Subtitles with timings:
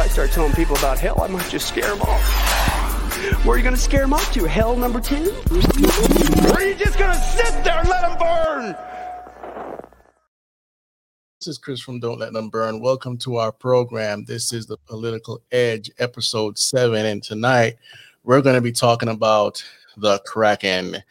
[0.00, 3.44] I start telling people about hell, I might just scare them off.
[3.44, 4.44] Where are you going to scare them off to?
[4.46, 5.28] Hell number two?
[5.50, 8.76] Or are you just going to sit there and let them burn?
[11.38, 12.80] This is Chris from Don't Let Them Burn.
[12.80, 14.24] Welcome to our program.
[14.24, 17.04] This is the Political Edge, episode seven.
[17.04, 17.76] And tonight
[18.24, 19.62] we're going to be talking about
[19.98, 21.02] the Kraken.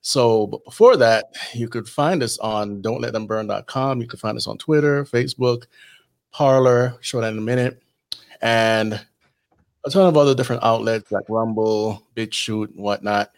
[0.00, 4.00] So, but before that, you could find us on don'tletthemburn.com.
[4.00, 5.66] You can find us on Twitter, Facebook,
[6.32, 7.81] Parler, show that in a minute,
[8.42, 9.00] and
[9.84, 13.30] a ton of other different outlets like Rumble, BitChute, and whatnot.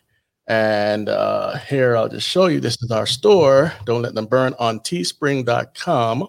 [0.47, 3.73] And uh, here I'll just show you this is our store.
[3.87, 6.29] Don't let them burn on teespring.com.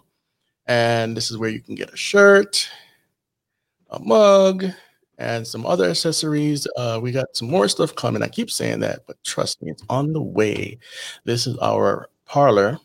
[0.68, 2.70] And this is where you can get a shirt,
[3.90, 4.66] a mug,
[5.18, 6.68] and some other accessories.
[6.78, 8.23] Uh, we got some more stuff coming.
[8.23, 10.80] I keep saying that, but trust me, it's on the way.
[11.23, 12.80] This is our Parler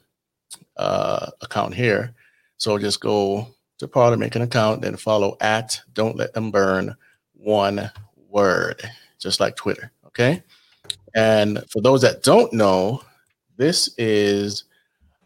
[0.76, 2.12] uh, account here.
[2.58, 3.48] So just go
[3.80, 6.94] to Parler, make an account, then follow at Don't Let Them Burn
[7.32, 7.90] one
[8.28, 8.82] word,
[9.18, 9.90] just like Twitter.
[10.06, 10.42] Okay.
[11.14, 13.02] And for those that don't know,
[13.56, 14.64] this is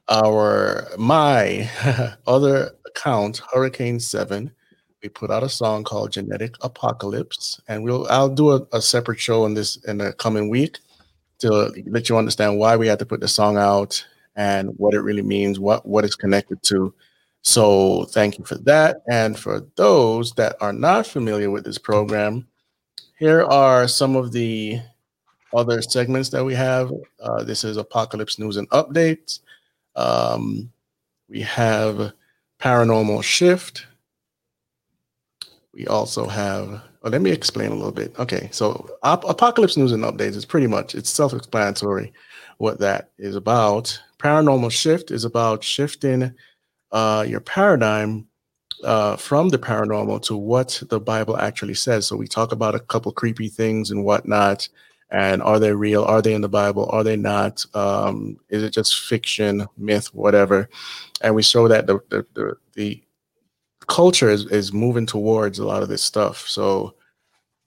[0.08, 1.68] our my
[2.26, 4.52] other account, Hurricane Seven.
[5.02, 9.18] We put out a song called Genetic Apocalypse, and we'll I'll do a, a separate
[9.18, 10.78] show on this in the coming week
[11.40, 14.06] to let you understand why we had to put the song out
[14.36, 16.94] and what it really means, what what it's connected to.
[17.44, 19.02] So thank you for that.
[19.08, 22.46] And for those that are not familiar with this program,
[23.18, 24.80] here are some of the
[25.54, 26.90] other segments that we have.
[27.20, 29.40] Uh, this is Apocalypse News and Updates.
[29.94, 30.72] Um,
[31.28, 32.12] we have
[32.60, 33.86] Paranormal Shift.
[35.74, 36.68] We also have.
[37.02, 38.18] Well, let me explain a little bit.
[38.18, 42.10] Okay, so Ap- Apocalypse News and Updates is pretty much it's self-explanatory
[42.56, 44.00] what that is about.
[44.18, 46.34] Paranormal Shift is about shifting
[46.94, 48.26] uh, your paradigm
[48.84, 52.06] uh, from the paranormal to what the Bible actually says.
[52.06, 54.68] So we talk about a couple creepy things and whatnot,
[55.10, 56.04] and are they real?
[56.04, 56.88] Are they in the Bible?
[56.90, 57.66] Are they not?
[57.74, 60.70] Um, is it just fiction, myth, whatever?
[61.20, 63.02] And we show that the the, the, the
[63.86, 66.48] culture is, is moving towards a lot of this stuff.
[66.48, 66.94] So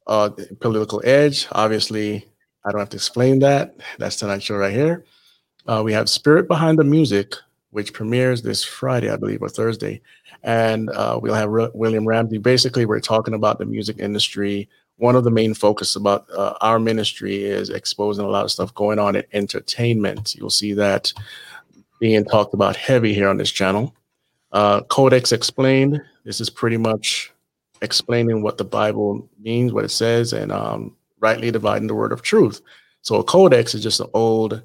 [0.07, 0.29] uh,
[0.61, 2.25] political edge, obviously,
[2.65, 3.75] I don't have to explain that.
[3.99, 5.05] That's tonight's show right here.
[5.67, 7.35] Uh, we have Spirit Behind the Music,
[7.72, 10.01] which premieres this Friday, I believe, or Thursday.
[10.44, 12.38] And uh, we'll have R- William Ramsey.
[12.38, 14.69] Basically, we're talking about the music industry.
[14.97, 18.73] One of the main focus about uh, our ministry is exposing a lot of stuff
[18.73, 20.35] going on in entertainment.
[20.35, 21.13] You'll see that
[22.00, 23.94] being talked about heavy here on this channel.
[24.51, 26.01] Uh, Codex Explained.
[26.23, 27.31] This is pretty much
[27.81, 32.22] explaining what the Bible means, what it says, and um, rightly dividing the word of
[32.22, 32.61] truth.
[33.01, 34.61] So a codex is just an old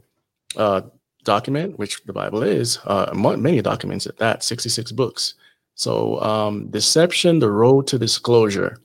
[0.57, 0.83] uh,
[1.25, 5.35] document, which the Bible is, uh, many documents at that, 66 books.
[5.75, 8.79] So, um, Deception, The Road to Disclosure.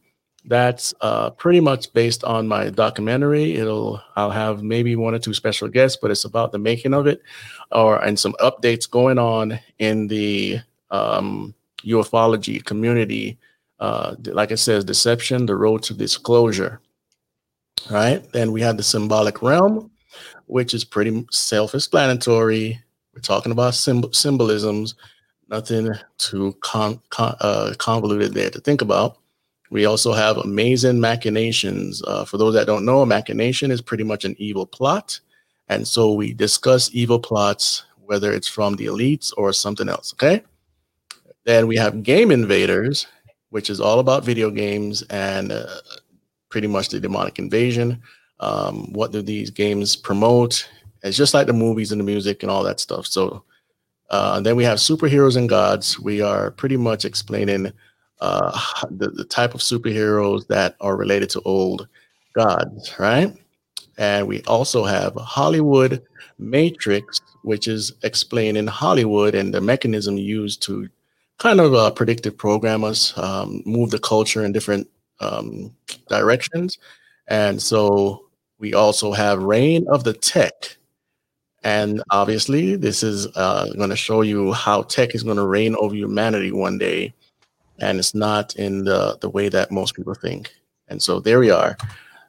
[0.45, 3.55] That's uh, pretty much based on my documentary.
[3.55, 7.05] It'll I'll have maybe one or two special guests, but it's about the making of
[7.05, 7.21] it,
[7.73, 11.53] or and some updates going on in the um,
[11.83, 13.37] ufology community.
[13.79, 16.79] Uh, like it says, deception, the road to disclosure.
[17.89, 18.23] Right.
[18.31, 19.91] Then we have the symbolic realm,
[20.45, 22.81] which is pretty self-explanatory.
[23.13, 24.95] We're talking about symbol- symbolisms,
[25.49, 29.17] nothing too con- con- uh, convoluted there to think about.
[29.69, 32.01] We also have amazing machinations.
[32.03, 35.19] Uh, for those that don't know, a machination is pretty much an evil plot,
[35.67, 40.13] and so we discuss evil plots, whether it's from the elites or something else.
[40.13, 40.41] Okay.
[41.43, 43.07] Then we have game invaders,
[43.49, 45.65] which is all about video games and uh,
[46.49, 48.01] pretty much the demonic invasion.
[48.39, 50.69] Um, what do these games promote?
[51.03, 53.07] It's just like the movies and the music and all that stuff.
[53.07, 53.43] So
[54.09, 55.99] uh, then we have superheroes and gods.
[55.99, 57.71] We are pretty much explaining
[58.21, 58.59] uh,
[58.91, 61.87] the, the type of superheroes that are related to old
[62.33, 63.33] gods, right?
[63.97, 66.03] And we also have Hollywood
[66.37, 70.87] Matrix, which is explaining Hollywood and the mechanism used to
[71.39, 74.87] kind of uh, predictive program us, um, move the culture in different
[75.19, 75.73] um,
[76.09, 76.77] directions.
[77.27, 78.26] And so
[78.59, 80.77] we also have Reign of the Tech.
[81.63, 85.75] And obviously, this is uh, going to show you how tech is going to reign
[85.79, 87.13] over humanity one day.
[87.79, 90.53] And it's not in the, the way that most people think.
[90.87, 91.77] And so there we are.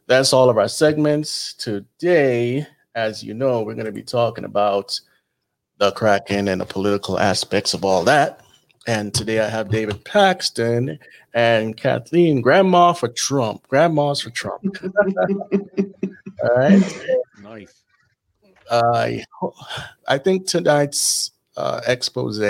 [0.06, 1.54] That's all of our segments.
[1.54, 4.98] Today, as you know, we're going to be talking about
[5.78, 8.40] the Kraken and the political aspects of all that.
[8.88, 10.98] And today I have David Paxton
[11.34, 13.68] and Kathleen, Grandma for Trump.
[13.68, 14.64] Grandma's for Trump.
[16.42, 17.06] All right.
[17.42, 17.82] Nice.
[18.70, 19.24] I
[20.06, 22.40] I think tonight's uh, expose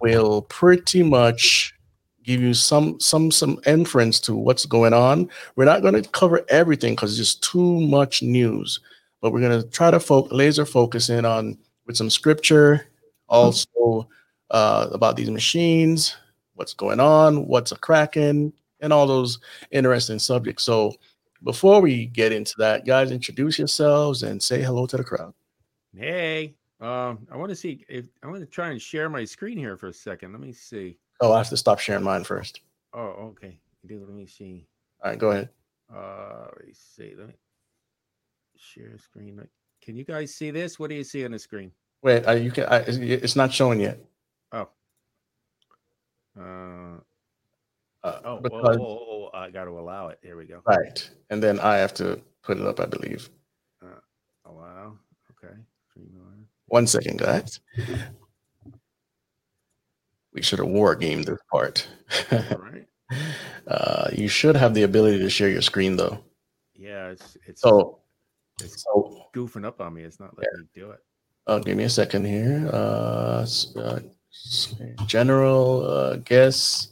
[0.00, 1.74] will pretty much
[2.24, 5.28] give you some some some inference to what's going on.
[5.54, 8.80] We're not going to cover everything because it's just too much news,
[9.20, 12.86] but we're going to try to fo- laser focus in on with some scripture,
[13.28, 14.08] also
[14.50, 16.16] uh, about these machines,
[16.54, 19.38] what's going on, what's a kraken, and all those
[19.70, 20.64] interesting subjects.
[20.64, 20.94] So
[21.42, 25.34] before we get into that, guys, introduce yourselves and say hello to the crowd.
[25.96, 29.56] Hey, um, I want to see if I want to try and share my screen
[29.56, 30.32] here for a second.
[30.32, 30.98] Let me see.
[31.20, 32.60] Oh, I have to stop sharing mine first.
[32.92, 33.58] Oh, okay.
[33.86, 34.66] Do let me see.
[35.02, 35.48] All right, go ahead.
[35.94, 37.14] Uh, let me see.
[37.16, 37.34] Let me
[38.56, 39.40] share screen.
[39.80, 40.78] Can you guys see this?
[40.78, 41.70] What do you see on the screen?
[42.02, 42.64] Wait, uh, you can.
[42.64, 43.98] I, it's not showing yet.
[44.52, 44.68] Oh.
[46.38, 47.00] Uh.
[48.06, 50.20] Uh, oh, because, oh, oh, oh, I got to allow it.
[50.22, 50.60] Here we go.
[50.64, 52.78] Right, and then I have to put it up.
[52.78, 53.28] I believe.
[53.82, 53.98] Uh,
[54.44, 54.96] allow.
[55.32, 55.54] Okay.
[56.66, 57.58] One second, guys.
[60.32, 61.88] We should have war game this part.
[62.30, 62.86] All right.
[63.66, 66.18] uh, you should have the ability to share your screen, though.
[66.74, 68.00] Yeah, it's it's so
[68.62, 70.02] it's so goofing up on me.
[70.02, 70.60] It's not letting yeah.
[70.60, 71.00] me do it.
[71.46, 72.68] Oh, give me a second here.
[72.72, 73.46] Uh,
[73.76, 74.00] uh
[75.06, 76.88] general uh, guess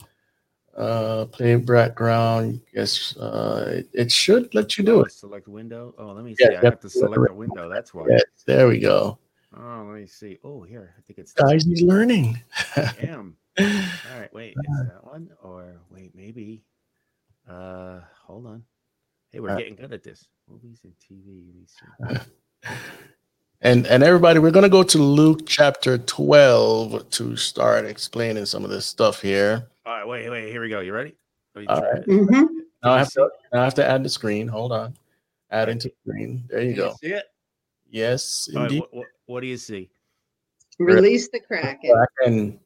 [0.77, 5.13] uh play background yes uh it, it, should let you do it.
[5.13, 5.95] select window?
[5.99, 6.49] Oh let me see.
[6.51, 7.69] Yeah, i have to select a window.
[7.69, 8.07] That's why.
[8.11, 9.19] Yes, there we go.
[9.57, 10.39] Oh let me see.
[10.43, 10.95] Oh here.
[10.99, 12.43] I think it's guys he's learning.
[12.77, 14.57] I am all right wait.
[14.59, 15.31] Is that one?
[15.43, 16.65] Or wait maybe.
[17.49, 18.65] Uh hold on.
[19.31, 20.27] Hey we're uh, getting good at this.
[20.49, 21.53] Movies and tv
[23.65, 28.65] and and everybody we're going to go to luke chapter 12 to start explaining some
[28.65, 30.51] of this stuff here all right, wait, wait.
[30.51, 30.81] Here we go.
[30.81, 31.15] You ready?
[31.57, 32.03] All right.
[32.07, 32.45] Mm-hmm.
[32.83, 33.29] Now I have to.
[33.53, 34.49] Now I have to add the screen.
[34.49, 34.95] Hold on.
[35.51, 36.45] Add into the screen.
[36.49, 36.87] There you Can go.
[37.03, 37.25] You see it?
[37.91, 38.81] Yes, indeed.
[38.81, 39.91] Right, what, what, what, do you see?
[40.79, 41.93] Release the kraken.
[42.23, 42.61] Kraken.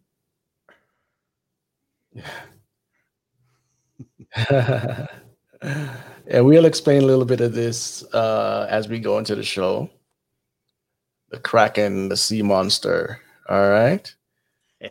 [6.30, 9.90] yeah, we'll explain a little bit of this uh, as we go into the show.
[11.30, 13.20] The kraken, the sea monster.
[13.48, 14.14] All right.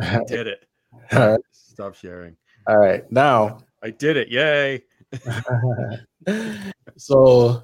[0.00, 0.66] I did it.
[1.12, 1.40] All right.
[1.52, 2.36] Stop sharing.
[2.66, 3.10] All right.
[3.10, 4.28] Now I did it.
[4.28, 4.82] Yay.
[6.96, 7.62] so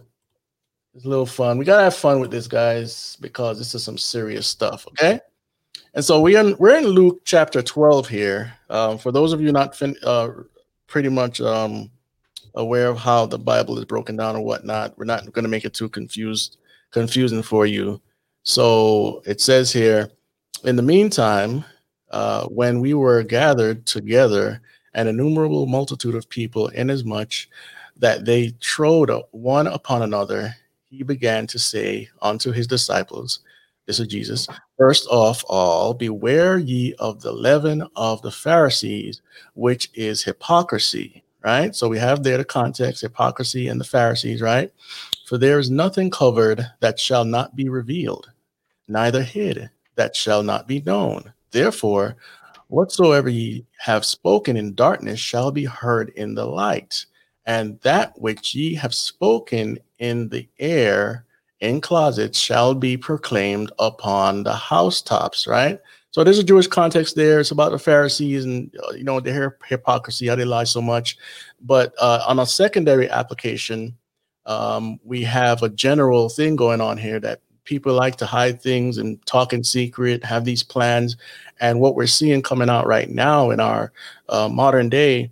[0.95, 1.59] it's a little fun.
[1.59, 4.87] We gotta have fun with this, guys, because this is some serious stuff.
[4.89, 5.21] Okay.
[5.95, 8.53] And so we are we're in Luke chapter 12 here.
[8.71, 10.29] Um, for those of you not fin- uh,
[10.87, 11.91] pretty much um,
[12.55, 15.65] aware of how the Bible is broken down or whatnot, we're not going to make
[15.65, 16.59] it too confused
[16.95, 18.01] confusing for you.
[18.45, 20.11] So it says here,
[20.63, 21.65] in the meantime,
[22.11, 24.63] uh, when we were gathered together,
[24.95, 27.33] an innumerable multitude of people, inasmuch
[27.97, 30.55] that they trode one upon another,
[30.89, 33.41] he began to say unto his disciples,
[33.87, 34.47] This is Jesus,
[34.79, 39.21] first of all, beware ye of the leaven of the Pharisees,
[39.55, 41.23] which is hypocrisy.
[41.43, 41.75] Right?
[41.75, 44.73] So we have there the context, hypocrisy and the Pharisees, right?
[45.25, 48.31] For there is nothing covered that shall not be revealed,
[48.89, 51.33] neither hid that shall not be known.
[51.51, 52.17] Therefore,
[52.69, 57.07] whatsoever ye have spoken in darkness shall be heard in the light,
[57.47, 61.25] and that which ye have spoken in the air
[61.61, 65.81] in closets shall be proclaimed upon the housetops, right?
[66.11, 67.41] So there's a Jewish context there.
[67.41, 71.17] It's about the Pharisees and uh, you know their hypocrisy, how they lie so much.
[71.63, 73.97] But uh, on a secondary application,
[74.47, 78.99] um, we have a general thing going on here that people like to hide things
[78.99, 81.17] and talk in secret, have these plans.
[81.61, 83.93] And what we're seeing coming out right now in our
[84.29, 85.31] uh, modern day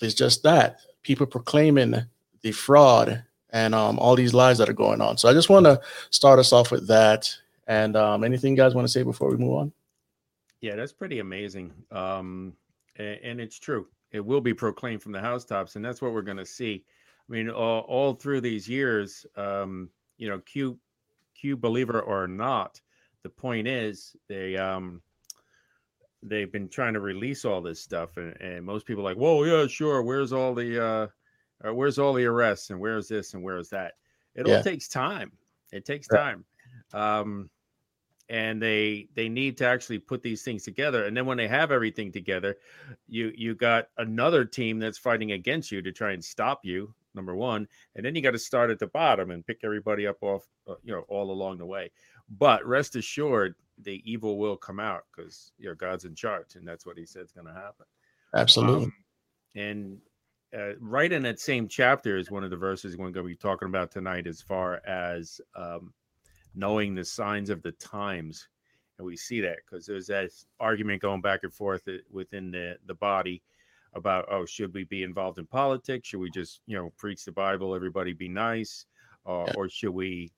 [0.00, 1.94] is just that people proclaiming
[2.42, 5.16] the fraud and um, all these lies that are going on.
[5.16, 5.80] So I just want to
[6.10, 7.32] start us off with that.
[7.66, 9.72] And um, anything you guys want to say before we move on?
[10.60, 11.72] Yeah, that's pretty amazing.
[11.90, 12.54] Um,
[12.96, 13.86] and, and, it's true.
[14.12, 16.84] It will be proclaimed from the housetops, and that's what we're going to see.
[17.28, 19.88] I mean, all, all through these years, um,
[20.18, 20.78] you know, Q
[21.34, 22.80] Q believer or not,
[23.22, 25.00] the point is they um
[26.22, 29.66] they've been trying to release all this stuff and, and most people like, whoa, yeah,
[29.66, 30.02] sure.
[30.02, 31.06] Where's all the uh,
[31.66, 33.94] uh where's all the arrests and where's this and where's that?
[34.34, 34.56] It yeah.
[34.56, 35.32] all takes time.
[35.72, 36.44] It takes time.
[36.92, 37.50] Um
[38.28, 41.70] and they they need to actually put these things together and then when they have
[41.70, 42.56] everything together
[43.06, 47.34] you you got another team that's fighting against you to try and stop you number
[47.34, 50.46] one, and then you got to start at the bottom and pick everybody up off,
[50.68, 51.90] uh, you know, all along the way.
[52.28, 56.66] But rest assured, the evil will come out because you know God's in charge, and
[56.66, 57.86] that's what He said is going to happen.
[58.34, 58.86] Absolutely.
[58.86, 58.92] Um,
[59.56, 59.98] and
[60.56, 63.36] uh, right in that same chapter is one of the verses we're going to be
[63.36, 65.92] talking about tonight, as far as um,
[66.54, 68.48] knowing the signs of the times.
[68.98, 70.30] and we see that because there's that
[70.60, 73.42] argument going back and forth uh, within the the body
[73.94, 76.08] about oh should we be involved in politics?
[76.08, 78.86] Should we just you know preach the bible everybody be nice?
[79.26, 80.30] Uh, or should we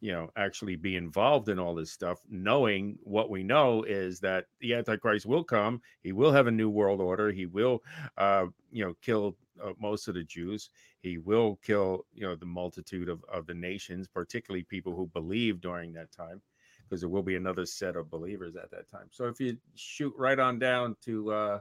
[0.00, 4.46] you know actually be involved in all this stuff knowing what we know is that
[4.60, 7.80] the antichrist will come he will have a new world order he will
[8.18, 10.68] uh you know kill uh, most of the jews
[11.00, 15.58] he will kill you know the multitude of, of the nations particularly people who believe
[15.62, 16.42] during that time
[16.88, 19.08] because there will be another set of believers at that time.
[19.10, 21.60] So if you shoot right on down to uh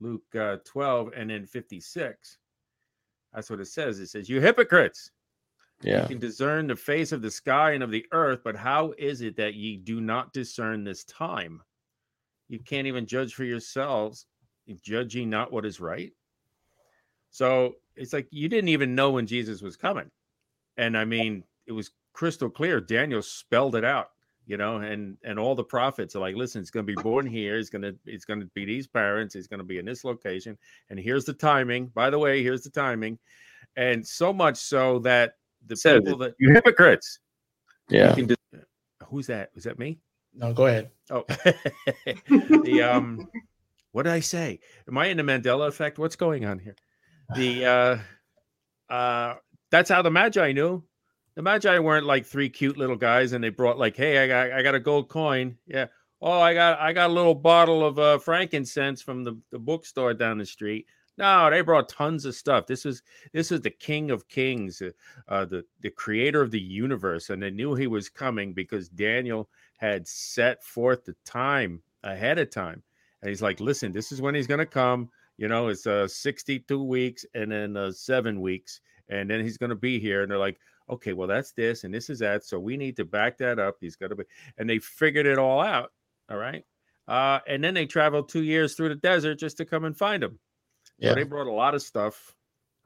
[0.00, 2.38] luke uh, 12 and then 56
[3.32, 5.10] that's what it says it says you hypocrites
[5.82, 6.02] yeah.
[6.02, 9.20] You can discern the face of the sky and of the earth, but how is
[9.20, 11.62] it that ye do not discern this time?
[12.48, 14.26] You can't even judge for yourselves,
[14.82, 16.12] judging not what is right.
[17.30, 20.10] So it's like you didn't even know when Jesus was coming.
[20.76, 22.80] And I mean, it was crystal clear.
[22.80, 24.10] Daniel spelled it out,
[24.48, 27.58] you know, and and all the prophets are like, listen, it's gonna be born here,
[27.58, 30.56] it's gonna it's gonna be these parents, it's gonna be in this location,
[30.88, 31.88] and here's the timing.
[31.88, 33.18] By the way, here's the timing.
[33.76, 35.34] And so much so that
[35.66, 37.20] the Says people that you hypocrites.
[37.90, 38.16] Yeah.
[38.16, 38.64] You just,
[39.06, 39.50] who's that?
[39.54, 40.00] Was that me?
[40.34, 40.90] No, go ahead.
[41.10, 41.24] Oh,
[42.28, 43.28] the um,
[43.92, 44.60] what did I say?
[44.88, 45.98] Am I in the Mandela effect?
[45.98, 46.76] What's going on here?
[47.36, 49.34] The uh, uh,
[49.70, 50.82] that's how the Magi knew.
[51.38, 54.50] The Magi weren't like three cute little guys, and they brought like, hey, I got
[54.50, 55.56] I got a gold coin.
[55.68, 55.86] Yeah.
[56.20, 60.14] Oh, I got I got a little bottle of uh, frankincense from the, the bookstore
[60.14, 60.86] down the street.
[61.16, 62.66] No, they brought tons of stuff.
[62.66, 64.90] This is this is the King of Kings, uh,
[65.28, 69.48] uh, the the Creator of the universe, and they knew he was coming because Daniel
[69.76, 72.82] had set forth the time ahead of time.
[73.22, 75.08] And he's like, "Listen, this is when he's going to come.
[75.36, 79.70] You know, it's uh 62 weeks and then uh, seven weeks, and then he's going
[79.70, 82.58] to be here." And they're like, "Okay, well, that's this and this is that, so
[82.58, 83.76] we need to back that up.
[83.80, 84.24] He's got to be."
[84.56, 85.92] And they figured it all out.
[86.30, 86.64] All right.
[87.06, 90.22] Uh, and then they traveled two years through the desert just to come and find
[90.22, 90.38] him.
[90.98, 91.10] Yeah.
[91.10, 92.34] So they brought a lot of stuff.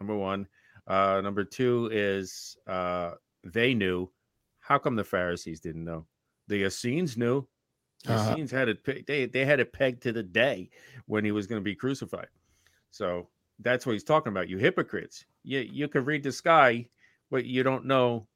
[0.00, 0.46] Number one.
[0.86, 3.12] Uh, number two is uh,
[3.44, 4.10] they knew.
[4.60, 6.06] How come the Pharisees didn't know?
[6.48, 7.46] The Essenes knew.
[8.04, 8.32] The uh-huh.
[8.32, 9.06] Essenes had it.
[9.06, 10.70] They they had it pegged to the day
[11.06, 12.28] when he was going to be crucified.
[12.90, 13.28] So
[13.62, 14.48] that's what he's talking about.
[14.48, 15.24] You hypocrites.
[15.42, 16.88] You you can read the sky,
[17.30, 18.26] but you don't know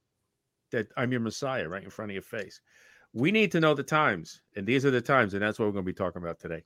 [0.73, 2.61] that I'm your Messiah right in front of your face.
[3.13, 5.73] We need to know the times, and these are the times, and that's what we're
[5.73, 6.65] going to be talking about today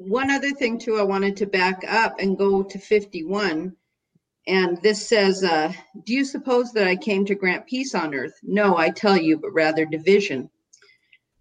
[0.00, 3.76] one other thing too, I wanted to back up and go to 51.
[4.46, 5.72] And this says, uh,
[6.06, 8.32] Do you suppose that I came to grant peace on earth?
[8.42, 10.48] No, I tell you, but rather division.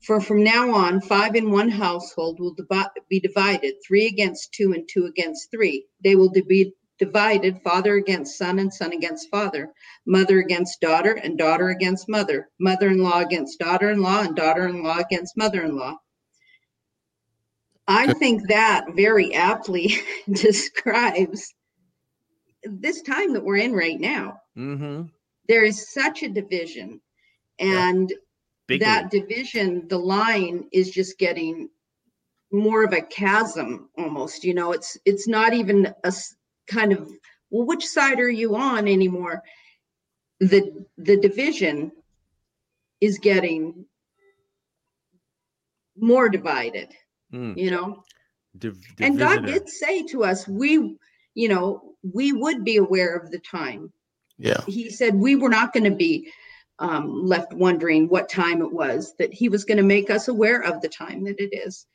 [0.01, 2.56] For from now on, five in one household will
[3.10, 5.86] be divided, three against two and two against three.
[6.03, 9.74] They will be divided, father against son and son against father,
[10.06, 14.36] mother against daughter and daughter against mother, mother in law against daughter in law and
[14.36, 15.98] daughter in law against mother in law.
[17.88, 19.96] I think that very aptly
[20.32, 21.53] describes
[22.63, 24.41] this time that we're in right now.
[24.56, 25.03] Mm-hmm.
[25.48, 27.01] There is such a division,
[27.58, 28.15] and yeah.
[28.77, 31.69] That division, the line is just getting
[32.51, 34.43] more of a chasm almost.
[34.43, 36.13] You know, it's it's not even a
[36.67, 37.09] kind of
[37.49, 39.43] well, which side are you on anymore?
[40.39, 41.91] The the division
[43.01, 43.85] is getting
[45.99, 46.89] more divided
[47.33, 47.57] mm.
[47.57, 48.03] you know
[48.57, 50.97] Div- and god did say to us we
[51.35, 53.91] you know we would be aware of the time
[54.38, 56.31] yeah he said we were not going to be
[56.79, 60.62] um, left wondering what time it was that he was going to make us aware
[60.63, 61.86] of the time that it is.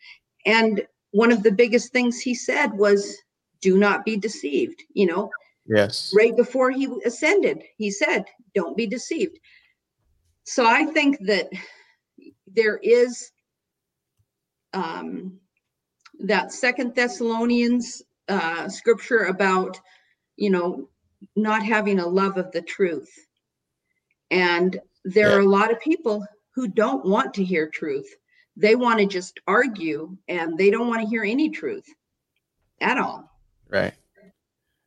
[0.47, 3.17] And one of the biggest things he said was
[3.61, 5.31] do not be deceived you know?
[5.67, 6.13] Yes.
[6.15, 8.25] Right before he ascended he said
[8.55, 9.39] don't be deceived.
[10.45, 11.49] So i think that
[12.47, 13.33] there is
[14.75, 15.39] um,
[16.21, 19.81] that Second Thessalonians uh, scripture about,
[20.37, 20.89] you know,
[21.37, 23.24] not having a love of the truth.
[24.31, 25.37] And there yeah.
[25.37, 28.09] are a lot of people who don't want to hear truth.
[28.57, 31.87] They want to just argue and they don't want to hear any truth
[32.81, 33.31] at all.
[33.69, 33.95] Right.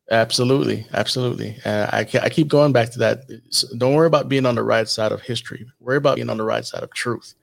[0.09, 1.57] Absolutely, absolutely.
[1.65, 3.23] And I, I keep going back to that.
[3.77, 5.65] Don't worry about being on the right side of history.
[5.81, 7.33] Worry about being on the right side of truth,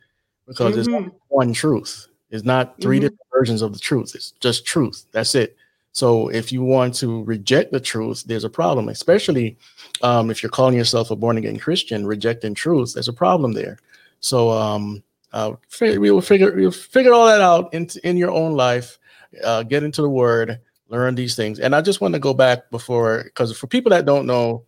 [0.46, 0.92] because mm-hmm.
[0.92, 2.08] there's one truth.
[2.30, 3.02] It's not 3 mm-hmm.
[3.02, 4.14] different versions of the truth.
[4.14, 5.04] It's just truth.
[5.12, 5.56] That's it.
[5.94, 9.56] So if you want to reject the truth, there's a problem, especially
[10.02, 13.78] um, if you're calling yourself a born again Christian, rejecting truth, there's a problem there.
[14.18, 18.54] So um, uh, we will figure we'll figure all that out in, in your own
[18.54, 18.98] life.
[19.44, 20.58] Uh, get into the Word,
[20.88, 21.60] learn these things.
[21.60, 24.64] And I just want to go back before, because for people that don't know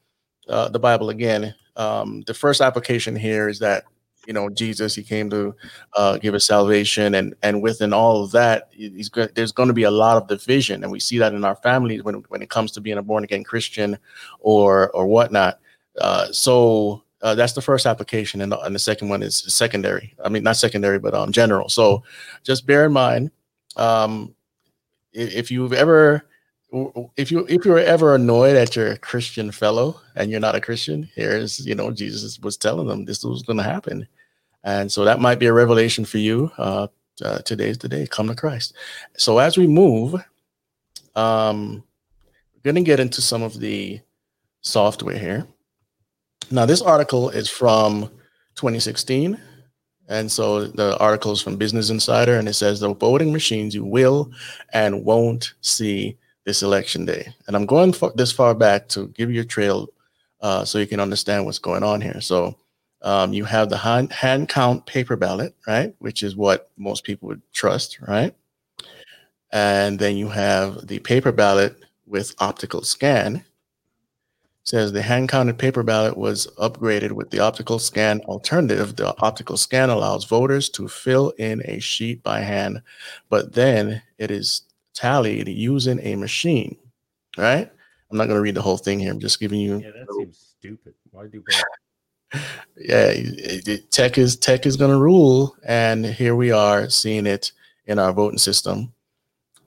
[0.49, 3.85] uh, the Bible, again, um, the first application here is that
[4.27, 4.95] you know Jesus.
[4.95, 5.55] He came to
[5.95, 8.71] uh, give us salvation, and and within all of that,
[9.35, 12.03] there's going to be a lot of division, and we see that in our families
[12.03, 13.99] when when it comes to being a born again Christian
[14.41, 15.59] or or whatnot.
[16.01, 20.15] Uh, so uh, that's the first application, and the, and the second one is secondary.
[20.25, 21.69] I mean, not secondary, but um, general.
[21.69, 22.03] So
[22.45, 23.31] just bear in mind,
[23.77, 24.35] um,
[25.13, 26.25] if, you've ever
[27.17, 30.61] if you if you were ever annoyed at your Christian fellow and you're not a
[30.61, 34.07] Christian, here's you know Jesus was telling them this was going to happen,
[34.65, 36.51] and so that might be a revelation for you.
[36.59, 36.89] Uh,
[37.23, 38.07] uh, today's the day.
[38.07, 38.75] Come to Christ.
[39.17, 40.15] So as we move,
[41.15, 41.83] um,
[42.55, 44.01] we're going to get into some of the
[44.61, 45.47] software here.
[46.51, 48.11] Now, this article is from
[48.57, 49.41] 2016.
[50.09, 53.85] And so the article is from Business Insider, and it says the voting machines you
[53.85, 54.31] will
[54.73, 57.35] and won't see this election day.
[57.47, 59.89] And I'm going this far back to give you a trail
[60.41, 62.21] uh, so you can understand what's going on here.
[62.21, 62.57] So
[63.03, 65.95] um, you have the hand, hand count paper ballot, right?
[65.99, 68.35] Which is what most people would trust, right?
[69.53, 71.77] And then you have the paper ballot
[72.07, 73.37] with optical scan.
[73.37, 73.43] It
[74.65, 78.97] says the hand counted paper ballot was upgraded with the optical scan alternative.
[78.97, 82.83] The optical scan allows voters to fill in a sheet by hand,
[83.29, 84.63] but then it is
[84.95, 86.77] tallied using a machine,
[87.39, 87.71] right?
[88.11, 89.13] I'm not going to read the whole thing here.
[89.13, 89.79] I'm just giving you.
[89.79, 90.95] Yeah, that seems stupid.
[91.11, 91.43] Why do?
[92.77, 97.27] Yeah, it, it, tech is tech is going to rule, and here we are seeing
[97.27, 97.53] it
[97.87, 98.93] in our voting system.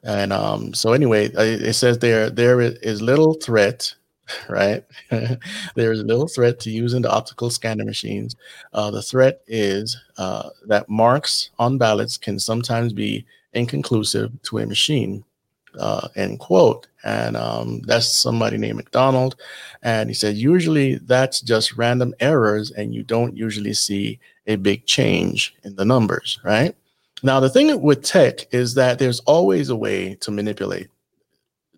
[0.04, 3.94] And um, so anyway, it says there there is little threat,
[4.50, 4.84] right?
[5.10, 8.36] there is little threat to using the optical scanner machines.
[8.74, 14.66] Uh, the threat is uh, that marks on ballots can sometimes be inconclusive to a
[14.66, 15.24] machine.
[15.78, 16.88] Uh, end quote.
[17.04, 19.36] And um, that's somebody named McDonald.
[19.84, 24.86] And he said, usually that's just random errors, and you don't usually see a big
[24.86, 26.76] change in the numbers, right?
[27.22, 30.90] Now, the thing with tech is that there's always a way to manipulate.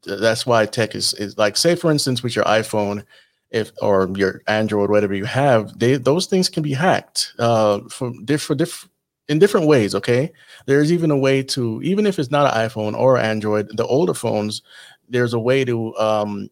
[0.05, 3.03] That's why tech is, is like, say, for instance, with your iPhone,
[3.51, 8.13] if or your Android, whatever you have, they those things can be hacked uh, for
[8.23, 8.87] different diff-
[9.31, 9.95] in different ways.
[9.95, 10.31] Okay,
[10.65, 14.13] there's even a way to even if it's not an iPhone or Android, the older
[14.13, 14.61] phones,
[15.07, 16.49] there's a way to um,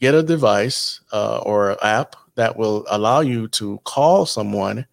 [0.00, 4.84] get a device uh, or app that will allow you to call someone,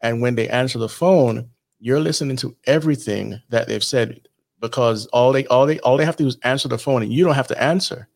[0.00, 1.48] and when they answer the phone,
[1.80, 4.20] you're listening to everything that they've said
[4.60, 7.12] because all they all they all they have to do is answer the phone, and
[7.12, 8.08] you don't have to answer.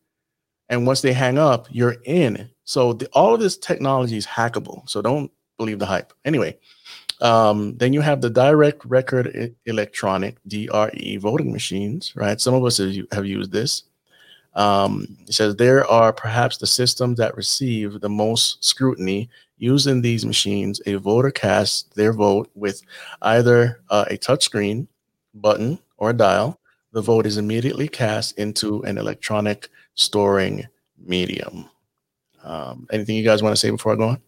[0.69, 2.49] And once they hang up, you're in.
[2.63, 4.87] So the, all of this technology is hackable.
[4.89, 6.13] So don't believe the hype.
[6.25, 6.57] Anyway,
[7.21, 12.39] um, then you have the direct record electronic DRE voting machines, right?
[12.39, 12.77] Some of us
[13.11, 13.83] have used this.
[14.53, 19.29] Um, it says there are perhaps the systems that receive the most scrutiny.
[19.59, 22.81] Using these machines, a voter casts their vote with
[23.23, 24.85] either uh, a touchscreen
[25.33, 26.59] button or a dial.
[26.91, 30.65] The vote is immediately cast into an electronic storing
[30.97, 31.69] medium.
[32.43, 34.21] Um, anything you guys want to say before I go on?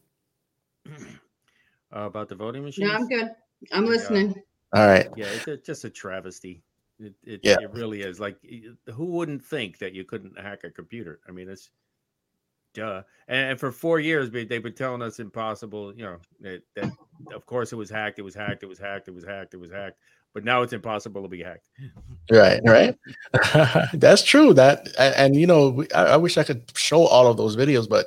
[1.96, 2.88] Uh, about the voting machine?
[2.88, 3.30] No, I'm good.
[3.72, 4.36] I'm listening.
[4.74, 5.10] All right.
[5.16, 6.64] Yeah, it's a, just a travesty.
[7.00, 7.58] It, it, Yeah.
[7.62, 8.20] it really is.
[8.20, 8.38] Like,
[8.94, 11.20] who wouldn't think that you couldn't hack a computer?
[11.28, 11.70] I mean, it's
[12.74, 13.02] duh.
[13.28, 15.94] And, and for four years, they- they've been telling us impossible.
[15.96, 16.92] You know that, that
[17.34, 18.20] of course it was hacked.
[18.20, 18.64] It was hacked.
[18.64, 19.08] It was hacked.
[19.08, 19.54] It was hacked.
[19.54, 19.98] It was hacked.
[20.34, 21.68] But now it's impossible to be hacked.
[22.32, 22.96] Right, right.
[23.94, 24.54] That's true.
[24.54, 27.58] That and, and, you know, we- I, I wish I could show all of those
[27.58, 28.06] videos, but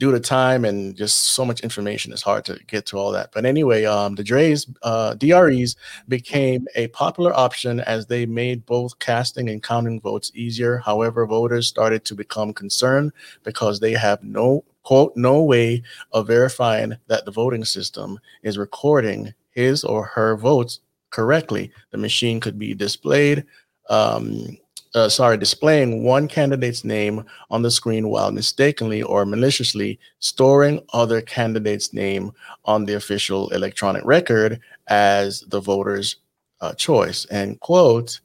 [0.00, 3.30] due to time and just so much information, it's hard to get to all that.
[3.32, 5.76] But anyway, um, the Dre's uh, DREs
[6.08, 10.78] became a popular option as they made both casting and counting votes easier.
[10.78, 13.12] However, voters started to become concerned
[13.44, 15.82] because they have no quote no way
[16.12, 21.70] of verifying that the voting system is recording his or her votes correctly.
[21.90, 23.44] The machine could be displayed,
[23.90, 24.56] um,
[24.94, 31.20] uh, sorry, displaying one candidate's name on the screen while mistakenly or maliciously storing other
[31.20, 32.32] candidates' name
[32.64, 36.16] on the official electronic record as the voter's
[36.60, 37.26] uh, choice.
[37.30, 38.20] End quote.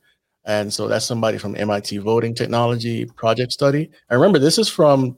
[0.46, 3.90] And so that's somebody from MIT Voting Technology Project Study.
[4.10, 5.18] And remember, this is from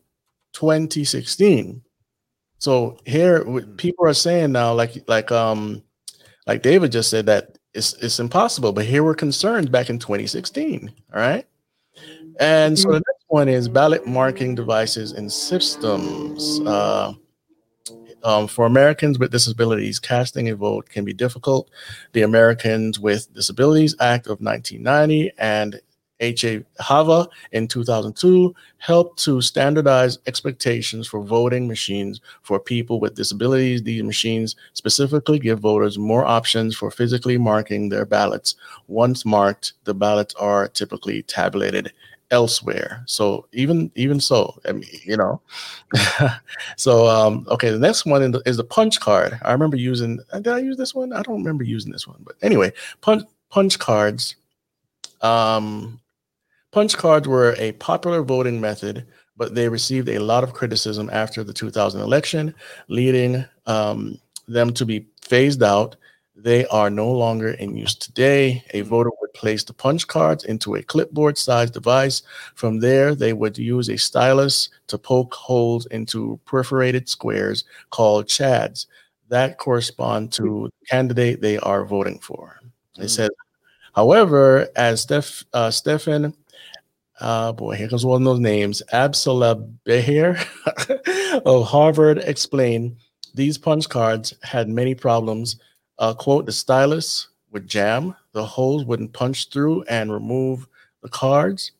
[0.53, 1.81] 2016.
[2.59, 3.45] So here,
[3.77, 5.83] people are saying now, like like um
[6.47, 10.91] like David just said that it's it's impossible, but here we're concerned back in 2016.
[11.13, 11.45] All right.
[12.39, 16.59] And so the next one is ballot marking devices and systems.
[16.61, 17.13] Uh,
[18.23, 21.69] um, for Americans with disabilities, casting a vote can be difficult.
[22.13, 25.79] The Americans with Disabilities Act of 1990 and
[26.19, 26.63] H.A.
[26.79, 33.83] Hava in 2002 helped to standardize expectations for voting machines for people with disabilities.
[33.83, 38.55] These machines specifically give voters more options for physically marking their ballots.
[38.87, 41.91] Once marked, the ballots are typically tabulated
[42.31, 43.03] elsewhere.
[43.05, 45.41] So even even so, I mean, you know.
[46.75, 49.37] so um, okay, the next one is the punch card.
[49.43, 50.19] I remember using.
[50.33, 51.13] Did I use this one?
[51.13, 54.35] I don't remember using this one, but anyway, punch punch cards.
[55.21, 55.99] Um,
[56.77, 59.03] punch cards were a popular voting method,
[59.35, 62.53] but they received a lot of criticism after the 2000 election,
[62.87, 65.95] leading um, them to be phased out.
[66.35, 68.63] They are no longer in use today.
[68.75, 72.21] A voter would place the punch cards into a clipboard sized device.
[72.53, 78.85] From there, they would use a stylus to poke holes into perforated squares called chads
[79.29, 82.61] that correspond to the candidate they are voting for.
[82.97, 83.09] It mm.
[83.09, 83.31] says,
[83.95, 86.35] however, as Steph, uh, Stefan,
[87.19, 90.37] uh, boy, here comes one of those names, Absalab Behir
[91.45, 92.97] of Harvard explained,
[93.33, 95.57] these punch cards had many problems
[95.99, 100.67] uh, quote, the stylus would jam, the holes wouldn't punch through and remove
[101.01, 101.71] the cards.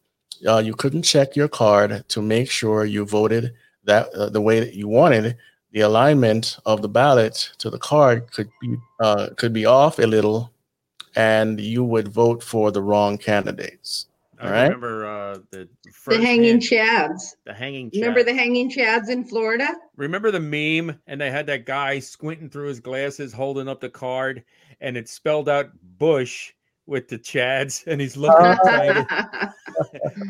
[0.48, 4.60] Uh, you couldn't check your card to make sure you voted that uh, the way
[4.60, 5.38] that you wanted.
[5.72, 10.08] The alignment of the ballot to the card could be uh, could be off a
[10.08, 10.52] little,
[11.16, 14.07] and you would vote for the wrong candidates.
[14.40, 14.64] I right?
[14.64, 15.68] remember uh, the
[16.06, 17.36] the hanging chads.
[17.46, 17.90] The hanging.
[17.90, 18.02] Chads.
[18.02, 19.68] Remember the hanging chads in Florida?
[19.96, 23.90] Remember the meme, and they had that guy squinting through his glasses, holding up the
[23.90, 24.44] card,
[24.80, 26.54] and it spelled out Bush
[26.86, 29.08] with the chads, and he's looking at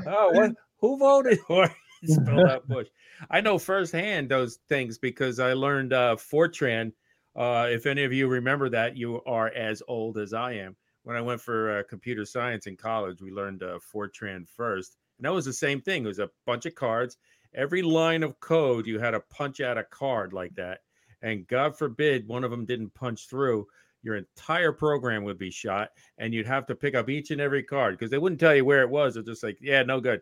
[0.07, 0.51] oh, what?
[0.79, 1.69] Who voted for?
[2.05, 2.87] spelled out Bush.
[3.29, 6.93] I know firsthand those things because I learned uh, Fortran.
[7.35, 11.15] Uh, if any of you remember that, you are as old as I am when
[11.15, 14.97] I went for uh, computer science in college, we learned uh, Fortran first.
[15.17, 16.03] And that was the same thing.
[16.03, 17.15] It was a bunch of cards.
[17.55, 20.79] Every line of code, you had to punch out a card like that.
[21.21, 23.67] And God forbid one of them didn't punch through,
[24.03, 25.91] your entire program would be shot.
[26.17, 28.65] And you'd have to pick up each and every card because they wouldn't tell you
[28.65, 29.13] where it was.
[29.13, 30.21] They're just like, yeah, no good.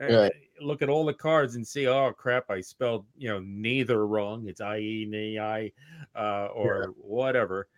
[0.00, 0.32] Right.
[0.60, 4.48] Look at all the cards and see, oh crap, I spelled, you know, neither wrong.
[4.48, 5.70] It's I E N I
[6.16, 6.92] uh, or yeah.
[6.96, 7.68] whatever.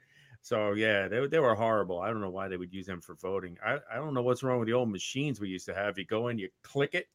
[0.47, 2.01] So yeah, they, they were horrible.
[2.01, 3.59] I don't know why they would use them for voting.
[3.67, 5.99] I, I don't know what's wrong with the old machines we used to have.
[5.99, 7.09] You go in, you click it,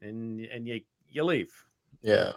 [0.00, 0.80] and and you
[1.10, 1.52] you leave.
[2.00, 2.32] Yeah.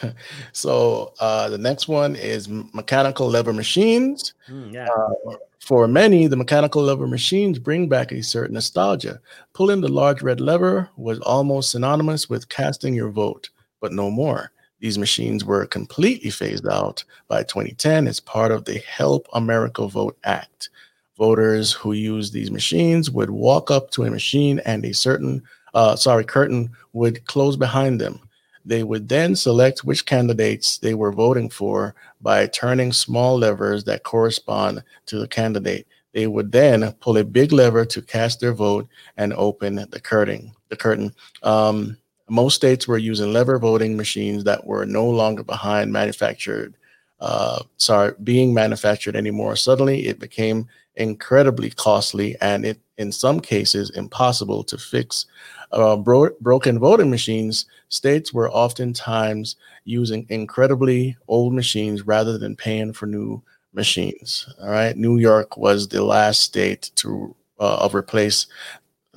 [0.52, 4.32] so uh, the next one is mechanical lever machines.
[4.48, 4.86] Mm, yeah.
[4.86, 9.20] Uh, for many, the mechanical lever machines bring back a certain nostalgia.
[9.52, 14.52] Pulling the large red lever was almost synonymous with casting your vote, but no more.
[14.80, 20.18] These machines were completely phased out by 2010 as part of the Help America Vote
[20.24, 20.70] Act.
[21.18, 25.42] Voters who used these machines would walk up to a machine and a certain,
[25.74, 28.20] uh, sorry, curtain would close behind them.
[28.64, 34.02] They would then select which candidates they were voting for by turning small levers that
[34.02, 35.86] correspond to the candidate.
[36.12, 40.52] They would then pull a big lever to cast their vote and open the curtain.
[40.68, 41.14] The curtain.
[41.42, 41.98] Um,
[42.30, 46.76] most states were using lever voting machines that were no longer behind manufactured,
[47.20, 49.56] uh, sorry, being manufactured anymore.
[49.56, 55.26] Suddenly, it became incredibly costly and it, in some cases, impossible to fix.
[55.72, 62.92] Uh, bro- broken voting machines, states were oftentimes using incredibly old machines rather than paying
[62.92, 64.52] for new machines.
[64.60, 68.46] All right, New York was the last state to uh, replace.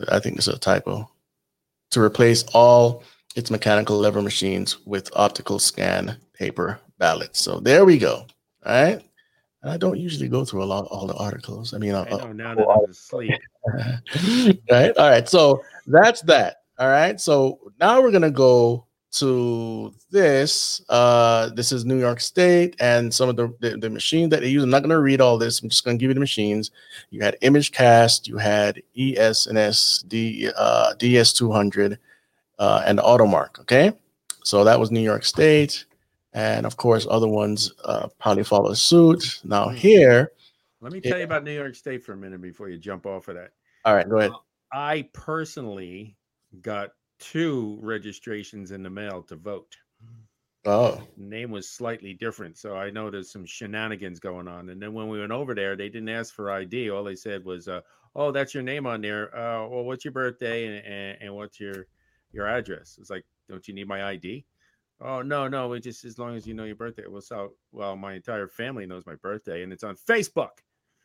[0.09, 1.09] I think it's a typo
[1.93, 3.03] to replace all
[3.35, 7.39] its mechanical lever machines with optical scan paper ballots.
[7.39, 8.27] So there we go.
[8.65, 9.01] All right.
[9.61, 11.73] And I don't usually go through a lot all the articles.
[11.73, 13.39] I mean, I know uh, now that I'm asleep.
[14.71, 14.95] right.
[14.97, 15.27] All right.
[15.27, 16.57] So that's that.
[16.77, 17.19] All right.
[17.19, 20.81] So now we're gonna go to this.
[20.89, 24.49] Uh, this is New York State and some of the, the, the machine that they
[24.49, 24.63] use.
[24.63, 25.61] I'm not going to read all this.
[25.61, 26.71] I'm just going to give you the machines.
[27.11, 31.97] You had ImageCast, you had ES&S, D, uh, DS200,
[32.59, 33.59] uh, and Automark.
[33.59, 33.93] Okay.
[34.43, 35.85] So that was New York State.
[36.33, 39.41] And of course, other ones uh, probably follow suit.
[39.43, 39.75] Now, hmm.
[39.75, 40.31] here.
[40.81, 43.05] Let me tell it, you about New York State for a minute before you jump
[43.05, 43.51] off of that.
[43.85, 44.09] All right.
[44.09, 44.31] Go ahead.
[44.73, 46.17] I personally
[46.61, 46.89] got
[47.23, 49.77] two registrations in the mail to vote.
[50.65, 51.01] Oh.
[51.17, 52.57] Name was slightly different.
[52.57, 54.69] So I know there's some shenanigans going on.
[54.69, 56.89] And then when we went over there, they didn't ask for ID.
[56.89, 57.81] All they said was, uh,
[58.15, 59.35] oh, that's your name on there.
[59.35, 61.87] Uh, well, what's your birthday and, and, and what's your
[62.31, 62.97] your address?
[62.99, 64.45] It's like, don't you need my ID?
[65.01, 67.03] Oh no, no, it just as long as you know your birthday.
[67.07, 70.59] Well, so well, my entire family knows my birthday and it's on Facebook.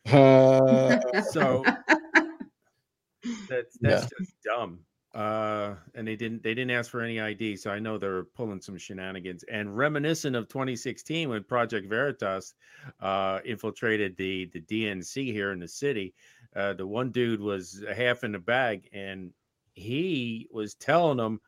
[0.09, 0.99] Uh...
[1.31, 1.63] so
[3.49, 4.79] That's that's just dumb.
[5.11, 8.61] Uh, and they didn't they didn't ask for any ID, so I know they're pulling
[8.61, 9.43] some shenanigans.
[9.43, 12.53] And reminiscent of 2016 when Project Veritas
[12.99, 16.13] uh, infiltrated the the DNC here in the city,
[16.55, 19.33] uh, the one dude was half in the bag, and
[19.73, 21.41] he was telling them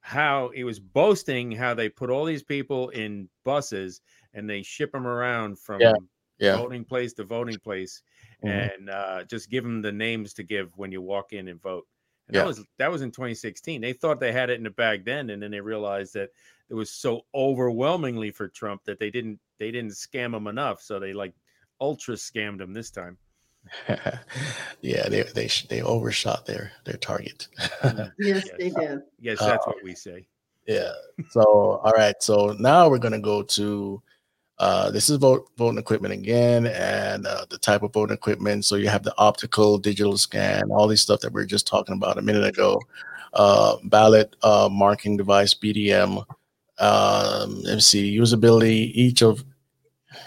[0.00, 4.00] how he was boasting how they put all these people in buses
[4.34, 5.94] and they ship them around from Yeah,
[6.38, 6.62] yeah.
[6.62, 8.02] voting place to voting place
[8.42, 8.68] Mhm.
[8.76, 11.86] and uh, just give them the names to give when you walk in and vote.
[12.28, 12.42] And Yeah.
[12.42, 13.80] that was that was in 2016.
[13.80, 16.30] They thought they had it in the bag then, and then they realized that
[16.68, 20.98] it was so overwhelmingly for Trump that they didn't they didn't scam him enough, so
[21.00, 21.34] they like
[21.80, 23.16] ultra scammed him this time.
[24.80, 27.48] yeah, they they they overshot their their target.
[28.18, 29.00] Yes, they did.
[29.20, 30.26] Yes, that's Uh, what we say.
[30.66, 30.92] yeah.
[31.30, 31.42] So
[31.82, 32.14] all right.
[32.20, 34.02] So now we're gonna go to
[34.60, 38.64] uh, this is vote voting equipment again, and uh, the type of voting equipment.
[38.64, 41.94] So you have the optical, digital scan, all these stuff that we were just talking
[41.94, 42.80] about a minute ago.
[43.34, 46.24] Uh, ballot uh, marking device, BDM.
[46.78, 48.90] Um, see, usability.
[48.94, 49.44] Each of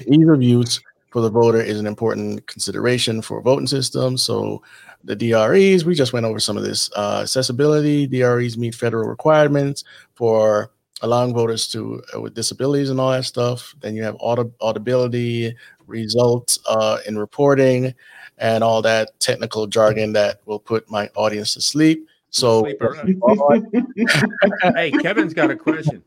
[0.07, 0.79] ease of use
[1.11, 4.17] for the voter is an important consideration for voting system.
[4.17, 4.61] So
[5.03, 6.89] the DREs, we just went over some of this.
[6.95, 9.83] Uh, accessibility, DREs meet federal requirements
[10.15, 13.75] for allowing voters to uh, with disabilities and all that stuff.
[13.81, 15.55] Then you have audi- audibility,
[15.87, 17.93] results uh, in reporting,
[18.37, 22.07] and all that technical jargon that will put my audience to sleep.
[22.29, 22.63] So,
[24.75, 26.03] hey, Kevin's got a question.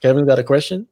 [0.00, 0.86] Kevin's got a question.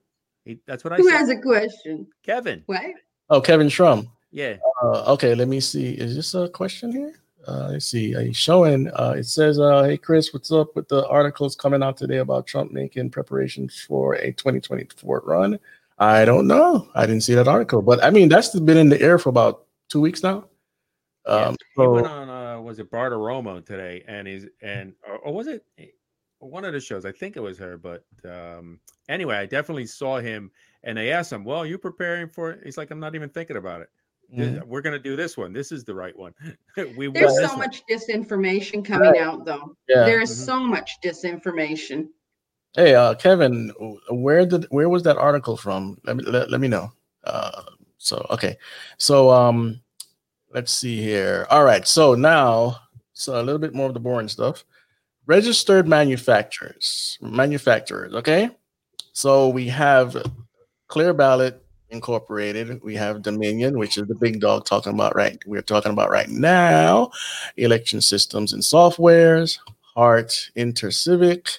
[0.44, 1.02] He, that's what I said.
[1.02, 1.18] Who said.
[1.18, 2.06] has a question?
[2.22, 2.62] Kevin.
[2.66, 2.82] What?
[3.30, 4.08] Oh, Kevin Schrum.
[4.30, 4.56] Yeah.
[4.82, 5.94] Uh, okay, let me see.
[5.94, 7.14] Is this a question here?
[7.46, 8.14] Uh, let's see.
[8.14, 8.88] Are you showing?
[8.88, 12.46] Uh, it says, uh, "Hey Chris, what's up with the articles coming out today about
[12.46, 15.58] Trump making preparations for a 2024 run?"
[15.98, 16.88] I don't know.
[16.94, 19.66] I didn't see that article, but I mean that's been in the air for about
[19.88, 20.48] two weeks now.
[21.26, 25.34] Yeah, Um, he went on uh was it Bartiromo today and he's and or, or
[25.34, 25.86] was it eh,
[26.38, 28.78] one of the shows i think it was her but um
[29.08, 30.50] anyway i definitely saw him
[30.82, 33.56] and they asked him well you preparing for it he's like i'm not even thinking
[33.56, 33.88] about it
[34.36, 34.66] Th- Mhm.
[34.66, 36.32] we're gonna do this one this is the right one
[36.96, 37.58] we There's this so one.
[37.58, 39.76] much disinformation coming out, though.
[39.88, 40.04] yeah.
[40.04, 40.44] There is Mhm.
[40.46, 42.08] so much disinformation.
[42.74, 43.70] Hey, uh, Kevin,
[44.10, 45.96] where did where was that article from?
[46.04, 46.90] Let me let, let me know.
[47.22, 47.62] Uh,
[47.98, 48.56] so okay,
[48.98, 49.80] so um,
[50.52, 51.46] let's see here.
[51.50, 52.78] All right, so now
[53.12, 54.64] so a little bit more of the boring stuff.
[55.26, 58.12] Registered manufacturers, manufacturers.
[58.14, 58.50] Okay,
[59.12, 60.16] so we have
[60.88, 62.82] Clear Ballot Incorporated.
[62.82, 65.38] We have Dominion, which is the big dog talking about right.
[65.46, 67.10] We're talking about right now.
[67.56, 69.58] Election systems and softwares.
[69.94, 71.58] Hart, Intercivic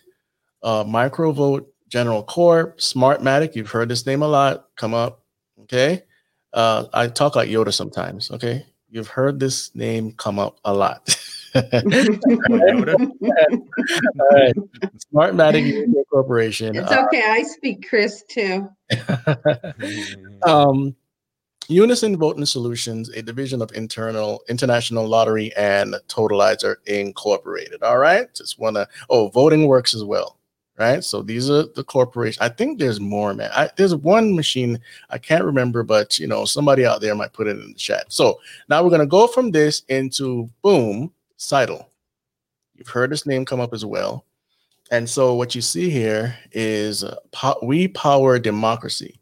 [0.66, 3.56] uh, Microvote General Corp, Smartmatic.
[3.56, 5.24] You've heard this name a lot come up.
[5.62, 6.04] Okay.
[6.52, 8.32] Uh, I talk like Yoda sometimes.
[8.32, 8.66] Okay.
[8.90, 11.16] You've heard this name come up a lot.
[11.56, 12.96] Yoda?
[14.20, 14.56] All right.
[15.14, 16.76] Smartmatic Media Corporation.
[16.76, 17.24] It's uh, okay.
[17.24, 18.70] I speak Chris too.
[20.46, 20.96] um,
[21.70, 27.82] Unisyn Voting Solutions, a division of internal international lottery and totalizer incorporated.
[27.82, 28.34] All right.
[28.36, 30.38] Just wanna oh, voting works as well.
[30.78, 31.02] Right.
[31.06, 32.44] So these are the corporation.
[32.44, 33.50] I think there's more, man.
[33.54, 34.78] I, there's one machine
[35.10, 38.12] I can't remember, but you know, somebody out there might put it in the chat.
[38.12, 41.86] So now we're gonna go from this into boom, Scytl.
[42.76, 44.26] You've heard this name come up as well.
[44.92, 49.20] And so what you see here is uh, po- we power democracy.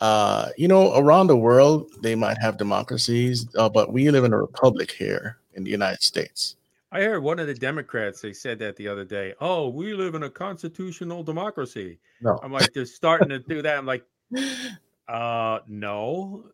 [0.00, 4.32] Uh, you know, around the world, they might have democracies, uh, but we live in
[4.32, 6.56] a republic here in the United States.
[6.92, 10.14] i heard one of the democrats they said that the other day oh we live
[10.14, 12.38] in a constitutional democracy No.
[12.42, 14.04] i'm like they're starting to do that i'm like
[15.08, 16.44] uh no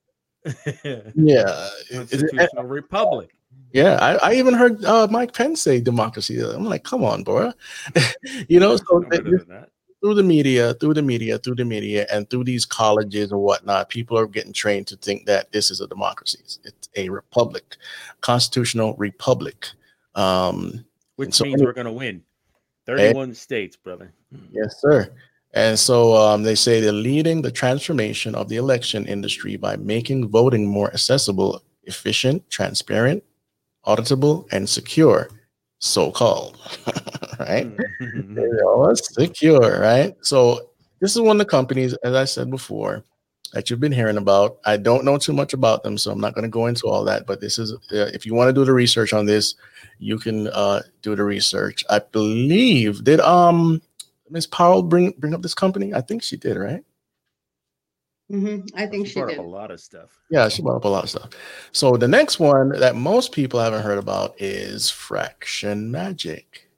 [1.15, 1.69] Yeah.
[1.91, 3.37] Is it- constitutional republic
[3.73, 3.99] yeah.
[4.01, 6.41] I, I even heard uh, Mike Pence say democracy.
[6.41, 7.53] I'm like, come on, bro.
[8.49, 9.69] you know, so No th- better than that.
[10.01, 13.89] through the media, through the media, through the media, and through these colleges and whatnot,
[13.89, 16.41] people are getting trained to think that this is a democracy.
[16.65, 17.77] It's a republic,
[18.21, 19.69] constitutional republic.
[20.15, 20.85] Um,
[21.17, 22.23] which so means we're going to win
[22.87, 24.13] 31 states brother
[24.53, 25.13] Yes, sir.
[25.53, 30.29] And so um, they say they're leading the transformation of the election industry by making
[30.29, 33.23] voting more accessible, efficient, transparent,
[33.87, 35.29] auditable, and secure.
[35.79, 36.57] So called,
[37.39, 37.71] right?
[37.77, 38.39] Mm-hmm.
[38.39, 40.15] You know, it's secure, right?
[40.23, 40.71] So
[41.01, 43.05] this is one of the companies, as I said before,
[43.53, 44.59] that you've been hearing about.
[44.65, 47.05] I don't know too much about them, so I'm not going to go into all
[47.05, 47.27] that.
[47.27, 49.55] But this is, uh, if you want to do the research on this,
[49.99, 51.85] you can uh, do the research.
[51.91, 53.83] I believe did um
[54.31, 55.95] Miss Powell bring bring up this company?
[55.95, 56.83] I think she did, right?
[58.33, 59.39] Mhm, I think she brought did.
[59.39, 60.19] up a lot of stuff.
[60.31, 61.31] Yeah, she brought up a lot of stuff.
[61.73, 66.71] So the next one that most people haven't heard about is fraction magic.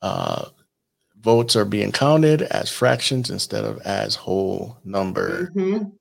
[0.00, 0.50] Uh,
[1.20, 5.50] votes are being counted as fractions instead of as whole number.
[5.56, 5.92] Mhm,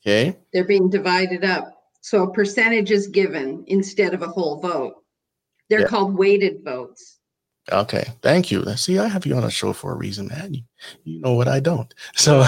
[0.00, 0.36] Okay.
[0.52, 1.74] They're being divided up.
[2.00, 5.04] So a percentage is given instead of a whole vote.
[5.68, 5.86] They're Yeah.
[5.88, 7.17] called weighted votes.
[7.70, 8.04] Okay.
[8.22, 8.64] Thank you.
[8.76, 10.54] See, I have you on a show for a reason, man.
[10.54, 10.62] You,
[11.04, 11.92] you know what I don't.
[12.14, 12.46] So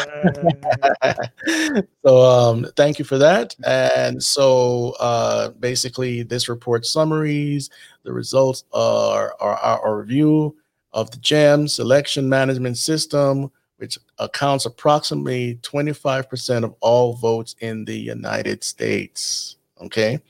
[2.04, 7.70] so um thank you for that and so uh basically this report summaries
[8.02, 10.56] the results are our review
[10.92, 17.96] of the GEMS election management system which accounts approximately 25% of all votes in the
[17.98, 20.20] united states okay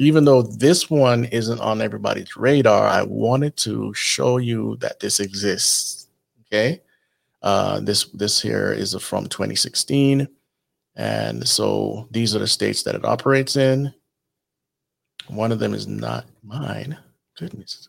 [0.00, 5.20] even though this one isn't on everybody's radar i wanted to show you that this
[5.20, 6.08] exists
[6.46, 6.80] okay
[7.42, 10.28] uh, this this here is from 2016,
[10.96, 13.92] and so these are the states that it operates in.
[15.28, 16.98] One of them is not mine.
[17.38, 17.88] Goodness,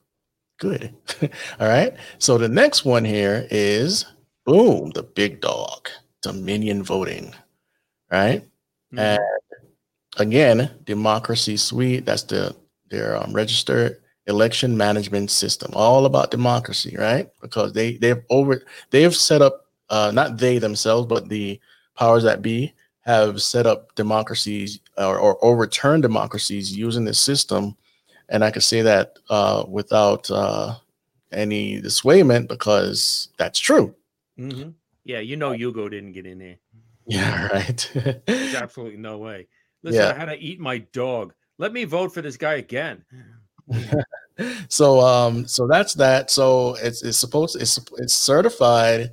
[0.60, 0.93] good.
[1.60, 1.93] All right.
[2.19, 4.06] So the next one here is
[4.45, 5.89] boom, the big dog,
[6.21, 7.34] Dominion voting.
[8.12, 8.45] Right.
[8.93, 9.00] Mhm.
[9.00, 9.19] And
[10.17, 12.06] again, Democracy Suite.
[12.06, 12.56] That's the
[12.89, 15.71] their um, registered election management system.
[15.74, 17.30] All about democracy, right?
[17.41, 21.60] Because they they've over they've set up uh, not they themselves, but the
[21.95, 27.76] powers that be have set up democracies or, or overturned democracies using this system.
[28.30, 30.76] And I can say that uh, without uh,
[31.32, 33.95] any dissuadement because that's true.
[34.39, 34.74] Mhm.
[35.04, 36.58] Yeah, you know Hugo didn't get in there.
[37.08, 37.91] Yeah, right.
[38.28, 39.47] There's absolutely no way.
[39.84, 40.12] Listen, Yeah.
[40.12, 41.34] I had to eat my dog.
[41.58, 43.04] Let me vote for this guy again.
[44.70, 49.12] so um so that's that so it's it's supposed it's it's certified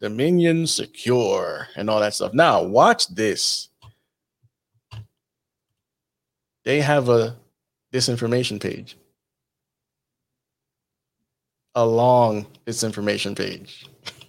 [0.00, 3.68] dominion secure and all that stuff now watch this
[6.64, 7.36] they have a
[7.92, 8.96] disinformation page
[11.74, 13.86] along disinformation page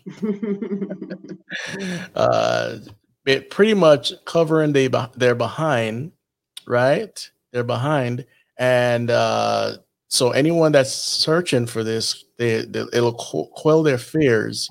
[2.16, 2.78] uh
[3.26, 6.12] it pretty much covering they they're behind
[6.68, 8.26] right they're behind
[8.58, 9.78] and uh
[10.08, 14.70] so anyone that's searching for this they, they it'll qu- quell their fears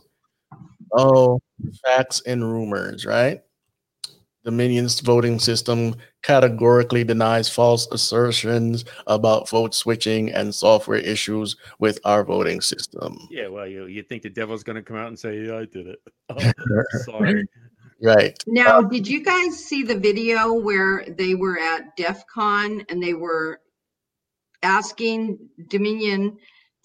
[0.93, 1.41] oh
[1.85, 3.43] facts and rumors right
[4.45, 12.25] dominion's voting system categorically denies false assertions about vote switching and software issues with our
[12.25, 15.45] voting system Yeah, well, you you think the devil's going to come out and say,
[15.45, 15.99] "Yeah, I did it."
[16.31, 16.53] Oh,
[17.05, 17.47] sorry.
[18.03, 23.03] Right Now, did you guys see the video where they were at DEF CON and
[23.03, 23.61] they were
[24.63, 26.37] asking Dominion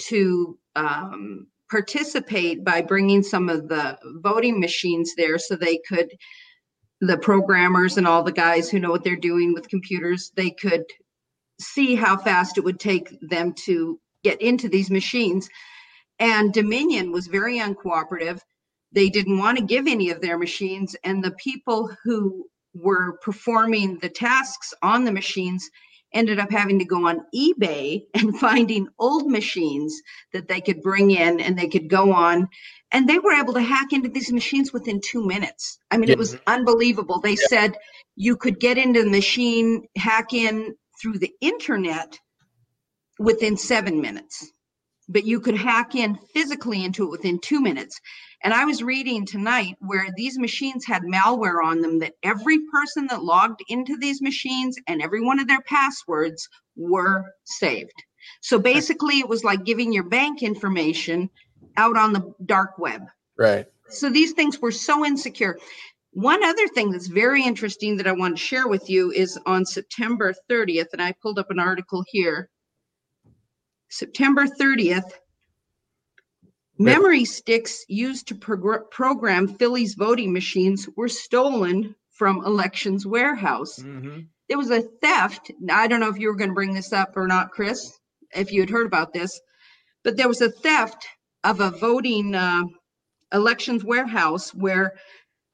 [0.09, 6.09] to um, participate by bringing some of the voting machines there so they could,
[7.01, 10.83] the programmers and all the guys who know what they're doing with computers, they could
[11.59, 15.49] see how fast it would take them to get into these machines.
[16.19, 18.39] And Dominion was very uncooperative
[18.93, 23.99] they didn't want to give any of their machines and the people who were performing
[23.99, 25.69] the tasks on the machines
[26.13, 29.99] ended up having to go on ebay and finding old machines
[30.31, 32.47] that they could bring in and they could go on.
[32.91, 35.79] And they were able to hack into these machines within two minutes.
[35.89, 37.19] I mean it was unbelievable.
[37.19, 37.75] They said
[38.15, 42.19] you could get into the machine hack in through the internet
[43.17, 44.51] within seven minutes
[45.09, 47.99] but you could hack in physically into it within two minutes.
[48.43, 53.07] And I was reading tonight where these machines had malware on them that every person
[53.07, 58.03] that logged into these machines and every one of their passwords were saved.
[58.41, 61.29] So basically, it was like giving your bank information
[61.77, 63.03] out on the dark web.
[63.37, 65.57] right So these things were so insecure.
[66.11, 69.65] One other thing that's very interesting that I want to share with you is on
[69.65, 72.49] September 30th, and I pulled up an article here.
[73.89, 75.09] September 30th,
[76.77, 83.79] memory sticks used to progr- program Philly's voting machines were stolen from Elections Warehouse.
[83.79, 84.27] Mhm.
[84.49, 85.51] There was a theft.
[85.69, 87.91] I don't know if you were going to bring this up or not, Chris,
[88.35, 89.39] if you had heard about this,
[90.03, 91.07] but there was a theft
[91.43, 92.63] of a voting uh,
[93.33, 94.93] elections warehouse where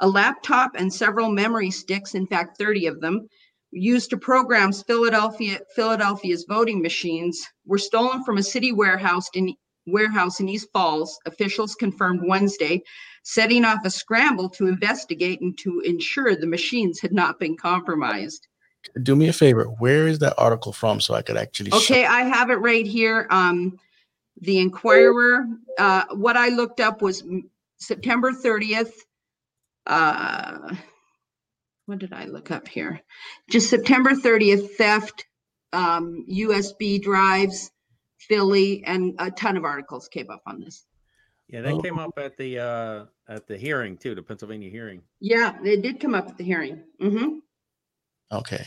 [0.01, 3.27] a laptop and several memory sticks, in fact, 30 of them,
[3.71, 9.54] used to program Philadelphia Philadelphia's voting machines were stolen from a city warehouse in
[9.92, 11.19] warehouse in East Falls.
[11.25, 12.81] Officials confirmed Wednesday,
[13.23, 18.48] setting off a scramble to investigate and to ensure the machines had not been compromised.
[19.04, 22.06] do me a favor where is that article from so i could actually show- Okay,
[22.06, 23.27] I have it right here.
[23.29, 23.77] Um,
[24.42, 25.46] the Inquirer,
[25.77, 27.23] uh, what I looked up was
[27.77, 28.94] September thirtieth.
[29.85, 30.75] Uh,
[31.87, 33.02] what did I look up here?
[33.50, 35.25] Just September 30th, theft,
[35.73, 37.71] um, USB drives,
[38.30, 40.86] Philly, and a ton of articles came up on this.
[41.50, 41.82] Yeah, that Oh.
[41.82, 45.02] came up at the uh at the hearing too, the Pennsylvania hearing.
[45.19, 46.84] Yeah, it did come up at the hearing.
[47.02, 47.40] Mm-hmm.
[48.32, 48.65] Okay.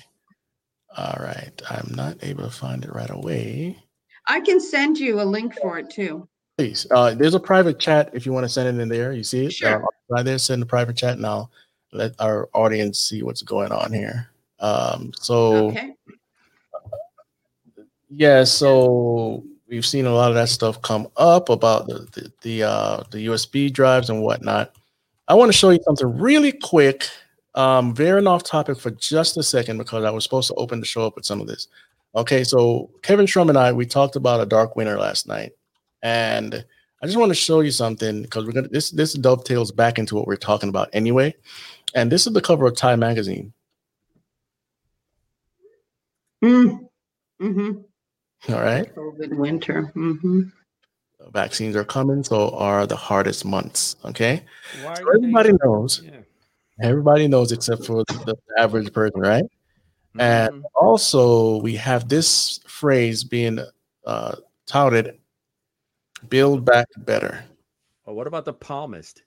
[0.96, 1.62] All right.
[1.70, 3.78] I'm not able to find it right away.
[4.26, 6.28] I can send you a link for it too.
[6.58, 6.86] Please.
[6.90, 9.12] Uh, there's a private chat if you want to send it in there.
[9.12, 9.52] You see it?
[9.52, 9.82] Sure.
[9.82, 11.50] Uh, right there, send the private chat and I'll
[11.92, 14.28] let our audience see what's going on here.
[14.58, 15.94] Um, so Okay.
[18.10, 22.62] yeah, so we've seen a lot of that stuff come up about the the the,
[22.62, 24.76] uh, the USB drives and whatnot.
[25.28, 27.08] I want to show you something really quick,
[27.54, 30.86] um, veering off topic for just a second because I was supposed to open the
[30.86, 31.68] show up with some of this.
[32.14, 35.52] Okay, so Kevin Strum and I we talked about a dark winter last night,
[36.02, 36.64] and
[37.02, 40.14] I just want to show you something because we're gonna this this dovetails back into
[40.14, 41.34] what we're talking about anyway.
[41.94, 43.54] And this is the cover of Time magazine.
[46.44, 46.88] Mm.
[47.40, 47.72] hmm
[48.48, 48.92] All right.
[48.94, 49.82] COVID winter.
[49.94, 50.42] hmm
[51.32, 53.94] Vaccines are coming, so are the hardest months.
[54.04, 54.42] Okay.
[54.82, 56.02] Why So would they- everybody knows.
[56.04, 56.20] Yeah.
[56.80, 59.44] Everybody knows except for the average person, right?
[60.18, 60.62] And Mhm.
[60.74, 63.60] also, we have this phrase being
[64.04, 64.34] uh,
[64.66, 65.20] touted:
[66.28, 67.44] "Build back better."
[68.06, 69.22] Oh, what about the palmist?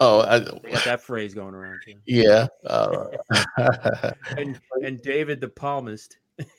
[0.00, 1.94] Oh, I, got that phrase going around too.
[2.06, 2.46] yeah.
[2.64, 3.10] Uh,
[4.38, 6.16] And and David the psalmist.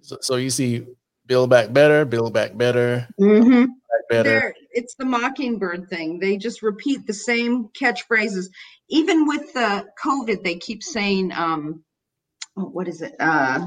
[0.00, 0.86] so, so you see,
[1.26, 4.28] build back better, build back better, hmm back better.
[4.30, 6.18] They're, it's the mockingbird thing.
[6.18, 8.46] They just repeat the same catchphrases.
[8.88, 11.82] Even with the COVID, they keep saying, um,
[12.56, 13.14] oh, what is it?
[13.18, 13.66] Uh,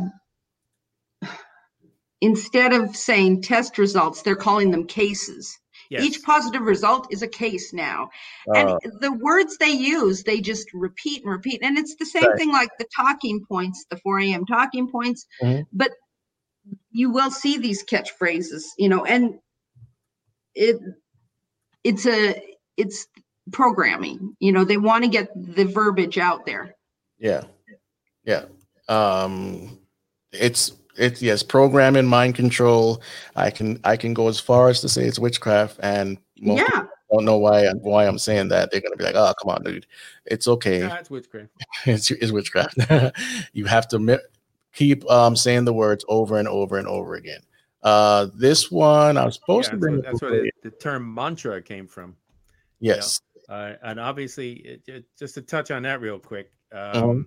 [2.22, 5.58] instead of saying test results, they're calling them cases.
[5.90, 6.04] Yes.
[6.04, 8.10] Each positive result is a case now.
[8.56, 11.60] and Uh, the words they use, they just repeat and repeat.
[11.64, 12.38] And it's the same Right.
[12.38, 14.46] thing like the talking points, the 4 a.m.
[14.46, 15.26] talking points.
[15.42, 15.66] Mhm.
[15.72, 15.92] But
[16.92, 19.40] you will see these catchphrases, you know, and
[20.56, 20.78] it
[21.84, 22.42] it's a
[22.76, 23.08] it's
[23.52, 24.36] programming.
[24.40, 26.76] You know, they want to get the verbiage out there.
[27.20, 27.44] yeah,
[28.24, 28.46] yeah.
[28.90, 29.80] Um,
[30.32, 33.02] it's it's yes, programming, mind control.
[33.36, 36.84] I can I can go as far as to say it's witchcraft, and most yeah.
[37.12, 38.72] don't know why why I'm saying that.
[38.72, 39.86] They're gonna be like, "Oh, come on, dude,
[40.26, 40.84] it's okay.
[40.84, 41.52] Ah, it's witchcraft.
[41.86, 42.78] it's, it's witchcraft."
[43.54, 44.18] you have to mi-
[44.78, 47.42] keep um saying the words over and over and over again.
[47.84, 49.96] Uh, this one I was Yeah, supposed to bring.
[49.96, 52.16] it that's where the, the term mantra came from.
[52.80, 53.20] yes,
[53.50, 57.26] Uh, and obviously, it, it, just to touch on that real quick, um, Mhm.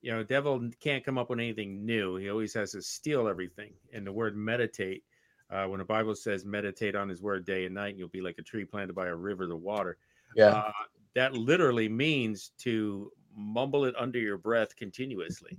[0.00, 2.16] you know, devil can't come up with anything new.
[2.16, 3.74] He always has to steal everything.
[3.92, 5.04] And the word meditate,
[5.50, 8.22] uh, when the Bible says meditate on His word day and night, and you'll be
[8.22, 9.98] like a tree planted by a river of water.
[10.34, 10.72] yeah, Uh,
[11.14, 15.58] that literally means to mumble it under your breath continuously.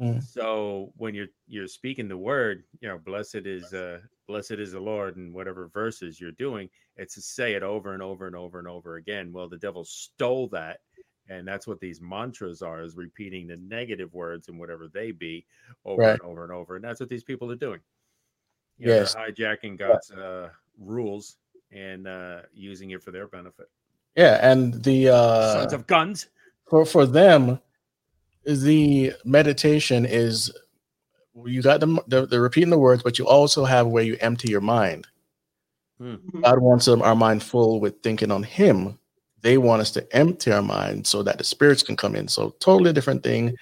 [0.00, 0.22] Mm.
[0.22, 4.80] So when you're you're speaking the word, you know, blessed is uh blessed is the
[4.80, 8.58] Lord and whatever verses you're doing, it's to say it over and over and over
[8.58, 9.32] and over again.
[9.32, 10.80] Well, the devil stole that,
[11.28, 15.46] and that's what these mantras are: is repeating the negative words and whatever they be
[15.84, 16.12] over Right.
[16.12, 16.76] and over and over.
[16.76, 17.80] And that's what these people are doing.
[18.78, 19.14] You Yes.
[19.14, 21.36] they're hijacking God's uh, rules
[21.72, 23.68] and uh, using it for their benefit.
[24.16, 26.28] yeah, and the uh, Sons of guns.
[26.68, 27.58] for for them
[28.46, 30.52] the meditation is
[31.44, 34.48] you got the, the the repeating the words but you also have where you empty
[34.50, 35.06] your mind.
[36.00, 36.42] Mhm.
[36.42, 38.98] god wants um, our mind full with thinking on him.
[39.40, 42.28] They want us to empty our mind so that the spirits can come in.
[42.28, 43.56] So totally different thing.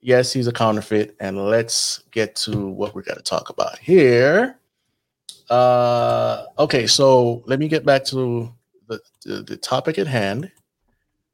[0.00, 4.58] Yes he's a counterfeit and let's get to what we're going to talk about here.
[5.50, 8.52] Uh okay so let me get back to
[8.88, 10.50] the, the the topic at hand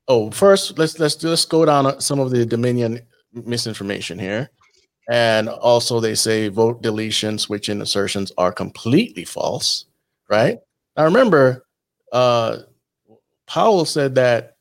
[0.09, 3.01] oh first let's let's just go down some of the dominion
[3.33, 4.51] misinformation here.
[5.11, 9.87] And also they say vote deletion switching assertions are completely false
[10.33, 10.59] right?
[10.97, 11.67] Now remember
[12.13, 12.59] uh
[13.47, 14.57] powell said that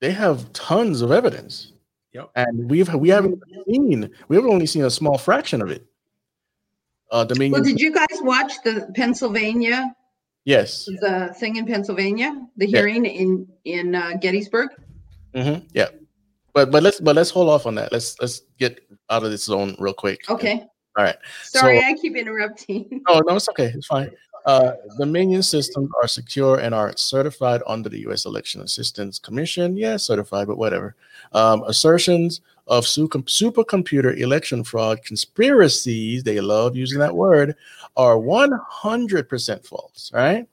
[0.00, 1.72] they have tons of evidence.
[2.12, 2.30] Yep.
[2.36, 5.86] and we've we haven't seen we've only seen a small fraction of it.
[7.10, 9.94] Uh dominion Well, did you guys watch the Pennsylvania,
[10.52, 12.78] yes the thing in Pennsylvania, the Yeah.
[12.80, 14.68] hearing in in uh, Gettysburg?
[15.36, 15.90] hmm yeah
[16.54, 18.72] but but let's but let's hold off on that let's let's get
[19.12, 20.56] out of this zone real quick Okay.
[20.96, 22.80] all right Sorry, So- I keep interrupting.
[23.08, 23.70] No, no, it's okay.
[23.76, 24.10] It's fine.
[24.46, 28.24] Uh, Dominion systems are secure and are certified under the U.S.
[28.24, 29.76] Election Assistance Commission.
[29.76, 30.94] Yeah, certified, but whatever.
[31.32, 37.56] Um, assertions of su- supercomputer election fraud conspiracies, they love using that word,
[37.98, 40.46] are 100% false, right?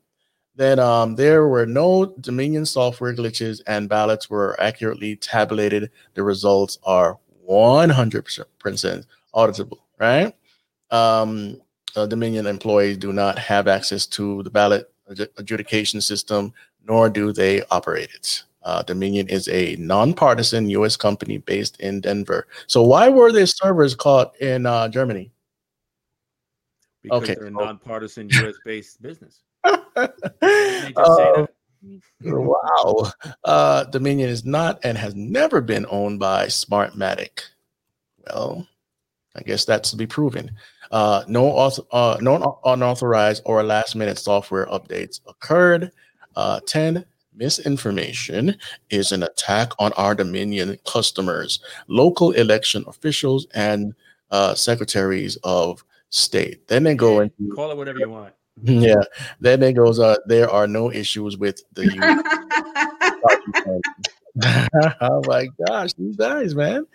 [0.55, 5.91] Then um, there were no Dominion software glitches and ballots were accurately tabulated.
[6.15, 10.33] The results are 100% auditable, right?
[10.91, 11.61] Um,
[11.95, 14.91] uh, Dominion employees do not have access to the ballot
[15.37, 16.53] adjudication system,
[16.87, 18.43] nor do they operate it.
[18.63, 20.97] Uh, Dominion is a nonpartisan U.S.
[20.97, 22.47] company based in Denver.
[22.65, 25.31] So why were their servers caught in uh, Germany?
[27.05, 27.35] Because Okay.
[27.35, 28.55] they're a nonpartisan U.S.
[28.65, 29.41] based business.
[29.97, 30.07] Uh,
[30.41, 31.49] They just say that.
[32.23, 33.11] wow.
[33.43, 37.41] Uh, Dominion is not and has never been owned by Smartmatic.
[38.27, 38.67] Well,
[39.35, 40.51] I guess that's to be proven.
[40.91, 45.91] Uh, no, uh, no unauthorized or last minute software updates occurred.
[46.35, 47.05] Uh, 10.
[47.37, 48.57] Misinformation
[48.89, 53.93] is an attack on our Dominion customers, local election officials, and
[54.31, 56.67] uh, secretaries of state.
[56.67, 58.33] Then they go into Call it whatever you want.
[58.63, 59.01] yeah.
[59.39, 61.85] Then it goes, uh, there are no issues with the
[65.01, 66.85] oh my gosh, these guys, man.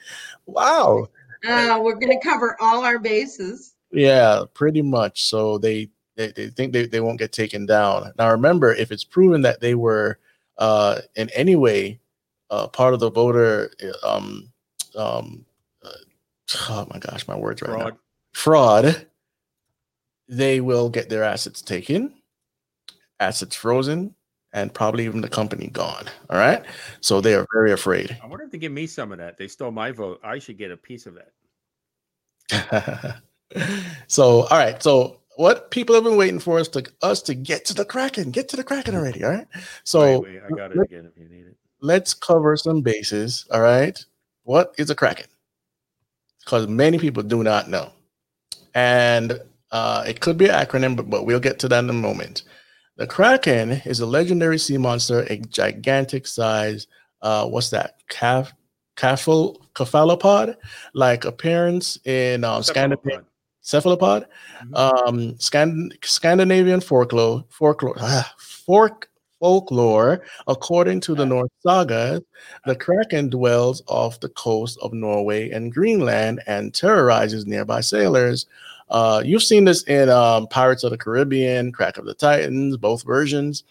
[0.47, 1.09] Wow.
[1.47, 3.75] Uh, we're going to cover all our bases.
[3.93, 5.25] Yeah, pretty much.
[5.25, 8.13] So they they, they think they, they won't get taken down.
[8.19, 10.19] Now remember, if it's proven that they were
[10.59, 11.99] uh in any way
[12.51, 13.71] uh part of the voter
[14.05, 14.53] um
[14.97, 15.45] um
[15.83, 15.89] uh,
[16.69, 17.97] oh my gosh, my words right now.
[18.33, 19.07] Fraud.
[20.29, 22.15] they will get their assets taken,
[23.19, 24.15] assets frozen,
[24.53, 26.07] and probably even the company gone.
[26.29, 26.65] All right.
[27.01, 28.17] So they are very afraid.
[28.23, 29.37] I wonder if they give me some of that.
[29.39, 30.21] They stole my vote.
[30.25, 31.17] I should get a piece of
[32.51, 33.21] that.
[34.07, 34.83] so all right.
[34.83, 38.31] So what people have been waiting for us to us to get to the Kraken.
[38.31, 39.25] Get to the Kraken already.
[39.25, 39.47] All right.
[39.85, 41.57] So wait, wait, I got it let- again if you need it.
[41.81, 43.47] let's cover some bases.
[43.53, 44.05] All right.
[44.45, 45.27] What is a Kraken?
[46.45, 47.93] Because many people do not know.
[48.75, 49.41] And
[49.73, 52.43] uh, it could be an acronym, but, but we'll get to that in a moment.
[52.97, 56.87] The Kraken is a legendary sea monster, a gigantic size.
[57.23, 57.97] Uh, what's that?
[58.09, 58.53] Calf,
[58.97, 60.57] cephal, cephalopod
[60.95, 63.25] like appearance in um, Scandinavia.
[63.63, 64.27] Cephalopod.
[64.65, 64.77] Mhm.
[64.77, 69.10] um, Scan- Scandinavian folklore, folklore, ah, fork
[69.41, 70.23] folklore.
[70.47, 72.23] According to the Norse saga,
[72.67, 78.47] the Kraken dwells off the coast of Norway and Greenland and terrorizes nearby sailors.
[78.91, 83.05] Uh, you've seen this in um, Pirates of the Caribbean, Crack of the Titans, both
[83.05, 83.65] versions.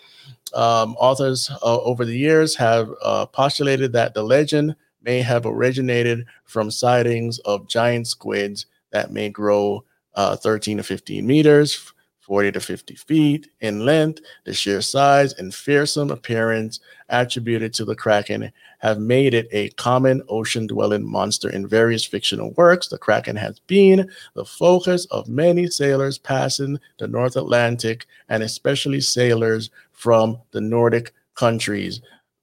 [0.53, 6.25] Um, authors uh, over the years have uh, postulated that the legend may have originated
[6.45, 9.83] from sightings of giant squids that may grow
[10.15, 11.93] uh, 13 to 15 meters,
[12.29, 14.21] 40 to 50 feet in length.
[14.43, 20.21] The sheer size and fearsome appearance attributed to the Kraken have made it a common
[20.29, 22.87] ocean dwelling monster in various fictional works.
[22.87, 29.01] The Kraken has been the focus of many sailors passing the North Atlantic and especially
[29.01, 31.99] sailors from the Nordic countries.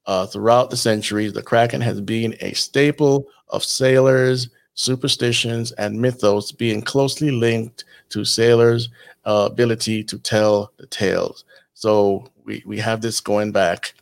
[0.07, 6.51] Uh, throughout the centuries, the Kraken has been a staple of sailors' superstitions and mythos,
[6.51, 8.89] being closely linked to sailors'
[9.27, 11.45] uh, ability to tell the tales.
[11.75, 13.95] So we, we have this going back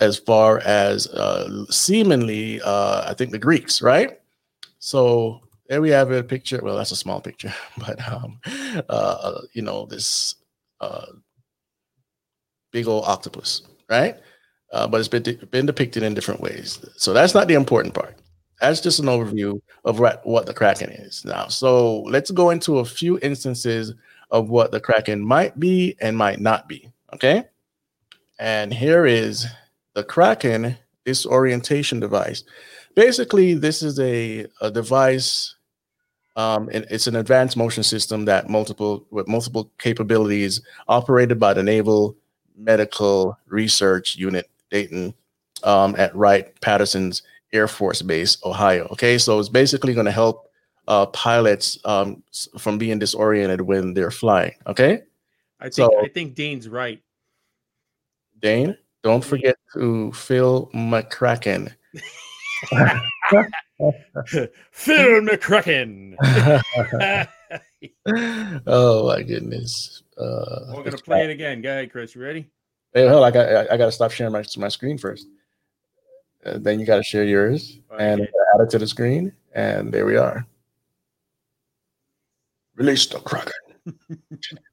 [0.00, 4.20] as far as uh, seemingly, uh, I think the Greeks, right?
[4.78, 6.60] So there we have a picture.
[6.62, 8.40] Well, that's a small picture, but um,
[8.88, 10.36] uh, you know this
[10.80, 11.06] uh,
[12.72, 14.16] big old octopus, right?
[14.72, 16.84] Uh, but it's been de- been depicted in different ways.
[16.96, 18.16] So that's not the important part.
[18.60, 21.48] That's just an overview of what, what the Kraken is now.
[21.48, 23.92] So let's go into a few instances
[24.30, 26.90] of what the Kraken might be and might not be.
[27.14, 27.44] Okay.
[28.38, 29.46] And here is
[29.94, 32.44] the Kraken disorientation device.
[32.94, 35.54] Basically, this is a, a device.
[36.34, 42.16] Um, it's an advanced motion system that multiple with multiple capabilities operated by the Naval
[42.56, 45.14] Medical Research Unit Dayton
[45.62, 47.22] um, at Wright Patterson's
[47.52, 48.86] Air Force Base, Ohio.
[48.92, 50.45] Okay, so it's basically going to help
[50.88, 52.22] uh, pilots um,
[52.58, 54.52] from being disoriented when they're flying.
[54.66, 55.02] Okay,
[55.60, 57.02] I think So- I think Dean's right.
[58.40, 61.74] Dane, don't forget to Phil McCracken.
[64.72, 66.16] Phil McCracken.
[68.66, 70.02] oh my goodness.
[70.18, 71.62] Uh, We're gonna play it again.
[71.62, 72.14] Go ahead, Chris.
[72.14, 72.46] You ready?
[72.92, 75.26] Hey, hold on, I got I, I got to stop sharing my my screen first.
[76.44, 78.30] Uh, then you got to share yours and Okay.
[78.54, 80.46] add it to the screen, and there we are.
[82.76, 83.52] Release the Kraken.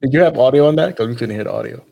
[0.01, 0.89] Did you have audio on that?
[0.89, 1.83] Because we couldn't hear the audio.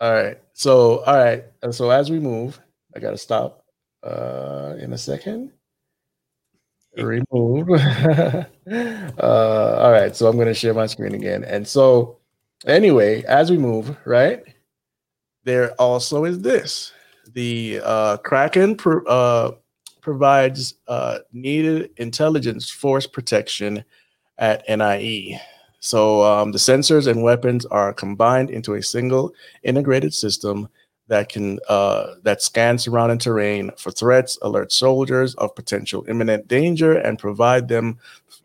[0.00, 0.38] All right.
[0.52, 1.44] So all right.
[1.62, 2.60] And so as we move,
[2.94, 3.64] I got to stop
[4.02, 5.52] uh, in a second.
[6.96, 7.68] Remove.
[7.70, 8.44] uh,
[9.20, 10.16] all right.
[10.16, 11.44] So I'm going to share my screen again.
[11.44, 12.18] And so
[12.66, 14.42] anyway, as we move, right?
[15.48, 16.92] there also is this
[17.32, 19.52] the uh, Kraken pro- uh,
[20.02, 23.82] provides uh, needed intelligence force protection
[24.38, 25.38] at NIE.
[25.80, 29.32] So um, the sensors and weapons are combined into a single
[29.62, 30.68] integrated system
[31.08, 36.98] that can uh, that scans surrounding terrain for threats, alert soldiers of potential imminent danger,
[36.98, 37.98] and provide them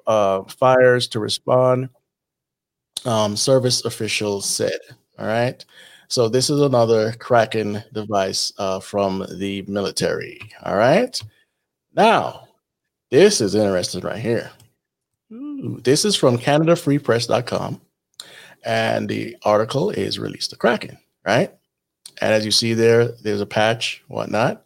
[0.07, 1.89] uh, fires to respond.
[3.05, 4.79] Um, service officials said.
[5.19, 5.63] All right.
[6.07, 10.39] So this is another Kraken device uh, from the military.
[10.63, 11.19] All right.
[11.95, 12.47] Now,
[13.11, 14.51] this is interesting right here.
[15.33, 17.81] Ooh, this is from CanadaFreePress.com,
[18.63, 20.97] and the article is released to Kraken.
[21.25, 21.51] Right.
[22.21, 24.65] And as you see there, there's a patch, whatnot.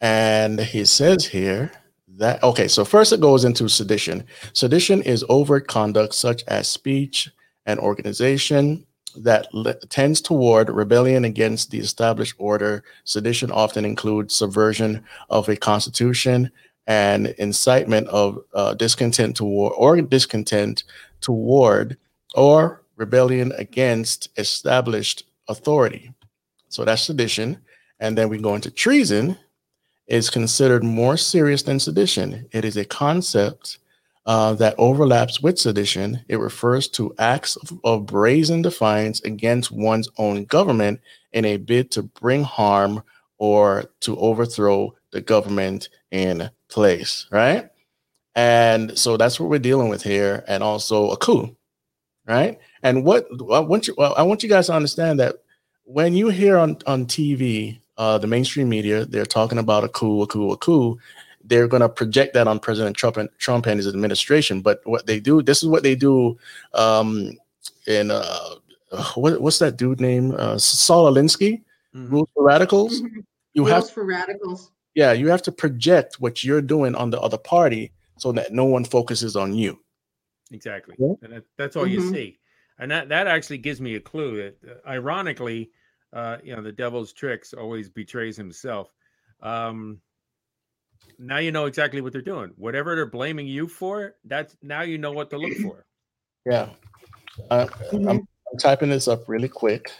[0.00, 1.72] And he says here
[2.08, 4.24] that, okay, so first it goes into sedition.
[4.52, 7.30] Sedition is overt conduct such as speech
[7.64, 8.86] and organization
[9.16, 12.84] that le- tends toward rebellion against the established order.
[13.04, 16.52] Sedition often includes subversion of a constitution
[16.86, 20.84] and incitement of uh, discontent toward or discontent
[21.20, 21.96] toward
[22.34, 26.12] or rebellion against established authority.
[26.68, 27.58] So that's sedition.
[28.00, 29.36] And then we go into treason
[30.06, 32.46] is considered more serious than sedition.
[32.52, 33.78] It is a concept
[34.24, 36.20] uh, that overlaps with sedition.
[36.28, 41.00] It refers to acts of, of brazen defiance against one's own government
[41.32, 43.02] in a bid to bring harm
[43.38, 47.68] or to overthrow the government in place, right?
[48.34, 51.56] And so that's what we're dealing with here, and also a coup,
[52.26, 52.58] right?
[52.82, 55.36] And what I want you, well, I want you guys to understand that
[55.84, 60.22] when you hear on on TV, uh, the mainstream media, they're talking about a coup,
[60.22, 60.98] a coup, a coup.
[61.44, 64.60] They're going to project that on President Trump and Trump and his administration.
[64.62, 66.36] But what they do, this is what they do
[66.74, 67.30] um,
[67.86, 68.56] in uh,
[69.14, 70.34] what, what's that dude name?
[70.36, 71.62] Uh, Saul Alinsky,
[71.94, 72.10] Mhm.
[72.10, 73.00] Rules for Radicals.
[73.00, 73.24] Mhm.
[73.54, 74.72] You Rules have for radicals.
[74.96, 78.64] Yeah, you have to project what you're doing on the other party so that no
[78.64, 79.78] one focuses on you.
[80.50, 80.96] Exactly.
[80.98, 81.12] Yeah.
[81.22, 82.12] And that, that's all you Mhm.
[82.12, 82.38] see.
[82.78, 85.70] And that, that actually gives me a clue that uh, ironically,
[86.14, 88.90] uh, you know, the devil's tricks always betrays himself.
[89.42, 90.00] Um,
[91.18, 92.52] now you know exactly what they're doing.
[92.56, 95.84] Whatever they're blaming you for, that's now you know what to look for.
[96.46, 96.70] Yeah.
[97.50, 98.08] Uh, Mhm.
[98.08, 99.90] I'm, I'm typing this up really quick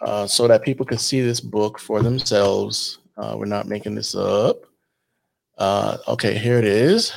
[0.00, 3.00] uh, so that people can see this book for themselves.
[3.20, 4.64] Uh, we're not making this up.
[5.58, 7.12] Uh, okay, here it is.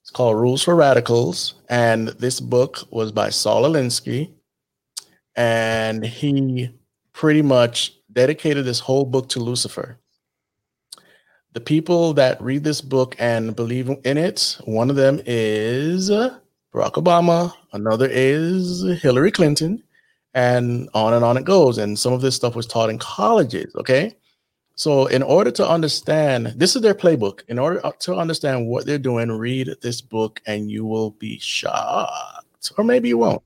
[0.00, 1.56] It's called Rules for Radicals.
[1.68, 4.32] And this book was by Saul Alinsky.
[5.36, 6.70] And he
[7.12, 9.98] pretty much dedicated this whole book to Lucifer.
[11.52, 16.94] The people that read this book and believe in it, one of them is Barack
[16.94, 19.83] Obama, another is Hillary Clinton,
[20.34, 21.78] and on and on it goes.
[21.78, 23.74] And some of this stuff was taught in colleges.
[23.76, 24.14] Okay.
[24.76, 27.42] So, in order to understand, this is their playbook.
[27.48, 32.72] In order to understand what they're doing, read this book and you will be shocked.
[32.76, 33.42] Or maybe you won't.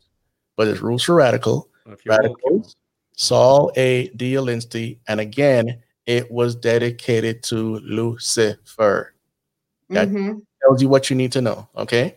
[0.57, 2.77] But it's Rules for Radical, If you're woke, you Radicals,
[3.15, 4.09] Saul A.
[4.17, 4.35] D.
[4.35, 4.99] Alinsky.
[5.07, 9.13] And again, it was dedicated to Lucifer.
[9.91, 10.43] That- Mhm.
[10.63, 11.69] tells you what you need to know.
[11.77, 12.17] Okay.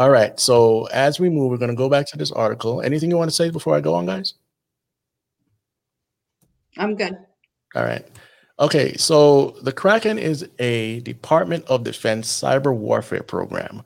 [0.00, 0.40] All right.
[0.40, 2.80] So as we move, we're going to go back to this article.
[2.80, 4.32] Anything you want to say before I go on, guys?
[6.78, 7.18] I'm good.
[7.74, 8.06] All right.
[8.58, 8.96] Okay.
[8.96, 13.82] So the Kraken is a Department of Defense cyber warfare program.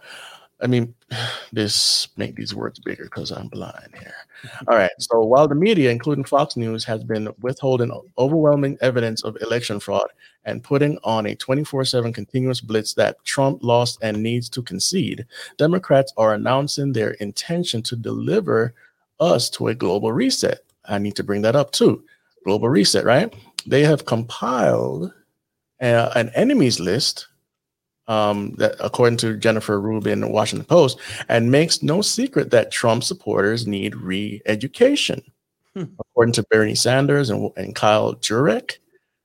[0.64, 0.94] I mean,
[1.52, 4.14] this make these words bigger because I'm blind here.
[4.68, 4.90] All right.
[4.98, 10.08] So while the media, including Fox News, has been withholding overwhelming evidence of election fraud
[10.44, 15.26] and putting on a 24/7 continuous blitz that Trump lost and needs to concede,
[15.58, 18.74] Democrats are announcing their intention to deliver
[19.20, 20.60] us to a global reset.
[20.86, 22.04] I need to bring that up too.
[22.44, 23.32] Global reset, right?
[23.66, 25.12] They have compiled
[25.80, 27.28] uh, an enemies list
[28.08, 30.98] um, that according to Jennifer Rubin, the Washington Post,
[31.28, 35.22] and makes no secret that Trump supporters need re-education.
[35.74, 35.84] Hmm.
[35.98, 38.78] According to Bernie Sanders and, and Kyle Jurek,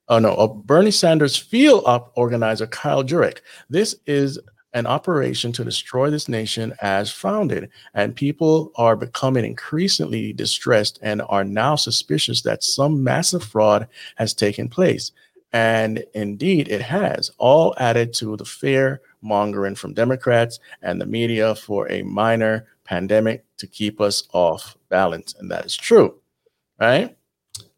[0.07, 3.39] oh no, uh, Bernie Sanders field op- organizer Kyle Jurek.
[3.69, 4.39] This is
[4.73, 11.21] an operation to destroy this nation as founded, and people are becoming increasingly distressed and
[11.29, 15.11] are now suspicious that some massive fraud has taken place.
[15.51, 21.55] And indeed, it has, all added to the fear mongering from Democrats and the media
[21.55, 25.35] for a minor pandemic to keep us off balance.
[25.39, 26.15] And that is true,
[26.79, 27.15] right?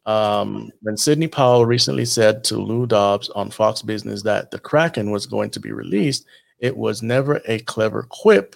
[0.05, 5.11] Um, when Sidney Powell recently said to Lou Dobbs on Fox Business that the Kraken
[5.11, 6.25] was going to be released,
[6.59, 8.55] it was never a clever quip.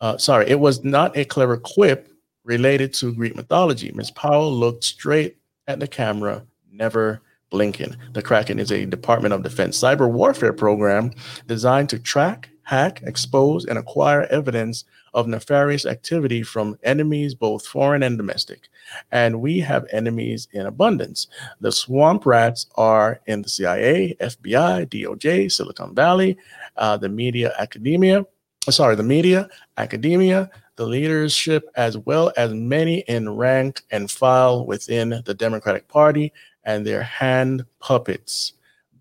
[0.00, 2.12] Uh, sorry, it was not a clever quip.
[2.44, 3.90] related to Greek mythology.
[3.92, 4.12] Ms.
[4.12, 5.36] Powell looked straight
[5.66, 7.96] at the camera, never blinking.
[8.12, 11.12] The Kraken is a Department of Defense cyber warfare program
[11.46, 14.84] designed to track, hack, expose, and acquire evidence
[15.14, 18.68] of nefarious activity from enemies, both foreign and domestic.
[19.10, 21.28] And we have enemies in abundance.
[21.60, 26.36] The swamp rats are in the CIA, FBI, DOJ, Silicon Valley,
[26.76, 28.26] uh, the media academia,
[28.68, 35.22] sorry, the media, academia, the leadership, as well as many in rank and file within
[35.24, 36.32] the Democratic Party
[36.66, 38.52] and their hand puppets,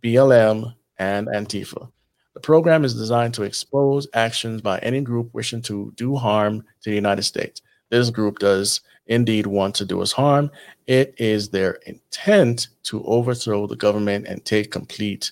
[0.01, 1.91] BLM and Antifa.
[2.33, 6.89] The program is designed to expose actions by any group wishing to do harm to
[6.89, 7.61] the United States.
[7.89, 10.51] This group does indeed want to do us harm.
[10.87, 15.31] It is their intent to overthrow the government and take complete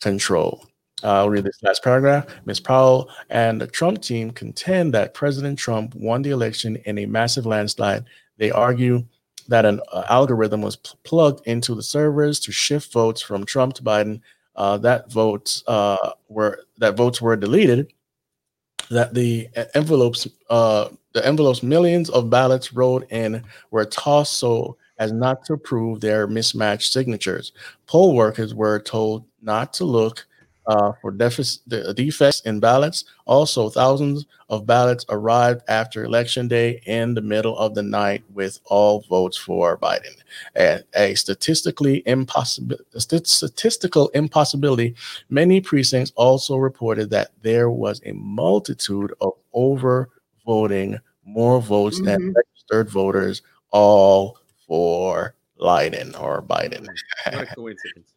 [0.00, 0.66] control.
[1.02, 2.26] I'll read this last paragraph.
[2.46, 2.60] Ms.
[2.60, 7.46] Powell and the Trump team contend that President Trump won the election in a massive
[7.46, 8.04] landslide.
[8.38, 9.04] They argue
[9.48, 13.74] that an uh, algorithm was pl- plugged into the servers to shift votes from Trump
[13.74, 14.20] to Biden.
[14.56, 17.92] Uh, that votes uh, were that votes were deleted.
[18.90, 25.10] That the envelopes, uh, the envelopes, millions of ballots rolled in were tossed so as
[25.10, 27.52] not to prove their mismatched signatures.
[27.86, 30.26] Poll workers were told not to look
[30.66, 33.04] uh, for deficit, defects in ballots.
[33.26, 38.60] Also, thousands of ballots arrived after election day in the middle of the night with
[38.66, 40.16] all votes for Biden.
[40.54, 44.94] And a statistically impossible statistical impossibility.
[45.28, 50.08] Many precincts also reported that there was a multitude of over
[50.44, 52.06] voting, more votes mm-hmm.
[52.06, 56.86] than registered voters, all for Biden or Biden.
[57.32, 58.13] What a coincidence.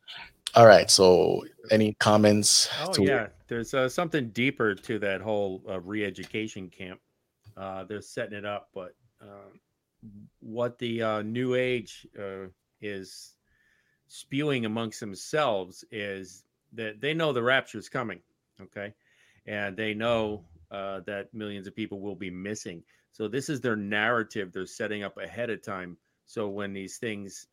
[0.58, 0.89] All right.
[0.89, 2.68] So, any comments?
[2.82, 6.99] Oh to- yeah, there's uh, something deeper to that whole uh, re-education camp.
[7.55, 9.51] Uh, they're setting it up, but uh,
[10.39, 12.47] what the uh, new age uh,
[12.82, 13.36] is
[14.08, 16.43] spewing amongst themselves is
[16.74, 18.20] that they know the rapture is coming.
[18.60, 18.95] Okay,
[19.45, 22.82] and they know that millions of people will be missing.
[23.12, 25.97] So this is their narrative they're setting up ahead of time.
[26.26, 27.45] So when these things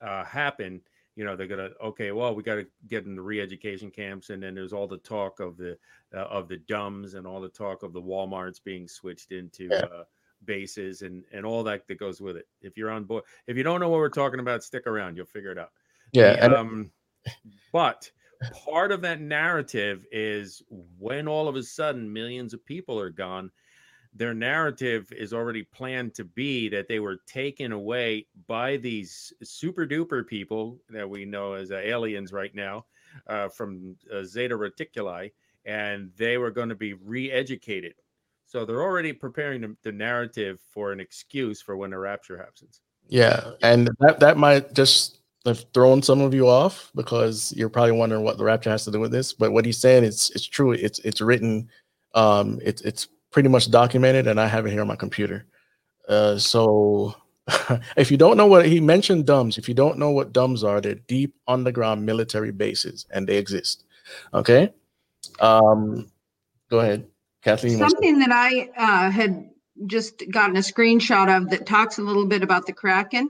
[0.00, 0.80] happen
[1.16, 4.42] you know they're gonna okay well we got to get in the re-education camps and
[4.42, 5.76] then there's all the talk of the
[6.14, 10.04] uh, of the dumbs and all the talk of the walmarts being switched into uh,
[10.44, 12.46] bases and and all that that goes with it.
[12.60, 15.26] If you're on board if you don't know what we're talking about stick around you'll
[15.26, 15.72] figure it out.
[16.12, 16.90] Yeah the, um,
[17.72, 18.10] but
[18.52, 20.62] part of that narrative is
[20.98, 23.50] when all of a sudden millions of people are gone
[24.16, 29.86] their narrative is already planned to be that they were taken away by these super
[29.86, 32.84] duper people that we know as uh, aliens right now
[33.26, 35.32] uh, from uh, Zeta Reticuli,
[35.64, 37.94] and they were going to be re educated.
[38.46, 42.80] So they're already preparing the, the, narrative for an excuse for when the rapture happens.
[43.08, 43.52] Yeah.
[43.62, 48.22] And that, that might just have thrown some of you off because you're probably wondering
[48.22, 49.32] what the rapture has to do with this.
[49.32, 50.72] But what he's saying is it's true.
[50.72, 51.68] It's it's written.
[52.14, 55.44] Um, it's it's pretty much documented, and I have it here on my computer.
[56.08, 57.14] Uh, so
[57.98, 60.80] if you don't know what he mentioned dumbs, if you don't know what dumbs are,
[60.80, 63.84] they're deep underground military bases and they exist.
[64.32, 64.72] Okay.
[65.38, 66.10] Um,
[66.70, 67.08] go ahead,
[67.42, 67.76] Kathleen.
[67.76, 69.50] Something that I uh, had
[69.86, 73.28] just gotten a screenshot of that talks a little bit about the Kraken.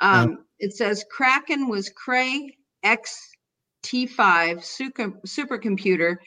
[0.00, 0.42] Um, mm-hmm.
[0.58, 6.18] It says Kraken was Cray XT5 super, supercomputer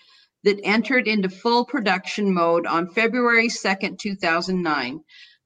[0.44, 5.00] that entered into full production mode on February 2nd, 2009.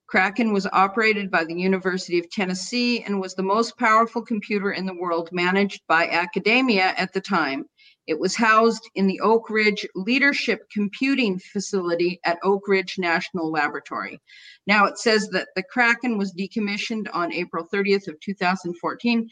[0.07, 4.85] Kraken was operated by the University of Tennessee and was the most powerful computer in
[4.85, 7.65] the world managed by academia at the time.
[8.07, 14.17] It was housed in the Oak Ridge Leadership Computing Facility at Oak Ridge National Laboratory.
[14.65, 19.27] Now it says that the Kraken was decommissioned on April 30th of 2014,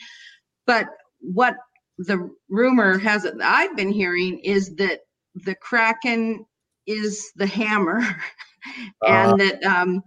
[0.68, 0.88] but
[1.22, 1.56] what
[1.98, 5.00] the rumor has it I've been hearing is that
[5.44, 6.46] the kraken
[6.88, 8.02] is the hammer
[9.06, 10.02] and uh, that um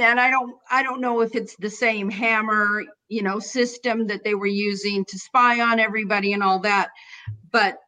[0.00, 4.22] and i don't i don't know if it's the same hammer you know system that
[4.22, 6.88] they were using to spy on everybody and all that
[7.50, 7.78] but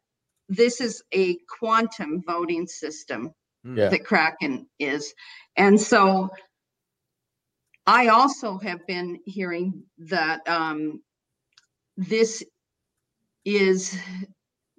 [0.48, 3.32] this is a quantum voting system
[3.64, 3.78] hmm.
[3.78, 3.88] yeah.
[3.88, 5.14] that kraken is
[5.56, 6.28] and so
[7.86, 11.00] i also have been hearing that um
[11.96, 12.42] this
[13.44, 13.98] is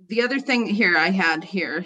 [0.10, 1.86] the other thing here I had here,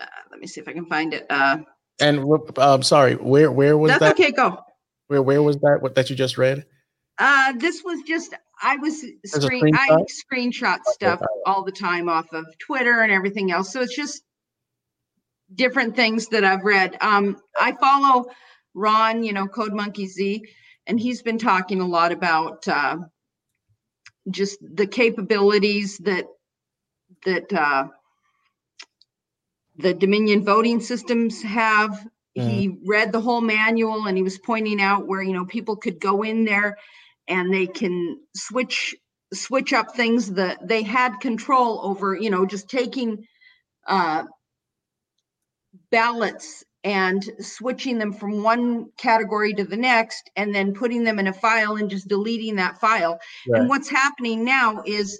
[0.00, 1.26] uh, let me see if I can find it.
[1.30, 1.58] Uh,
[2.00, 4.12] and I'm um, sorry, where where was that's that?
[4.12, 4.32] okay.
[4.32, 4.58] Go.
[5.06, 5.78] Where where was that?
[5.80, 6.66] What that you just read?
[7.18, 11.26] Uh, this was just I was screen I screenshot stuff okay.
[11.46, 13.72] all the time off of Twitter and everything else.
[13.72, 14.22] So it's just
[15.54, 16.96] different things that I've read.
[17.00, 18.26] Um, I follow
[18.74, 20.42] Ron, you know, Code Monkey Z,
[20.86, 22.96] and he's been talking a lot about uh,
[24.30, 26.26] just the capabilities that
[27.24, 27.88] that uh,
[29.76, 32.06] the Dominion voting systems have.
[32.36, 32.48] Mhm.
[32.48, 36.00] He read the whole manual and he was pointing out where you know people could
[36.00, 36.76] go in there
[37.28, 38.94] and they can switch
[39.32, 42.16] switch up things that they had control over.
[42.16, 43.26] You know, just taking
[43.86, 44.24] uh,
[45.90, 51.26] ballots and switching them from one category to the next and then putting them in
[51.26, 53.18] a file and just deleting that file.
[53.48, 53.60] Right.
[53.60, 55.18] And what's happening now is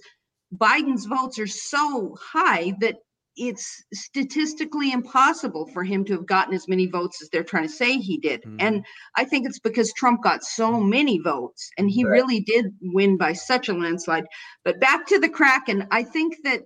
[0.56, 2.96] Biden's votes are so high that
[3.36, 7.68] it's statistically impossible for him to have gotten as many votes as they're trying to
[7.68, 8.42] say he did.
[8.42, 8.56] Mhm.
[8.60, 8.86] And
[9.16, 12.12] I think it's because Trump got so many votes and he Right.
[12.12, 14.24] really did win by such a landslide.
[14.64, 16.62] But back to the Kraken, I think that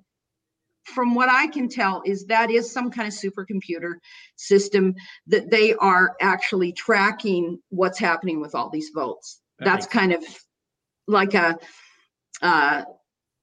[0.85, 3.95] from what I can tell is that is some kind of supercomputer
[4.37, 4.95] system
[5.27, 9.41] that they are actually tracking what's happening with all these votes.
[9.59, 10.23] That That's kind of
[11.07, 11.59] like a
[12.43, 12.85] uh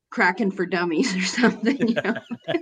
[0.09, 1.87] Kraken for dummies or something.
[1.87, 2.13] You know?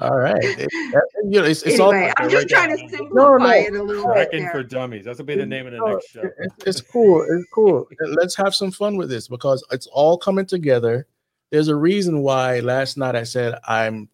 [0.00, 0.36] All right.
[0.42, 2.88] It- that- you know, it's, it's all anyway, I'm right just trying to down.
[2.90, 3.48] simplify no.
[3.48, 4.62] it a little bit Kraken for there.
[4.64, 5.04] dummies.
[5.06, 6.20] That'll be the name of the No, next show.
[6.20, 7.22] it- It's cool.
[7.28, 7.88] It's cool.
[8.20, 11.06] Let's have some fun with this because it's all coming together.
[11.50, 14.08] There's a reason why last night I said I'm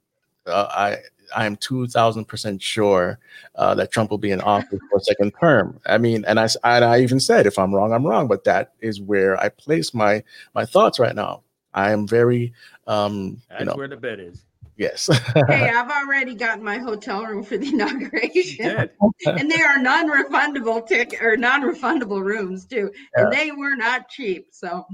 [0.47, 0.99] uh, I
[1.37, 3.19] I am two thousand percent sure
[3.57, 5.81] uh, that Trump will be in office for a second term.
[5.87, 8.29] I mean, and I s- and I even said if I'm wrong, I'm wrong.
[8.29, 10.23] But that is where I place my
[10.55, 11.43] my thoughts right now.
[11.75, 12.53] I am very
[12.87, 14.45] um That's you know where the bed is.
[14.77, 15.09] yes.
[15.49, 18.89] Hey, I've already gotten my hotel room for the inauguration.
[19.27, 22.91] And they are non-refundable ticket or non-refundable rooms too.
[23.15, 24.49] And they were not cheap.
[24.51, 24.85] So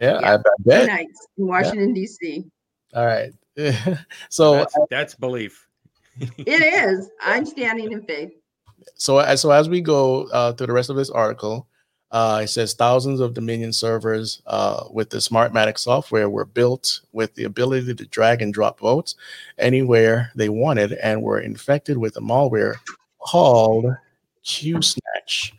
[0.00, 0.30] yeah, Yeah.
[0.30, 0.86] I, I bet.
[0.86, 2.50] nights in Washington, DC.
[2.94, 3.32] All right.
[4.30, 5.66] so that's, that's belief.
[6.38, 7.10] It is.
[7.20, 8.32] I'm standing in faith.
[8.94, 11.67] so as so as we go uh, through the rest of this article,
[12.10, 17.34] uh, it says thousands of Dominion servers uh, with the Smartmatic software were built with
[17.34, 19.14] the ability to drag and drop votes
[19.58, 22.74] anywhere they wanted, and were infected with a malware
[23.18, 23.86] called
[24.44, 25.52] QSnatch,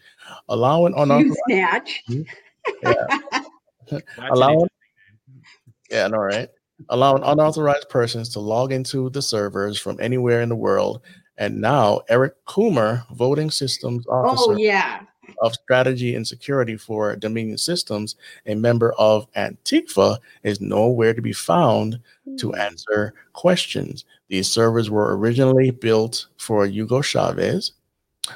[0.49, 2.03] allowing You unauthorized snatch.
[2.81, 4.69] That's an Allow- interesting
[5.91, 6.49] Yeah, I know, right?
[6.89, 11.01] Allowing unauthorized persons to log into the servers from anywhere in the world.
[11.37, 15.01] And now Eric Coomer, voting systems officer Oh yeah.
[15.41, 18.15] Of strategy and security for Dominion Systems,
[18.45, 21.99] a member of Antifa, is nowhere to be found
[22.37, 24.05] to answer questions.
[24.27, 27.71] These servers were originally built for Hugo Chavez,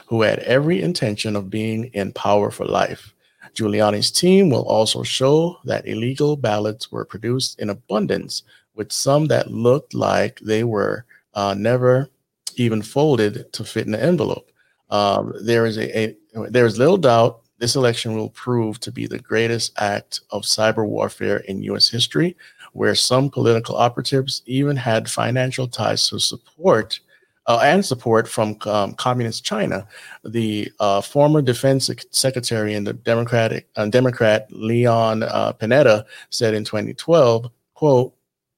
[0.08, 3.14] who had every intention of being in power for life.
[3.54, 8.44] Giuliani's team will also show that illegal ballots were produced in abundance,
[8.76, 12.10] with some that looked like they were uh, never
[12.56, 14.50] even folded to fit in the envelope.
[14.90, 16.18] Um, there is a, a
[16.50, 20.86] there is little doubt this election will prove to be the greatest act of cyber
[20.86, 21.88] warfare in U.S.
[21.88, 22.36] history,
[22.74, 27.00] where some political operatives even had financial ties to support
[27.46, 29.88] uh, and support from um, communist China.
[30.24, 36.66] The uh, former defense secretary and the Democratic uh, Democrat Leon uh, Panetta said in
[36.66, 38.14] 2012, "quote."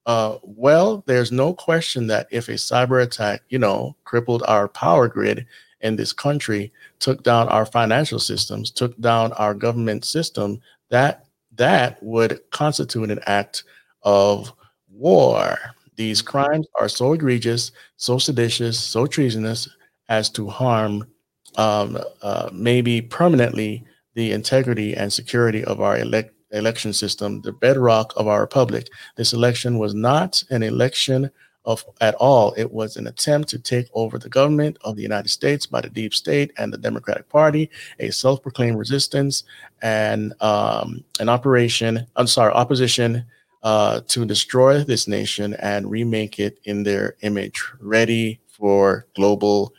[0.08, 5.08] Uh, well, there's no question that if a cyber attack, you know, crippled our power
[5.08, 5.48] grid
[5.86, 10.60] in this country, took down our financial systems, took down our government system,
[10.90, 11.26] that
[11.56, 13.64] that would constitute an act
[14.02, 14.52] of
[14.90, 15.58] war.
[15.96, 19.70] These crimes are so egregious, so seditious, so treasonous
[20.10, 21.08] as to harm
[21.56, 28.12] um, uh, maybe permanently the integrity and security of our elect- election system, the bedrock
[28.18, 28.88] of our republic.
[29.18, 31.30] This election was not an election
[31.66, 32.54] of at all.
[32.58, 35.90] It was an attempt to take over the government of the United States by the
[35.90, 39.44] deep state and the Democratic Party, a self-proclaimed resistance
[39.82, 42.06] and um, an operation.
[42.16, 43.26] I'm sorry, opposition
[43.64, 49.74] uh, to destroy this nation and remake it in their image, ready for global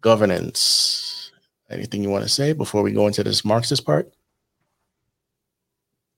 [0.00, 1.32] governance.
[1.68, 4.12] Anything you want to say before we go into this Marxist part?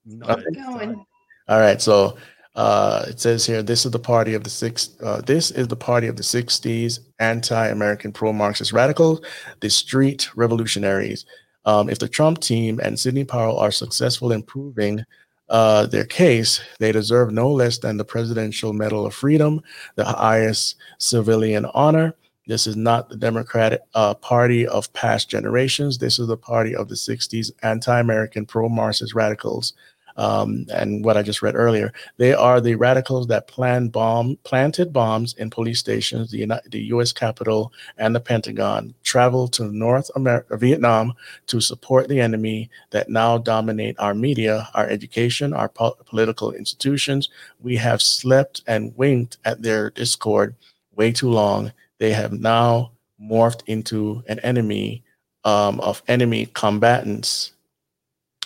[0.05, 0.61] Not Okay.
[0.61, 1.07] Going.
[1.49, 2.19] All right, so
[2.59, 4.97] uh, it says here, this is the party of the six.
[5.01, 9.21] Uh, this is the party of the '60s anti-American pro-Marxist radicals,
[9.61, 11.25] the street revolutionaries.
[11.67, 15.05] Um, if the Trump team and Sidney Powell are successful in proving
[15.49, 19.63] uh, their case, they deserve no less than the Presidential Medal of Freedom,
[19.95, 22.13] the highest civilian honor.
[22.49, 25.97] This is not the Democratic uh, Party of past generations.
[25.97, 29.75] This is the party of the '60s anti-American pro-Marxist radicals.
[30.19, 31.93] Um, and what I just read earlier.
[32.17, 33.51] They are the radicals that
[33.93, 37.13] bomb planted bombs in police stations, the, the U.S.
[37.13, 38.95] Capitol, and the Pentagon.
[39.05, 41.15] Traveled to North America, Vietnam,
[41.47, 47.29] to support the enemy that now dominate our media, our education, our po- political institutions.
[47.61, 50.57] We have slept and winked at their discord
[50.97, 51.73] way too long.
[51.99, 52.91] They have now
[53.23, 55.05] morphed into an enemy
[55.45, 57.53] um, of enemy combatants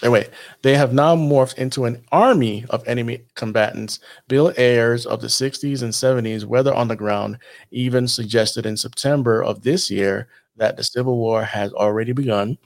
[0.03, 0.29] Anyway,
[0.63, 4.01] they have now morphed into an army of enemy combatants.
[4.27, 7.39] Bill Ayers of the 60s and 70s, whether on the ground,
[7.71, 12.59] even suggested in September of this year that the Civil War has already begun.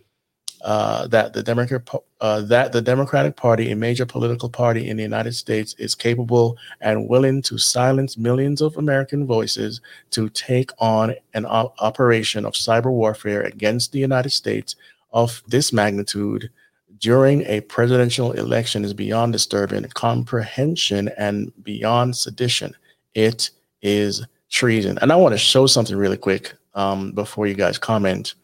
[0.63, 1.87] Uh, that the Democrat
[2.23, 6.57] uh, that the Democratic Party, a major political party in the United States, is capable
[6.81, 12.55] and willing to silence millions of American voices to take on an op- operation of
[12.55, 14.77] cyber warfare against the United States
[15.13, 16.51] of this magnitude
[16.99, 22.75] during a presidential election is beyond disturbing comprehension and beyond sedition.
[23.15, 23.51] It
[23.83, 24.99] is treason.
[25.01, 28.35] And I want to show something really quick um, before you guys comment.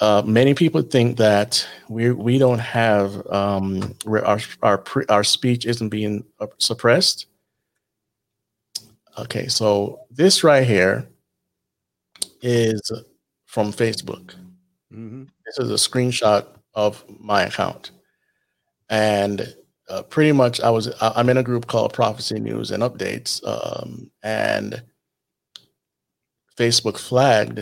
[0.00, 5.66] Uh, many people think that we we don't have um, our our pre, our speech
[5.66, 7.26] isn't being uh, suppressed.
[9.16, 11.06] Okay, so this right here
[12.42, 12.90] is
[13.46, 14.34] from Facebook.
[14.92, 15.24] Mm-hmm.
[15.46, 17.90] This is a screenshot of my account.
[18.90, 19.54] And
[19.88, 24.10] uh, pretty much, I was I'm in a group called Prophecy News and Updates, um,
[24.22, 24.82] and
[26.56, 27.60] Facebook flagged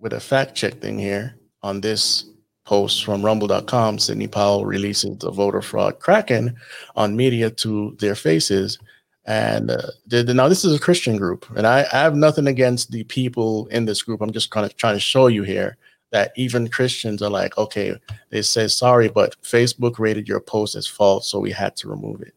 [0.00, 2.24] with a fact check thing here on this
[2.64, 3.98] post from Rumble.com.
[3.98, 6.56] Sidney Powell releases the voter fraud kraken
[6.96, 8.78] on media to their faces.
[9.24, 13.04] And uh, now this is a Christian group, and I, I have nothing against the
[13.04, 14.22] people in this group.
[14.22, 15.76] I'm just kind of trying to show you here
[16.10, 17.94] that even Christians are like, okay,
[18.30, 22.22] they say sorry, but Facebook rated your post as false, so we had to remove
[22.22, 22.34] it.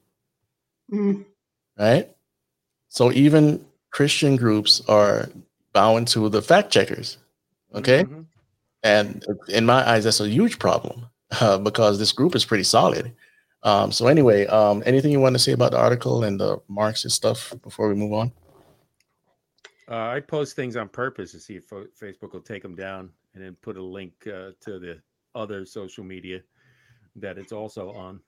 [0.91, 1.25] Mm.
[1.77, 2.09] Right?
[2.89, 5.29] So even Christian groups are
[5.73, 7.17] bowing to the fact checkers.
[7.73, 8.03] Okay.
[8.03, 8.21] Mm-hmm.
[8.83, 11.05] And in my eyes, that's a huge problem
[11.39, 13.13] uh, because this group is pretty solid.
[13.63, 17.15] Um, so anyway, um, anything you want to say about the article and the Marxist
[17.15, 18.31] stuff before we move on?
[19.87, 23.43] Uh, I post things on purpose to see if Facebook will take them down and
[23.43, 24.99] then put a link uh, to the
[25.35, 26.41] other social media
[27.15, 28.19] that it's also on.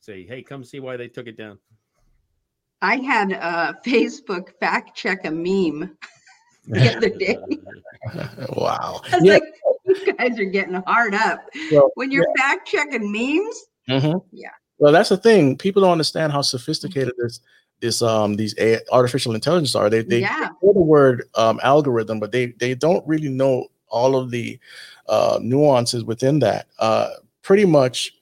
[0.00, 1.58] Say, hey, come see why they took it down.
[2.80, 5.96] I had uh, Facebook fact check a meme
[6.66, 7.38] the other day.
[8.56, 9.00] wow.
[9.20, 9.34] yeah.
[9.34, 9.42] like,
[9.86, 11.40] you guys are getting hard up.
[11.70, 12.42] Well, when you're yeah.
[12.42, 14.18] fact checking memes, mm-hmm.
[14.32, 14.48] yeah.
[14.78, 15.56] Well, that's the thing.
[15.56, 17.40] People don't understand how sophisticated this
[17.80, 19.90] this um these a- artificial intelligence are.
[19.90, 20.48] They they yeah.
[20.62, 24.58] know the word um, algorithm, but they they don't really know all of the
[25.08, 26.66] uh, nuances within that.
[26.78, 27.10] Uh,
[27.42, 28.12] pretty much,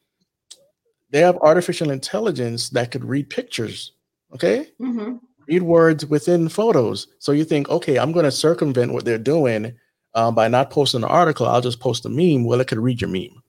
[1.10, 3.92] they have artificial intelligence that could read pictures.
[4.34, 5.16] Okay, mm-hmm.
[5.48, 7.08] read words within photos.
[7.18, 9.74] So you think, okay, I'm going to circumvent what they're doing
[10.14, 11.46] um, by not posting an article.
[11.46, 12.44] I'll just post a meme.
[12.44, 13.42] Well, it could read your meme.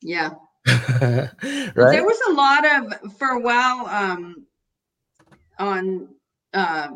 [0.00, 0.30] Yeah.
[0.66, 1.30] right.
[1.74, 4.46] There was a lot of for a while um,
[5.58, 6.08] on
[6.54, 6.88] uh,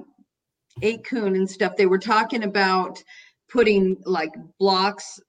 [0.83, 1.77] 8kun and stuff.
[1.77, 3.03] They were talking about
[3.51, 5.21] putting like blocks,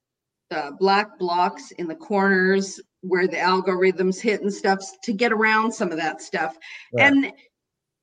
[0.50, 5.72] uh, black blocks in the corners where the algorithms hit and stuff to get around
[5.72, 6.56] some of that stuff.
[6.98, 7.32] And,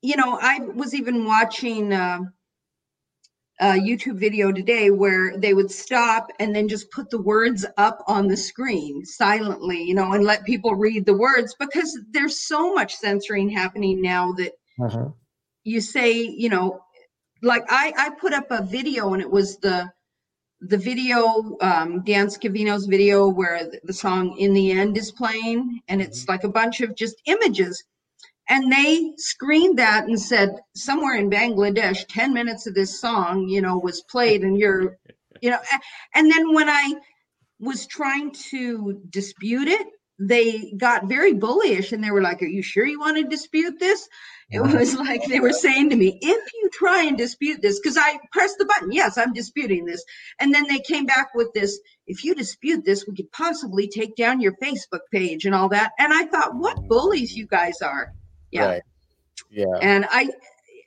[0.02, 2.20] you know, I was even watching uh,
[3.60, 8.02] a YouTube video today where they would stop and then just put the words up
[8.06, 12.74] on the screen silently, you know, and let people read the words because there's so
[12.74, 14.52] much censoring happening now that
[14.82, 15.08] uh-huh.
[15.64, 16.80] you say, you know,
[17.42, 19.90] like I, I put up a video and it was the
[20.60, 26.00] the video, um, Dan Scavino's video, where the song "In the End" is playing, and
[26.00, 26.32] it's mm-hmm.
[26.32, 27.82] like a bunch of just images,
[28.48, 33.60] and they screened that and said somewhere in Bangladesh, ten minutes of this song, you
[33.60, 34.98] know, was played, and you're,
[35.42, 35.60] you know,
[36.14, 36.94] and then when I
[37.60, 39.86] was trying to dispute it,
[40.18, 43.78] they got very bullish, and they were like, "Are you sure you want to dispute
[43.78, 44.08] this?"
[44.50, 47.96] It was like they were saying to me, if you try and dispute this, because
[47.96, 50.04] I pressed the button, yes, I'm disputing this.
[50.38, 54.14] And then they came back with this, if you dispute this, we could possibly take
[54.14, 55.92] down your Facebook page and all that.
[55.98, 58.12] And I thought, what bullies you guys are.
[58.50, 58.66] Yeah.
[58.66, 58.82] Right.
[59.50, 59.76] Yeah.
[59.80, 60.30] And I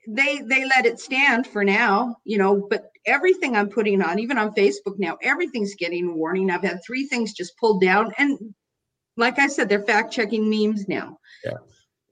[0.08, 4.38] they they let it stand for now, you know, but everything I'm putting on, even
[4.38, 6.50] on Facebook now, everything's getting a warning.
[6.50, 8.12] I've had three things just pulled down.
[8.18, 8.56] And
[9.20, 11.20] like I said, they're fact checking memes now.
[11.44, 11.58] Yeah.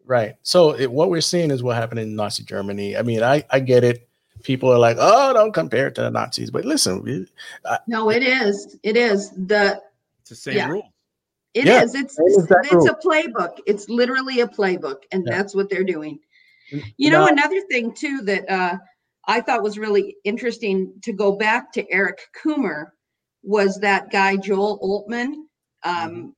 [0.06, 0.36] Right.
[0.44, 2.96] So it, what we're seeing is what happened in Nazi Germany.
[2.96, 4.08] I mean, I, I get it.
[4.44, 6.52] People are like, oh, don't compare it to the Nazis.
[6.52, 7.28] But listen,
[7.66, 8.78] I, no, it is.
[8.84, 9.82] It is the
[10.22, 10.70] it's the same yeah.
[10.70, 10.94] rule.
[11.54, 11.96] It Yeah, is.
[11.96, 13.58] It's same exact it's a playbook.
[13.66, 15.38] It's literally a playbook, and Yeah.
[15.38, 16.20] that's what they're doing.
[16.98, 18.78] You know, now- another thing too that uh,
[19.28, 22.88] I thought was really interesting to go back to Eric Coomer
[23.44, 25.34] was that guy Joel Oltmann.
[25.84, 26.36] Um,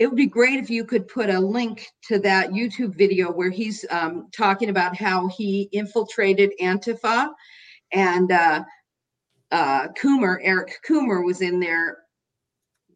[0.00, 3.50] It would be great if you could put a link to that YouTube video where
[3.50, 7.28] he's um, talking about how he infiltrated Antifa,
[7.92, 8.64] and uh,
[9.50, 11.98] uh, Coomer, Eric Coomer, was in there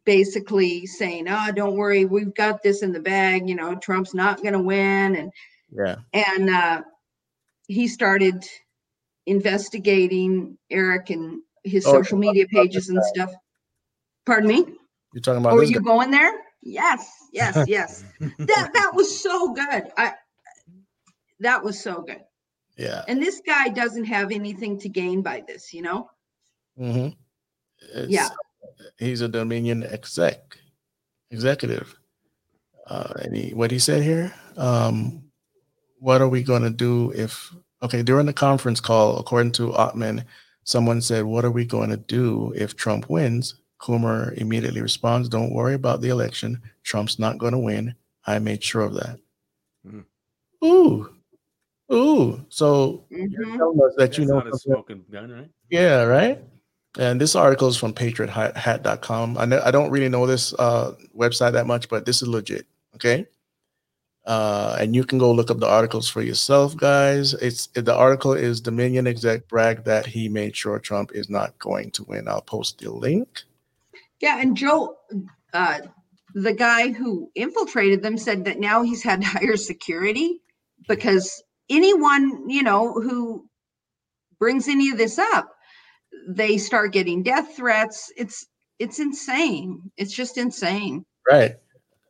[0.03, 3.47] basically saying, "Oh, don't worry, we've got this in the bag.
[3.47, 5.31] You know, Trump's not going to win," and
[5.69, 5.97] Yeah.
[6.13, 6.81] and uh,
[7.67, 8.43] he started
[9.27, 13.31] investigating Eric and his Oh, social media pages and stuff.
[14.25, 14.65] Pardon me?
[15.13, 15.83] You're talking about Oh, are you guy.
[15.83, 16.44] going there?
[16.65, 18.03] Yes, yes, yes.
[18.19, 19.83] that that was so good.
[19.97, 20.13] I
[21.39, 22.21] that was so good.
[22.77, 23.03] Yeah.
[23.07, 26.09] And this guy doesn't have anything to gain by this, you know?
[26.79, 27.09] Mm-hmm.
[28.09, 28.29] Yeah.
[28.97, 30.57] He's a Dominion exec,
[31.31, 31.95] executive.
[32.87, 35.23] Uh, and he, what he said here, um,
[35.99, 40.25] what are we going to do if, okay, during the conference call, according to Oltmann,
[40.63, 43.55] someone said, what are we going to do if Trump wins?
[43.79, 46.61] Coomer immediately responds, don't worry about the election.
[46.83, 47.93] Trump's not going to win.
[48.25, 49.19] I made sure of that.
[49.85, 50.05] Mhm.
[50.63, 51.09] Ooh.
[51.93, 52.45] Ooh.
[52.49, 53.57] So you're Mhm.
[53.57, 55.49] telling us that That's you know not a smoking gun, right?
[55.69, 56.41] yeah, right.
[56.97, 59.37] And this article is from patriothat.com.
[59.37, 62.65] I know I don't really know this uh, website that much, but this is legit.
[62.95, 63.27] Okay.
[64.25, 67.33] Uh, and you can go look up the articles for yourself, guys.
[67.35, 71.91] It's the article is Dominion exec brag that he made sure Trump is not going
[71.91, 72.27] to win.
[72.27, 73.43] I'll post the link.
[74.21, 74.95] Yeah, and Joe,
[75.53, 75.79] uh,
[76.33, 80.41] the guy who infiltrated them, said that now he's had higher security
[80.87, 83.47] because anyone, you know, who
[84.39, 85.51] brings any of this up,
[86.27, 88.11] they start getting death threats.
[88.17, 88.45] It's
[88.79, 89.91] it's insane.
[89.97, 91.05] It's just insane.
[91.29, 91.55] Right.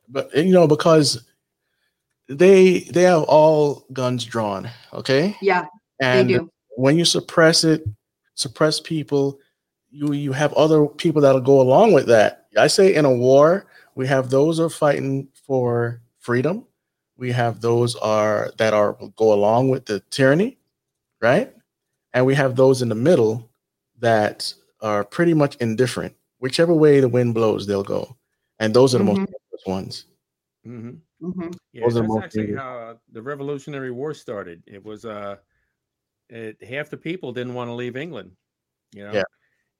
[0.08, 1.24] But you know, because
[2.28, 5.36] they they have all guns drawn, okay?
[5.40, 5.66] Yeah,
[6.00, 6.50] And they do.
[6.76, 7.84] when you suppress it,
[8.34, 9.38] suppress people,
[9.96, 12.46] you you have other people that'll go along with that.
[12.58, 16.66] I say in a war, we have those are fighting for freedom.
[17.16, 20.58] We have those are that are go along with the tyranny,
[21.20, 21.54] right?
[22.12, 23.50] And we have those in the middle
[24.00, 26.14] that are pretty much indifferent.
[26.38, 28.16] Whichever way the wind blows, they'll go.
[28.58, 29.26] And those are the most Mhm.
[29.26, 30.04] dangerous ones.
[30.64, 30.90] hmm
[31.20, 32.60] hmm Yeah, Those are that's most actually dangerous.
[32.62, 34.62] how uh, the Revolutionary War started.
[34.66, 35.36] It was uh,
[36.28, 38.32] it, half the people didn't want to leave England,
[38.94, 39.22] you know, Yeah.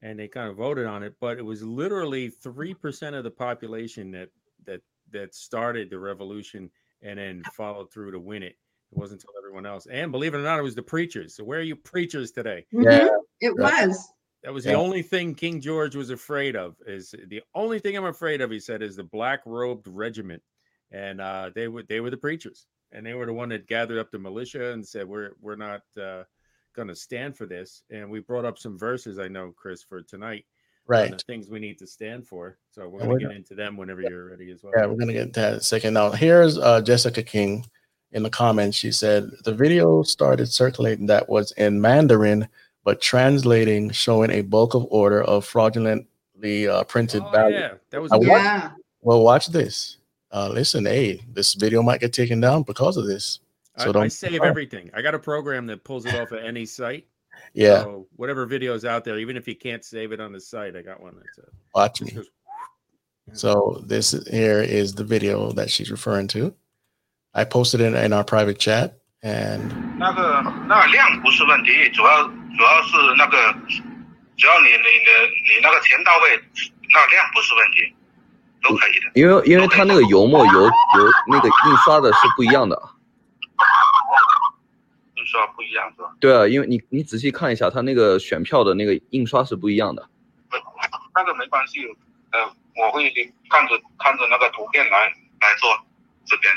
[0.06, 1.14] And they kind of voted on it.
[1.20, 4.28] But it was literally three percent of the population that
[4.64, 4.80] that
[5.10, 6.70] that started the revolution
[7.02, 8.56] and then followed through to win it.
[8.92, 9.86] It wasn't until everyone else.
[9.86, 11.34] And believe it or not, it was the preachers.
[11.34, 12.66] So where are you preachers today?
[12.70, 13.08] Yeah,
[13.40, 13.88] It right.
[13.88, 14.08] was.
[14.42, 16.76] That was the only thing King George was afraid of.
[16.86, 20.40] Is the only thing I'm afraid of, he said, is the black robed regiment,
[20.92, 23.98] and uh, they were they were the preachers, and they were the one that gathered
[23.98, 26.24] up the militia and said, "We're we're not uh,
[26.76, 30.02] going to stand for this." And we brought up some verses, I know, Chris, for
[30.02, 30.44] tonight,
[30.86, 31.10] right.
[31.10, 32.58] the things we need to stand for.
[32.70, 34.72] So we're And going we're to get into them whenever you're ready as well.
[34.76, 35.94] Yeah, we're gonna get to that second.
[35.94, 37.66] Now, here's uh, Jessica King
[38.12, 38.76] in the comments.
[38.76, 42.46] She said the video started circulating that was in Mandarin,
[42.84, 47.52] but translating showing a bulk of order of fraudulently uh, printed Oh, ballot.
[47.54, 48.28] yeah, that was I good.
[48.28, 48.70] Yeah.
[49.02, 49.98] Well, watch this.
[50.32, 53.40] Uh, listen, hey, this video might get taken down because of this.
[53.77, 54.89] So I, I don't save everything.
[54.93, 57.05] I got a program that pulls it off of any site.
[57.53, 60.75] Yeah, So whatever video's out there, even if you can't save it on the site,
[60.75, 62.17] I got one that's uh, watch just me.
[62.17, 62.29] goes
[63.33, 66.53] So this is- here is the video that she's referring to.
[67.33, 69.61] I posted it in our private chat, and
[69.97, 73.37] 那个那个量不是问题，主要主要是那个，
[74.35, 75.11] 只要你你的
[75.47, 76.37] 你那个钱到位，
[76.91, 77.95] 那个量不是问题，
[78.61, 79.11] 都可以的。
[79.15, 80.69] 因为因为它那个油墨油油
[81.27, 82.94] 那个印刷的是不一样的，印
[85.26, 86.14] 刷不一样是吧？
[86.20, 90.08] 对啊，因为你你仔细看一下，它那个选票的那个印刷是不一样的。
[91.14, 91.80] 那个没关系，
[92.30, 92.40] 呃，
[92.76, 93.10] 我会
[93.50, 95.06] 看着看着那个图片来
[95.40, 95.70] 来做
[96.26, 96.52] 这边。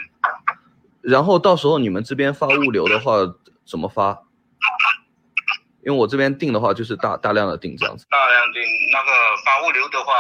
[1.02, 3.16] 然后到时候你们这边发物流的话
[3.66, 4.24] 怎么发？
[5.86, 8.06] 因为我这边订的话就是大大量的订这样子。
[8.10, 8.60] 大量的
[8.92, 9.12] 那个
[9.46, 10.14] 发物流的话，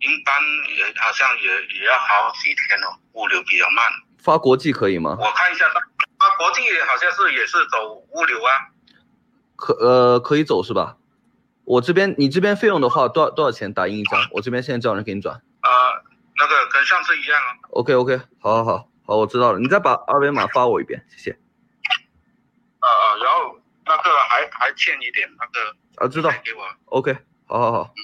[0.00, 0.34] 一般
[0.74, 1.44] 也好像也
[1.78, 3.84] 也要好几天哦，物流比较慢。
[4.18, 5.18] 发国际可以吗？
[5.20, 5.80] 我看一下，它
[6.38, 8.50] 国际好像是也是走物流啊。
[9.56, 10.96] 可呃可以走是吧？
[11.64, 14.20] 我这边你这边费用的话多少多少钱打印一张？
[14.32, 15.34] 我这边现在叫人给你转。
[15.62, 15.70] 呃，
[16.36, 17.56] 那个跟上次一样啊。
[17.70, 19.58] OK OK，好好好好，我知道了。
[19.58, 21.30] 你再把二维码发我一遍，谢谢。
[22.80, 26.30] 啊啊，然后那个还还欠一点那个啊，知道。
[26.44, 26.66] 给我。
[26.86, 27.16] OK，
[27.46, 27.94] 好好好。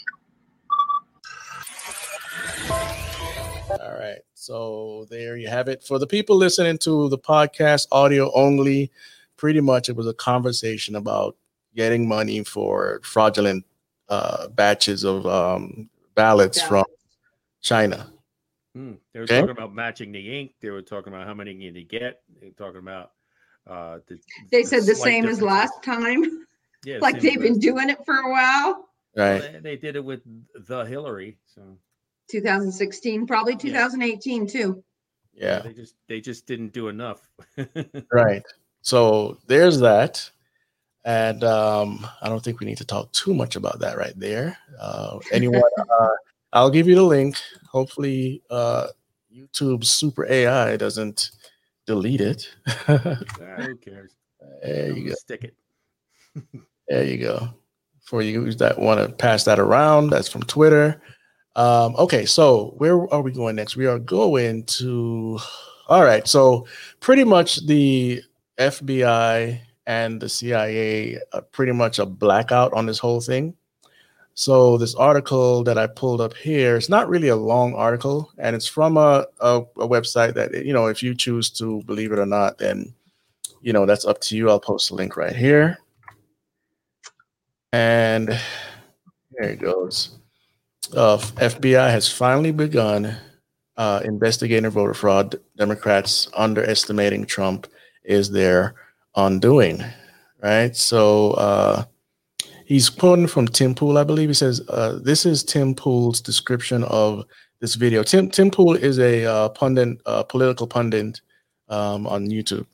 [3.71, 4.30] All right.
[4.41, 5.83] So there you have it.
[5.85, 8.91] For the people listening to the podcast audio only,
[9.37, 11.37] pretty much it was a conversation about
[11.77, 13.67] getting money for fraudulent
[14.09, 16.87] uh, batches of um, ballots from
[17.61, 18.11] China.
[18.75, 19.41] Hmm, They were Okay.
[19.41, 20.53] talking about matching the ink.
[20.63, 22.23] They were talking about how many you need to get.
[22.41, 23.11] They were talking about
[23.67, 24.19] uh, the,
[24.51, 26.47] They said the same as last time,
[26.87, 28.89] Yeah, like they've been doing it for a while.
[29.15, 29.53] Well, Right.
[29.53, 30.23] they, they did it with
[30.55, 31.77] the Hillary, so
[32.31, 34.83] 2016, probably 2018 too.
[35.35, 35.61] Yeah.
[35.61, 37.27] they just they just didn't do enough.
[38.13, 38.43] Right.
[38.83, 40.31] So there's that.
[41.05, 44.57] And um, I don't think we need to talk too much about that right there.
[44.79, 46.09] Uh, anyone, uh,
[46.53, 47.37] I'll give you the link.
[47.71, 48.89] Hopefully, uh,
[49.35, 51.31] YouTube Super AI doesn't
[51.87, 52.49] delete it.
[52.87, 52.97] Ah,
[53.57, 54.13] who cares?
[54.63, 55.15] there I'm you go.
[55.15, 55.55] Stick it.
[56.89, 57.49] There you go.
[58.03, 61.01] For you that want to pass that around, that's from Twitter.
[61.61, 63.77] Um, okay, so where are we going next?
[63.77, 65.39] We are going to.
[65.89, 66.67] All right, so
[67.01, 68.23] pretty much the
[68.57, 73.55] FBI and the CIA are pretty much a blackout on this whole thing.
[74.33, 78.57] So this article that I pulled up here, it's not really a long article, and
[78.57, 82.19] it's from a, a, a website that you know, if you choose to believe it
[82.19, 82.95] or not, then
[83.61, 84.49] you know that's up to you.
[84.49, 85.77] I'll post a link right here.
[87.75, 88.29] And
[89.33, 90.20] there it goes.
[90.95, 93.17] Uh, FBI has finally begun
[93.77, 95.37] uh, investigating voter fraud.
[95.57, 97.67] Democrats underestimating Trump
[98.05, 98.75] is their
[99.17, 99.83] undoing,
[100.43, 100.77] right?
[100.77, 101.85] So uh,
[102.67, 104.29] he's quoting from Tim Pool, I believe.
[104.31, 107.25] He says, uh, "This is Tim Pool's description of
[107.61, 111.21] this video." Tim Tim Pool is a uh, pundit, uh, political pundit
[111.69, 112.67] um, on YouTube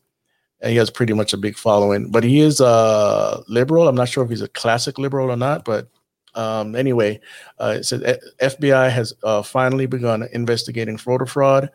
[0.60, 2.10] and he has pretty much a big following.
[2.10, 3.88] But he is a liberal.
[3.88, 5.88] I'm not sure if he's a classic liberal or not, but
[6.36, 7.20] um, anyway,
[7.58, 8.02] uh, it says
[8.40, 11.70] FBI has uh, finally begun investigating voter fraud.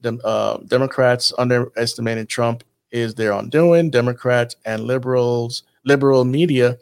[0.00, 3.90] The uh, Democrats underestimated Trump is their undoing.
[3.90, 6.78] Democrats and liberals, liberal media,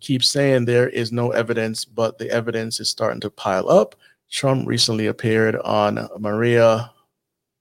[0.00, 3.94] keep saying there is no evidence, but the evidence is starting to pile up.
[4.30, 6.90] Trump recently appeared on Maria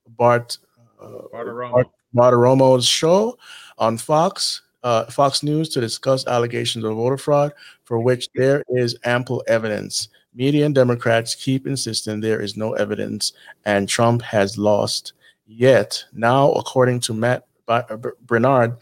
[0.08, 0.58] Bart.
[1.02, 1.84] Uh, Bartiromo.
[2.16, 3.38] Martiromo's show
[3.78, 7.52] on Fox, uh, Fox News to discuss allegations of voter fraud
[7.84, 10.08] for which there is ample evidence.
[10.34, 13.34] Media and Democrats keep insisting there is no evidence
[13.66, 15.12] and Trump has lost.
[15.46, 17.86] Yet, now, according to Matt Ba-
[18.26, 18.78] Braynard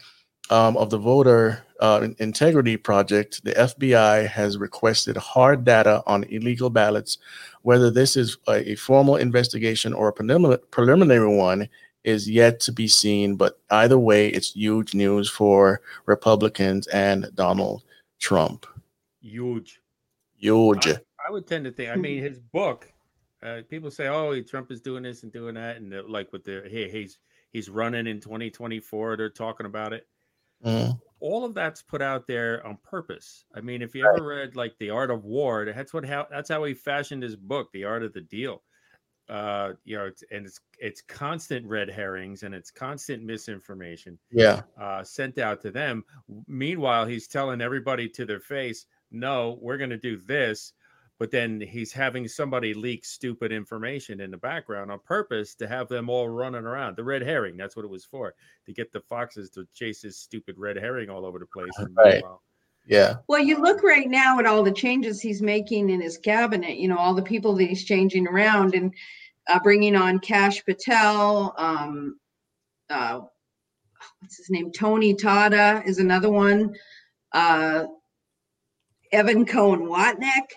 [0.50, 6.70] um, of the Voter uh, Integrity Project, the FBI has requested hard data on illegal
[6.70, 7.18] ballots.
[7.62, 11.68] Whether this is a, a formal investigation or a preliminary one
[12.06, 17.82] is yet to be seen, but either way, it's huge news for Republicans and Donald
[18.20, 18.64] Trump.
[19.20, 19.82] Huge.
[20.36, 20.86] Huge.
[20.86, 20.96] I,
[21.26, 21.90] I would tend to think.
[21.90, 22.90] I mean, his book.
[23.42, 26.62] Uh, people say, "Oh, Trump is doing this and doing that," and like with the
[26.70, 27.18] hey, he's
[27.52, 29.16] he's running in 2024.
[29.16, 30.06] They're talking about it.
[30.64, 30.98] Mhm.
[31.20, 33.44] All of that's put out there on purpose.
[33.54, 36.48] I mean, if you ever read like The Art of War, that's what how that's
[36.48, 38.62] how he fashioned his book, The Art of the Deal.
[39.28, 44.62] Uh, you know, it's, and it's it's constant red herrings and it's constant misinformation Yeah.
[44.78, 46.04] uh, sent out to them.
[46.46, 50.74] Meanwhile, he's telling everybody to their face, "No, we're going to do this,"
[51.18, 55.88] but then he's having somebody leak stupid information in the background on purpose to have
[55.88, 56.96] them all running around.
[56.96, 58.34] The red herring, that's what it was for,
[58.66, 61.80] to get the foxes to chase this stupid red herring all over the place.
[61.80, 62.22] And Right.
[62.88, 63.16] Meanwhile- Yeah.
[63.28, 66.88] Well, you look right now at all the changes he's making in his cabinet, you
[66.88, 68.92] know, all the people that he's changing around and
[69.48, 71.54] uh, bringing on Kash Patel.
[71.56, 72.18] Um,
[72.90, 73.20] uh,
[74.20, 74.70] what's his name?
[74.72, 76.74] Tony Tata is another one.
[77.32, 77.86] Uh,
[79.12, 80.48] Evan Cohen Watnick.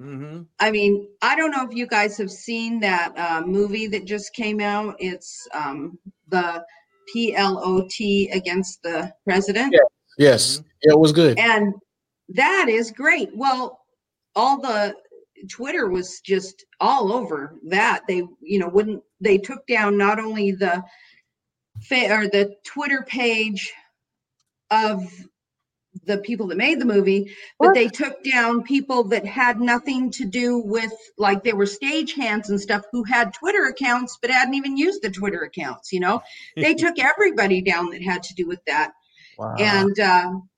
[0.00, 0.46] Mhm.
[0.60, 4.32] I mean, I don't know if you guys have seen that uh, movie that just
[4.34, 4.94] came out.
[5.00, 5.98] It's um,
[6.28, 6.64] the
[7.12, 9.74] PLOT against the president.
[10.18, 10.58] Yes.
[10.58, 10.62] Mm-hmm.
[10.84, 11.38] Yeah, it was good.
[11.38, 11.74] And
[12.30, 13.30] that is great.
[13.34, 13.80] Well,
[14.36, 14.94] all the
[15.48, 18.02] Twitter was just all over that.
[18.06, 20.82] They, you know, wouldn't they took down not only the
[21.82, 23.72] fa- or the Twitter page
[24.70, 25.04] of
[26.04, 30.24] the people that made the movie, but they took down people that had nothing to
[30.24, 34.76] do with like they were stagehands and stuff who had Twitter accounts but hadn't even
[34.76, 36.20] used the Twitter accounts, you know.
[36.56, 38.92] they took everybody down that had to do with that
[39.38, 39.54] Wow.
[39.58, 40.48] and um,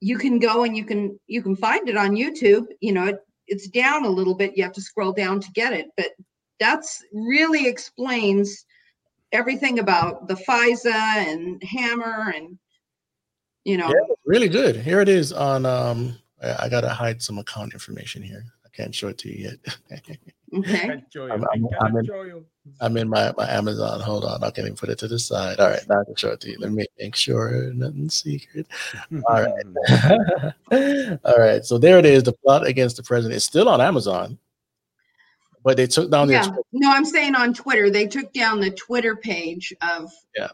[0.00, 3.18] you can go and you can you can find it on youtube you know it,
[3.46, 6.08] it's down a little bit you have to scroll down to get it but
[6.58, 8.66] that's really explains
[9.32, 12.58] everything about the FISA and hammer and
[13.64, 14.76] you know Yeah, really good.
[14.76, 18.44] Here it is on um I I gotta hide some account information here.
[18.72, 19.58] I can't show it to you yet.
[20.54, 21.02] Okay.
[21.16, 22.44] I'm- I'm- I'm in-
[22.80, 24.00] I'm in my, my Amazon.
[24.00, 24.42] Hold on.
[24.44, 25.58] I can't even put it to the side.
[25.60, 25.80] All right.
[25.88, 26.56] Now I can show it to you.
[26.60, 28.66] Let me make sure nothing's secret.
[29.26, 29.64] All right.
[31.24, 31.64] All right.
[31.64, 32.22] So there it is.
[32.22, 34.38] The plot against the president is still on Amazon,
[35.64, 36.34] but they took down the.
[36.34, 36.46] Yeah.
[36.46, 36.62] the.
[36.72, 37.90] No, I'm saying on Twitter.
[37.90, 40.48] They took down the Twitter page of Yeah.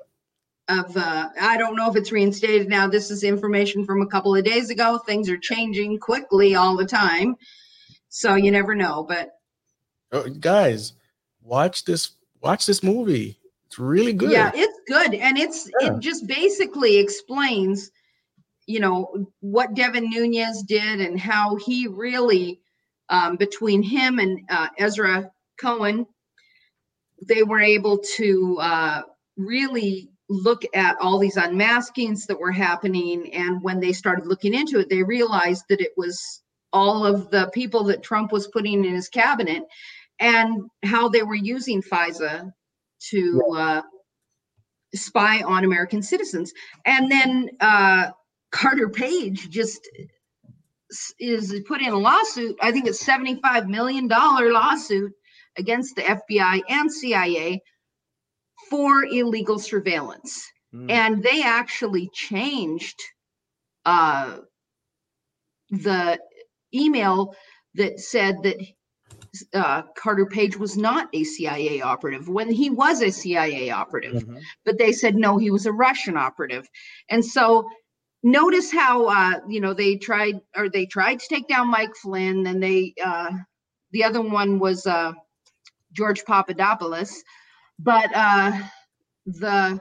[0.68, 2.86] of uh I don't know if it's reinstated now.
[2.88, 4.98] This is information from a couple of days ago.
[4.98, 7.36] Things are changing quickly all the time.
[8.08, 9.30] So you never know, but
[10.12, 10.94] Oh, guys,
[11.42, 12.12] watch this.
[12.40, 13.38] Watch this movie.
[13.66, 14.30] It's really good.
[14.30, 15.96] yeah, it's good and it's Yeah.
[15.96, 17.90] it just basically explains
[18.66, 22.60] you know what Devin Nunes did and how he really
[23.10, 25.30] um between him and uh, Ezra
[25.60, 26.06] Cohen
[27.26, 29.02] they were able to uh
[29.36, 34.78] really look at all these unmaskings that were happening and when they started looking into
[34.78, 38.94] it they realized that it was all of the people that Trump was putting in
[38.94, 39.62] his cabinet
[40.20, 42.52] and how they were using FISA
[43.10, 43.82] to uh,
[44.94, 46.52] spy on American citizens.
[46.84, 48.10] And then uh,
[48.50, 49.88] Carter Page just
[51.20, 52.56] is put in a lawsuit.
[52.60, 55.12] I think it's $75 million lawsuit
[55.56, 57.62] against the FBI and CIA
[58.70, 60.90] for illegal surveillance Mm.
[60.90, 63.00] and they actually changed
[63.86, 64.38] uh,
[65.70, 66.18] the
[66.74, 67.34] email
[67.74, 68.56] that said that
[69.54, 74.40] uh, Carter Page was not a CIA operative when he was a CIA operative, Mhm.
[74.64, 76.66] but they said no, he was a Russian operative.
[77.10, 77.68] And so
[78.22, 82.46] notice how uh, you know they tried or they tried to take down Mike Flynn,
[82.46, 83.30] and they uh,
[83.92, 85.12] the other one was uh,
[85.92, 87.22] George Papadopoulos,
[87.78, 88.52] but uh,
[89.26, 89.78] the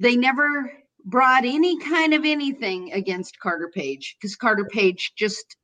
[0.00, 0.70] they never
[1.04, 5.56] brought any kind of anything against Carter Page because Carter Page just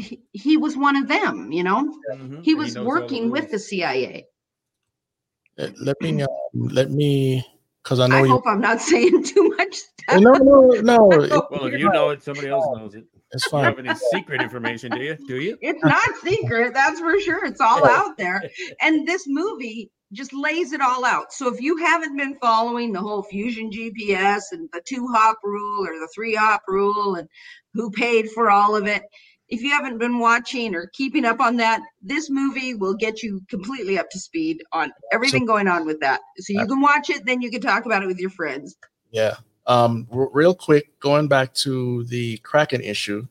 [0.00, 1.92] he, he was one of them, you know.
[2.12, 2.44] Mhm.
[2.44, 4.26] He was knows all the working with the CIA.
[5.58, 6.22] Uh, Let me.
[6.22, 7.44] Um, let me.
[7.82, 8.28] Because I know I you.
[8.28, 10.20] hope I'm not saying too much stuff.
[10.20, 11.48] No, no, no.
[11.50, 13.04] Well, if you know it, somebody else knows it.
[13.32, 13.64] it's You fine.
[13.64, 15.16] have any secret information, do you?
[15.26, 15.56] Do you?
[15.62, 17.44] It's not secret, that's for sure.
[17.46, 18.42] It's all out there.
[18.82, 21.32] And this movie just lays it all out.
[21.32, 25.86] So if you haven't been following the whole fusion GPS and the two hop rule
[25.86, 27.28] or the three hop rule and
[27.74, 29.02] who paid for all of it,
[29.48, 33.40] if you haven't been watching or keeping up on that, this movie will get you
[33.48, 36.20] completely up to speed on everything going on with that.
[36.38, 38.76] So you can watch it, then you can talk about it with your friends.
[39.10, 39.36] Yeah.
[39.66, 40.06] Um.
[40.12, 43.26] r- real quick, going back to the Kraken issue.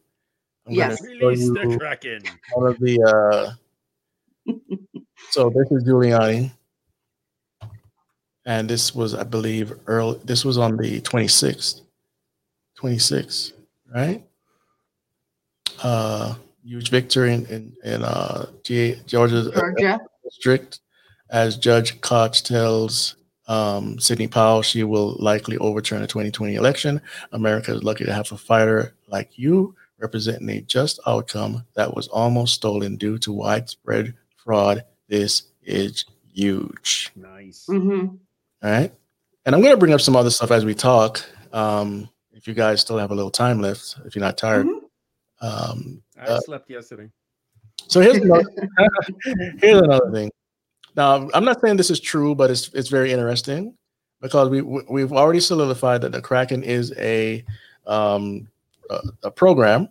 [0.67, 1.01] I'm Yes.
[1.01, 2.23] Release the Kraken.
[2.53, 3.55] one of the.
[4.47, 4.53] Uh,
[5.31, 6.51] so this is Giuliani,
[8.45, 10.19] and this was, I believe, early.
[10.23, 11.81] This was on the 26th.
[12.79, 13.53] 26th,
[13.93, 14.23] right?
[15.83, 19.99] Uh, huge victory in in, in uh, G- Georgia's Georgia.
[20.23, 20.79] district
[21.29, 23.15] as Judge Koch tells
[23.47, 27.01] um, Sidney Powell she will likely overturn the 2020 election.
[27.31, 32.07] America is lucky to have a fighter like you representing a just outcome that was
[32.09, 34.83] almost stolen due to widespread fraud.
[35.07, 37.11] This is huge.
[37.15, 37.65] Nice.
[37.67, 38.05] hmm
[38.63, 38.91] All right.
[39.45, 41.23] And I'm going to bring up some other stuff as we talk.
[41.53, 44.65] Um, if you guys still have a little time left, if you're not tired.
[44.67, 44.81] Mhm.
[45.41, 47.09] Um, I Uh, slept yesterday.
[47.87, 48.43] so here's another,
[49.61, 50.31] here's another thing.
[50.95, 53.77] Now, I'm not saying this is true, but it's it's very interesting
[54.19, 57.45] because we we- we've already solidified that the Kraken is a
[57.85, 58.47] um,
[58.89, 59.89] a, a program,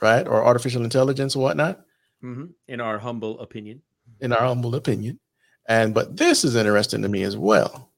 [0.00, 1.84] right, or artificial intelligence or whatnot,
[2.22, 3.82] hmm In our humble opinion.
[4.20, 5.18] in our humble opinion.
[5.68, 7.90] And but this is interesting to me as well.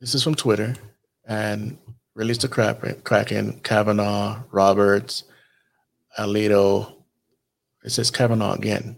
[0.00, 0.74] This is from Twitter,
[1.24, 1.78] and
[2.16, 5.24] released the Kraken, Kraken, Kavanaugh, Roberts,
[6.18, 6.94] Alito.
[7.84, 8.96] It says Kavanaugh again.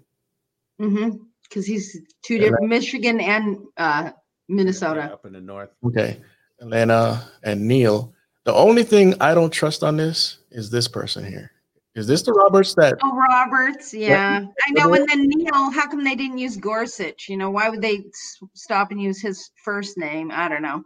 [0.80, 1.18] Mm-hmm.
[1.42, 4.10] Because he's two Yeah, different Michigan and uh, Yeah,
[4.48, 5.02] Minnesota.
[5.12, 5.70] up in the north.
[5.84, 6.20] Okay.
[6.60, 8.14] Atlanta and Neil.
[8.44, 11.50] The only thing I don't trust on this is this person here.
[11.94, 14.94] Is this the Roberts that Oh, Roberts, yeah, I know.
[14.94, 17.28] And then Neil, how come they didn't use Gorsuch?
[17.28, 20.30] You know, why would they s- stop and use his first name?
[20.32, 20.84] I don't know.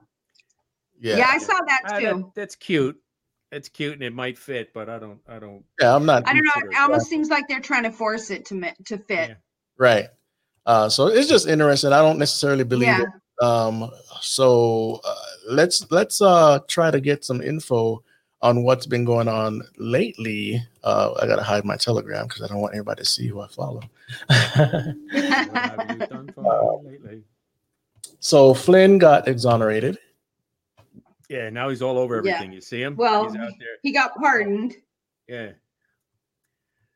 [1.03, 1.27] Yeah, yeah.
[1.31, 2.05] I saw that Ah, too.
[2.07, 2.97] that- that's cute.
[3.51, 5.20] It's cute and it might fit, but I don't.
[5.29, 5.62] I don't.
[5.79, 6.53] Yeah, I'm not I don't know.
[6.57, 9.29] It it almost seems like they're trying to force it to to fit.
[9.31, 9.35] Yeah.
[9.77, 10.07] right.
[10.65, 11.93] Uh, so it's just interesting.
[11.93, 13.03] I don't necessarily believe Yeah.
[13.03, 13.45] it.
[13.45, 13.91] Um,
[14.23, 15.15] so uh,
[15.51, 18.03] let's let's uh try to get some info
[18.41, 20.65] on what's been going on lately.
[20.83, 23.49] Uh, I gotta hide my Telegram because I don't want anybody to see who I
[23.49, 23.83] follow.
[24.31, 27.23] What have you done for me lately?
[28.20, 29.99] so Flynn got exonerated.
[31.33, 32.33] Yeah, now he's all over Yeah.
[32.35, 32.53] everything.
[32.53, 32.95] You see him?
[32.95, 33.79] Well, he's out there.
[33.83, 34.77] He got pardoned.
[35.27, 35.53] Yeah.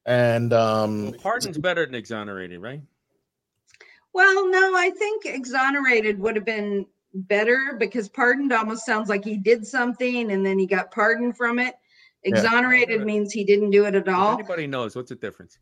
[0.05, 2.83] And um, Pardon's better than exonerated, right?
[4.13, 9.39] Well, no, I think exonerated would have been better because pardoned almost sounds like he
[9.39, 11.75] did something and then he got pardoned from it.
[12.25, 14.35] Exonerated means he didn't do it at If all.
[14.35, 15.59] anybody knows what's the difference?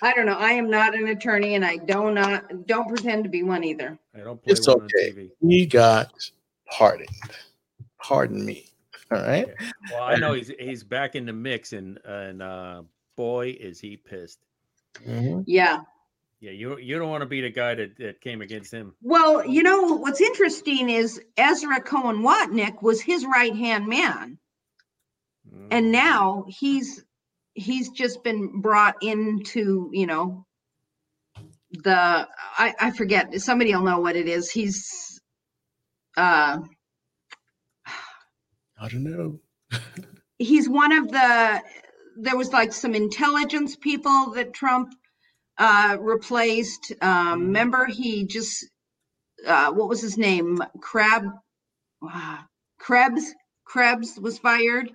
[0.00, 0.38] I don't know.
[0.38, 3.98] I am not an attorney and I do not don't pretend to be one either.
[4.14, 5.10] I don't play It's one okay.
[5.10, 5.30] on TV.
[5.42, 6.12] he got
[6.70, 7.08] pardoned.
[8.02, 8.66] Pardon me.
[9.10, 9.48] All right.
[9.90, 12.82] Well, I know he's he's back in the mix, and and uh,
[13.16, 14.38] boy, is he pissed.
[15.06, 15.44] Mhm.
[15.46, 15.80] Yeah.
[16.40, 18.94] Yeah, you you don't want to be the guy that, that came against him.
[19.02, 24.38] Well, you know what's interesting is Ezra Cohen Watnick was his right hand man,
[25.52, 25.68] Mm.
[25.70, 27.02] and now he's
[27.54, 30.46] he's just been brought into you know
[31.72, 32.28] the
[32.58, 34.50] I I forget somebody will know what it is.
[34.50, 35.07] He's
[36.18, 36.58] uh
[38.80, 39.40] I don't know.
[40.38, 41.62] he's one of the
[42.20, 44.92] there was like some intelligence people that Trump
[45.58, 46.92] uh replaced.
[47.00, 48.66] Um remember he just
[49.46, 50.58] uh what was his name?
[50.80, 51.24] Crab
[52.02, 52.38] uh,
[52.78, 53.34] Krebs
[53.64, 54.90] Krebs was fired.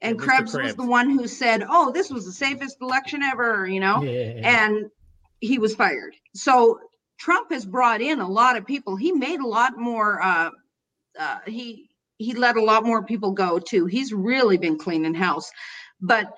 [0.00, 0.26] And Yeah, Mr.
[0.26, 4.02] Krebs was the one who said, "Oh, this was the safest election ever," you know?
[4.44, 4.86] and
[5.40, 6.14] he was fired.
[6.34, 6.78] So
[7.18, 8.96] Trump has brought in a lot of people.
[8.96, 10.22] He made a lot more.
[10.22, 10.50] Uh,
[11.18, 13.86] uh, he he let a lot more people go too.
[13.86, 15.50] He's really been cleaning house.
[16.00, 16.32] But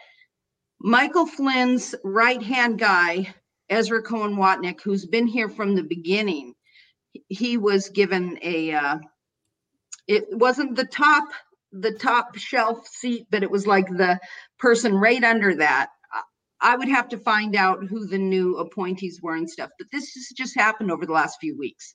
[0.81, 3.35] Michael Flynn's right hand guy,
[3.71, 6.55] Ezra Cohen Watnick, who's been here from the beginning,
[7.29, 8.73] he was given a.
[8.73, 8.99] Uh,
[10.07, 11.25] it wasn't the top
[11.73, 14.19] the top shelf seat, but it was like the
[14.59, 15.89] person right under that.
[16.61, 20.13] I would have to find out who the new appointees were and stuff, but this
[20.15, 21.95] has just happened over the last few weeks.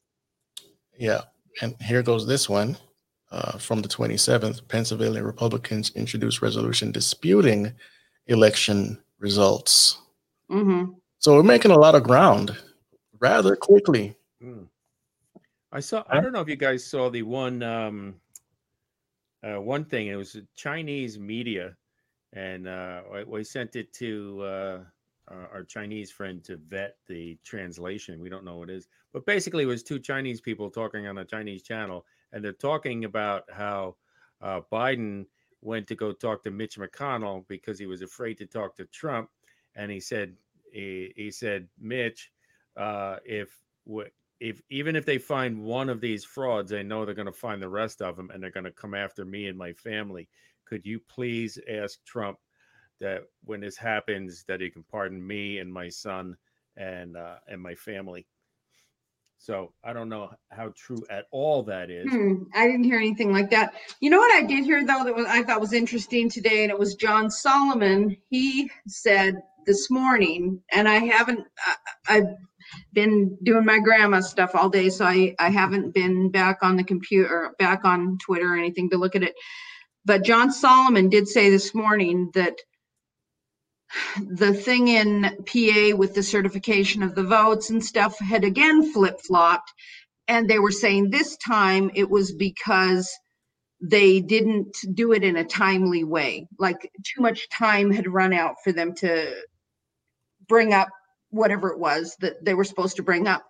[0.98, 1.22] Yeah.
[1.62, 2.78] And here goes this one
[3.32, 4.68] uh, from the 27th.
[4.68, 7.74] Pennsylvania Republicans introduced resolution disputing
[8.28, 9.98] election results.
[10.50, 10.86] hmm
[11.20, 12.56] So we're making a lot of ground
[13.20, 14.16] rather quickly.
[14.44, 14.68] Mm.
[15.72, 16.04] I saw.
[16.10, 17.64] I don't know if you guys saw the one.
[17.64, 18.16] Um,
[19.44, 20.08] uh, one thing.
[20.08, 21.76] It was Chinese media,
[22.34, 24.80] and uh, we sent it to uh,
[25.28, 28.22] our Chinese friend to vet the translation.
[28.22, 31.18] We don't know what it is, but basically, it was two Chinese people talking on
[31.18, 33.96] a Chinese channel, and they're talking about how
[34.42, 35.26] uh, Biden
[35.62, 39.30] went to go talk to Mitch McConnell because he was afraid to talk to Trump,
[39.76, 40.36] and he said,
[40.72, 42.32] he, he said, Mitch,
[42.78, 43.62] uh, if
[44.40, 47.62] if even if they find one of these frauds, they know they're going to find
[47.62, 50.28] the rest of them, and they're going to come after me and my family.
[50.72, 52.38] Could you please ask Trump
[53.02, 56.38] that when this happens, that he can pardon me and my son
[56.78, 58.26] and uh, and my family?
[59.38, 62.10] So I don't know how true at all that is.
[62.10, 63.74] Hmm, I didn't hear anything like that.
[64.00, 66.72] You know what I did hear though that was I thought was interesting today, and
[66.72, 68.16] it was John Solomon.
[68.30, 71.46] He said this morning, and I haven't.
[71.66, 71.76] I,
[72.08, 72.36] I've
[72.94, 76.84] been doing my grandma stuff all day, so I I haven't been back on the
[76.86, 79.36] computer, back on Twitter or anything to look at it.
[80.06, 82.56] But John Solomon did say this morning that
[84.18, 89.20] the thing in PA with the certification of the votes and stuff had again flip
[89.22, 89.72] flopped.
[90.28, 93.10] And they were saying this time it was because
[93.82, 96.48] they didn't do it in a timely way.
[96.58, 99.34] Like too much time had run out for them to
[100.48, 100.90] bring up
[101.30, 103.46] whatever it was that they were supposed to bring up.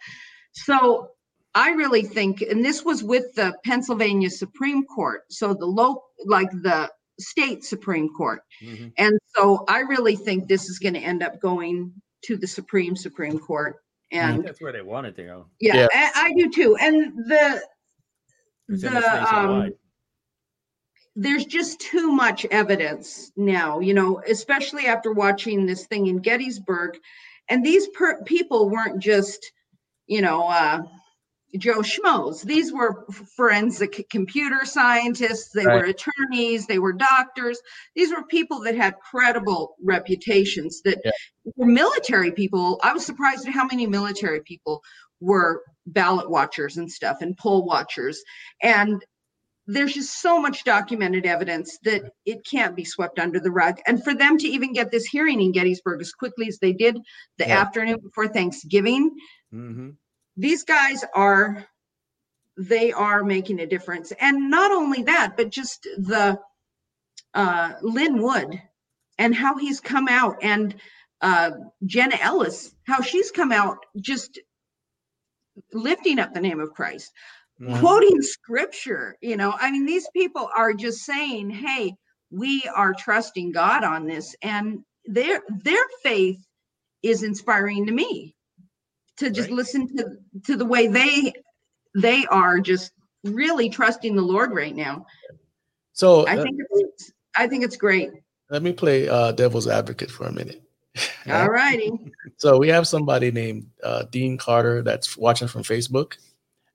[0.53, 1.09] So
[1.53, 5.23] I really think, and this was with the Pennsylvania Supreme Court.
[5.29, 8.41] So the low, like the state Supreme Court.
[8.61, 8.93] Mhm.
[8.97, 12.95] And so I really think this is going to end up going to the Supreme
[12.95, 13.75] Supreme Court.
[14.13, 15.45] I And think that's where they wanted to go.
[15.59, 15.87] yeah, Yeah.
[15.93, 16.75] I, I do too.
[16.77, 17.61] And the
[18.69, 19.71] It's in the um,
[21.15, 26.97] there's just too much evidence now, you know, especially after watching this thing in Gettysburg.
[27.49, 29.51] And these per- people weren't just,
[30.07, 30.83] you know, uh,
[31.57, 32.43] Joe Schmoes.
[32.43, 33.05] These were
[33.35, 35.49] forensic computer scientists.
[35.53, 36.65] They were attorneys.
[36.65, 37.59] They were doctors.
[37.95, 40.81] These were people that had credible reputations.
[40.83, 41.11] That Yeah.
[41.55, 42.79] were military people.
[42.83, 44.81] I was surprised at how many military people
[45.19, 48.21] were ballot watchers and stuff and poll watchers.
[48.61, 49.03] And
[49.67, 53.79] there's just so much documented evidence that it can't be swept under the rug.
[53.87, 56.97] And for them to even get this hearing in Gettysburg as quickly as they did
[57.37, 57.59] the Yeah.
[57.61, 59.11] afternoon before Thanksgiving,
[59.51, 59.91] hmm
[60.37, 61.65] these guys are
[62.57, 64.13] they are making a difference.
[64.19, 66.39] And not only that, but just the
[67.33, 68.61] uh Lin Wood
[69.19, 70.75] and how he's come out and
[71.21, 71.51] uh
[71.85, 74.39] Jenna Ellis, how she's come out just
[75.73, 77.11] lifting up the name of Christ
[77.61, 77.79] Mhm.
[77.79, 81.93] quoting scripture you know i mean these people are just saying hey
[82.31, 86.37] we are trusting God on this, and their their faith
[87.03, 88.35] is inspiring to me
[89.21, 89.55] to just Right.
[89.55, 91.31] listen to to the way they
[91.95, 92.91] they are just
[93.23, 95.05] really trusting the Lord right now.
[95.93, 98.11] So I uh, think it's I think it's great.
[98.49, 100.61] let me play uh, devil's advocate for a minute.
[101.31, 101.91] All righty.
[102.37, 106.17] So we have somebody named uh, Dean Carter that's watching from Facebook,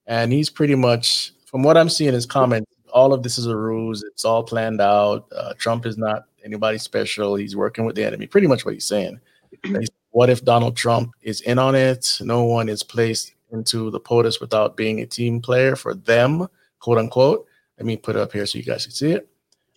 [0.06, 3.46] and he's pretty much, from what I'm seeing in his comments, all of this is
[3.46, 4.02] a ruse.
[4.04, 5.26] It's all planned out.
[5.36, 7.34] Uh, Trump is not anybody special.
[7.34, 8.26] He's working with the enemy.
[8.26, 9.20] Pretty much what he's saying.
[9.64, 12.16] He's- what if Donald Trump is in on it?
[12.22, 16.48] No one is placed into the POTUS without being a team player for them,
[16.80, 17.44] quote unquote.
[17.76, 19.28] Let me put it up here so you guys can see it.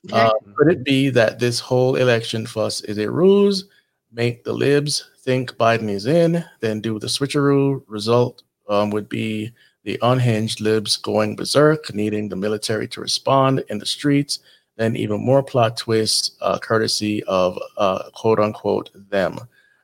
[0.06, 0.18] Okay.
[0.18, 3.66] Uh, could it be that this whole election fuss is a ruse?
[4.14, 7.84] Make the libs think Biden is in, then do the switcheroo.
[7.88, 9.52] Result um, would be
[9.84, 14.40] the unhinged libs going berserk, needing the military to respond in the streets.
[14.78, 19.38] Then even more plot twists, uh, courtesy of uh, quote unquote them.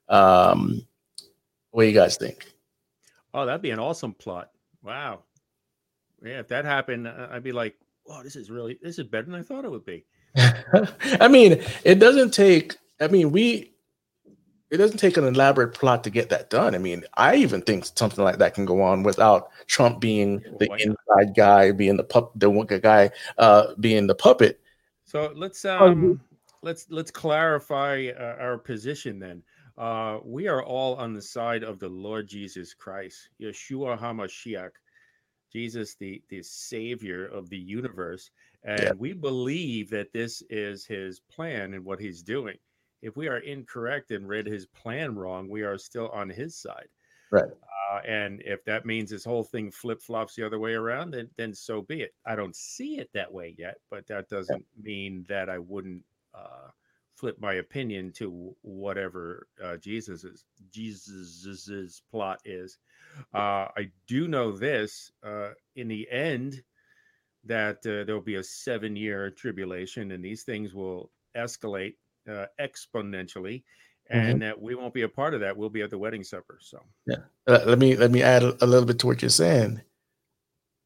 [0.09, 0.81] Um,
[1.71, 2.53] what do you guys think?
[3.33, 4.51] Oh, that'd be an awesome plot.
[4.83, 5.23] Wow.
[6.23, 7.75] Yeah, if that happened, uh, I'd be like,
[8.07, 10.05] "Wow, this is really this is better than I thought it would be."
[11.19, 12.75] I mean, it doesn't take.
[12.99, 13.71] I mean, we.
[14.71, 16.73] It doesn't take an elaborate plot to get that done.
[16.73, 20.67] I mean, I even think something like that can go on without Trump being the
[20.67, 20.97] Why not?
[21.17, 24.59] inside guy, being the pup, the one guy, uh, being the puppet.
[25.03, 26.19] So let's Oh, um
[26.63, 29.43] let's let's clarify uh, our position then.
[29.77, 34.71] Uh, we are all on the side of the Lord Jesus Christ, Yeshua Hamashiach,
[35.51, 38.31] Jesus, the the Savior of the universe,
[38.63, 38.93] and Yeah.
[38.99, 42.57] we believe that this is His plan and what He's doing.
[43.01, 46.89] If we are incorrect and read His plan wrong, we are still on His side.
[47.31, 47.51] Right.
[47.91, 51.29] Uh, and if that means this whole thing flip flops the other way around, then
[51.37, 52.15] then so be it.
[52.25, 56.69] I don't see it that way yet, but that doesn't mean that I wouldn't uh,
[57.15, 62.77] flip my opinion to whatever uh, Jesus's Jesus's plot is.
[63.33, 66.61] Uh, I do know this: uh, in the end,
[67.45, 71.95] that uh, there will be a seven-year tribulation, and these things will escalate
[72.29, 73.63] uh, exponentially,
[74.09, 75.55] and that we won't be a part of that.
[75.55, 76.59] We'll be at the wedding supper.
[76.61, 76.79] So.
[77.47, 79.81] Uh, let me let me add a little bit to what you're saying.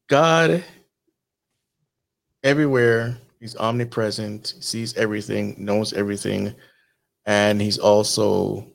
[0.08, 0.64] God,
[2.42, 4.52] everywhere, He's omnipresent.
[4.56, 6.54] He sees everything, knows everything,
[7.24, 8.70] and He's also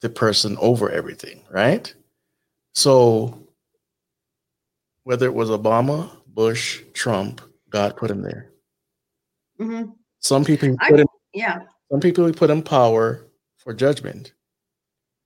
[0.00, 1.94] the person over everything, right?
[2.74, 3.48] So,
[5.04, 7.40] whether it was Obama, Bush, Trump,
[7.70, 8.50] God put him there.
[9.60, 9.94] Mhm.
[10.18, 11.60] Some people I- put in Yeah.
[11.90, 13.24] some people put in power
[13.58, 14.32] for judgment.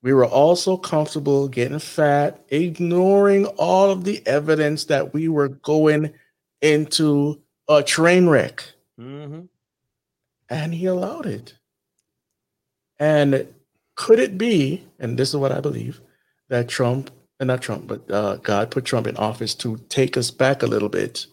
[0.02, 6.12] We were also comfortable getting fat, ignoring all of the evidence that we were going
[6.60, 8.64] into a train wreck.
[8.96, 9.42] hmm
[10.48, 11.54] And he allowed it.
[12.98, 13.46] And
[13.94, 16.00] could it be, and this is what I believe,
[16.48, 20.30] that Trump, and not Trump, but uh, God put Trump in office to take us
[20.30, 21.26] back a little bit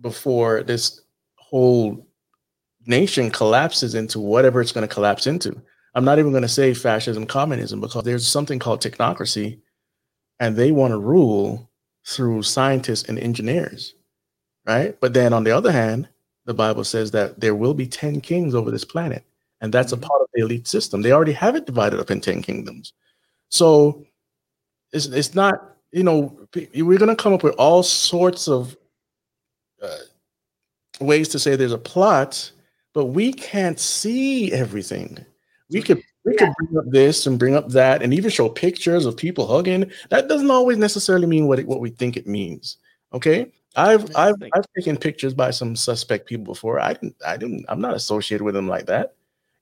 [0.00, 1.00] before this
[1.36, 2.06] whole
[2.86, 5.60] nation collapses into whatever it's going to collapse into.
[5.94, 9.60] I'm not even going to say fascism, communism, because there's something called technocracy,
[10.38, 11.70] and they want to rule
[12.06, 13.94] through scientists and engineers,
[14.66, 14.98] right?
[15.00, 16.08] But then on the other hand,
[16.44, 19.24] the Bible says that there will be 10 kings over this planet,
[19.60, 21.02] and that's a part of the elite system.
[21.02, 22.92] They already have it divided up in 10 kingdoms.
[23.48, 24.04] So
[24.92, 28.76] it's, it's not, you know, we're going to come up with all sorts of
[29.82, 29.96] uh,
[31.00, 32.50] ways to say there's a plot,
[32.92, 35.24] but we can't see everything.
[35.70, 39.06] We could we could bring up this and bring up that, and even show pictures
[39.06, 39.90] of people hugging.
[40.10, 42.76] That doesn't always necessarily mean what it, what we think it means.
[43.12, 44.34] Okay, I've I've.
[44.54, 46.80] I've taken pictures by some suspect people before.
[46.80, 49.14] I didn't I didn't I'm not associated with them like that.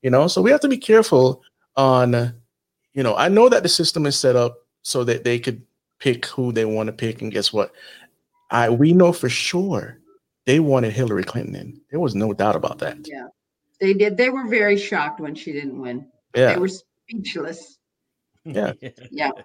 [0.03, 1.43] You know, so we have to be careful
[1.77, 2.35] on.
[2.95, 5.63] You know, I know that the system is set up so that they could
[5.99, 7.73] pick who they want to pick, and guess what?
[8.51, 9.99] I we know for sure
[10.47, 11.81] they wanted Hillary Clinton in.
[11.91, 13.07] There was no doubt about that.
[13.07, 13.27] Yeah.
[13.81, 14.17] They did.
[14.17, 16.09] They were very shocked when she didn't win.
[16.35, 16.55] Yeah.
[16.55, 17.79] They were speechless.
[18.45, 18.73] Yeah.
[19.11, 19.31] Yeah.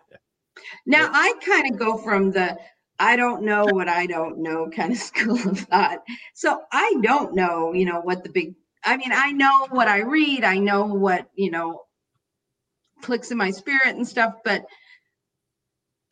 [0.85, 2.55] Now I kind of go from the
[3.03, 5.99] I don't know what I don't know kind of school of thought.
[6.33, 8.55] So I don't know, you know, what the big
[8.85, 11.83] I mean, I know what I read, I know what, you know,
[13.01, 14.65] clicks in my spirit and stuff, but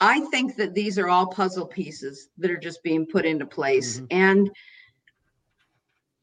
[0.02, 4.00] I think that these are all puzzle pieces that are just being put into place.
[4.00, 4.08] Mhm.
[4.12, 4.52] And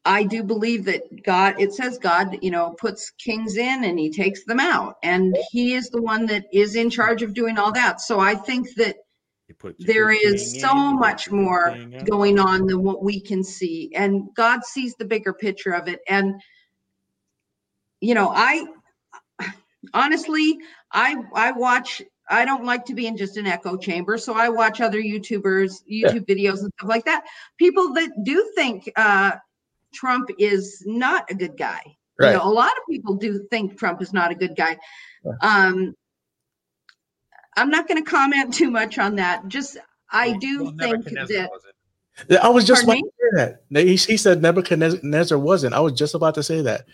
[0.05, 4.11] I do believe that God, it says God, you know, puts kings in and he
[4.11, 4.97] takes them out.
[5.01, 8.01] And he is the one that is in charge of doing all that.
[8.01, 8.97] So I think that
[9.59, 13.91] put the there is so in, much more going on than what we can see
[13.95, 16.41] and god sees the bigger picture of it and
[18.01, 18.65] you know i
[19.93, 20.57] honestly
[20.91, 24.47] i i watch i don't like to be in just an echo chamber so i
[24.49, 27.25] watch other youtubers youtube videos and stuff like that.
[27.57, 29.31] People that do think uh
[29.93, 31.81] trump is not a good guy.
[32.19, 32.31] Right.
[32.31, 34.77] you know a lot of people do think trump is not a good guy.
[35.25, 35.31] Yeah.
[35.41, 35.95] um
[37.57, 39.77] i'm not going to comment too much on that just
[40.11, 41.75] i do Well, think that wasn't.
[42.43, 43.85] I was just about Pardon to say that.
[43.87, 45.73] He, he said Nebuchadnezzar wasn't.
[45.73, 46.85] I was just about to say that.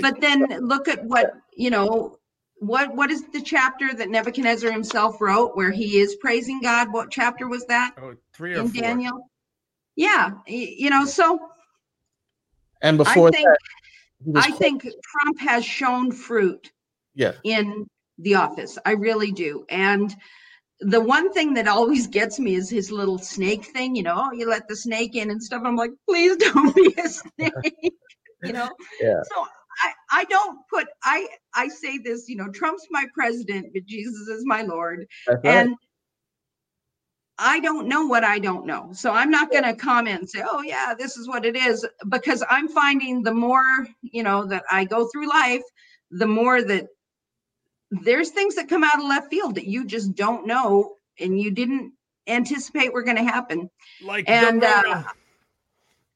[0.00, 2.18] But then look at what you know
[2.58, 7.10] what what is the chapter that nebuchadnezzar himself wrote where he is praising god what
[7.10, 8.80] chapter was that Oh, three or in four.
[8.82, 9.30] daniel
[9.96, 11.38] yeah you know so
[12.82, 13.48] And i before think
[14.26, 16.70] that, i think trump has shown fruit
[17.16, 17.86] yeah, in
[18.18, 20.14] the office i really do and
[20.80, 24.48] the one thing that always gets me is his little snake thing you know you
[24.48, 27.92] let the snake in and stuff i'm like please don't be a snake
[28.42, 28.70] you know
[29.00, 29.22] Yeah.
[29.22, 29.46] so
[29.82, 34.28] i i don't put i i say this you know trump's my president but jesus
[34.28, 35.38] is my lord right.
[35.44, 35.76] and
[37.38, 38.90] I don't know what I don't know.
[38.92, 41.84] So I'm not going to comment and say, oh, yeah, this is what it is,
[42.08, 45.62] because I'm finding the more, you know, that I go through life,
[46.12, 46.86] the more that
[48.02, 51.50] there's things that come out of left field that you just don't know and you
[51.50, 51.92] didn't
[52.26, 53.70] anticipate were going to happen.
[54.02, 55.04] Like And, uh,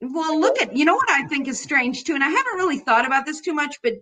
[0.01, 2.79] Well, look at, you know what I think is strange too, and I haven't really
[2.79, 3.95] thought about this too much, but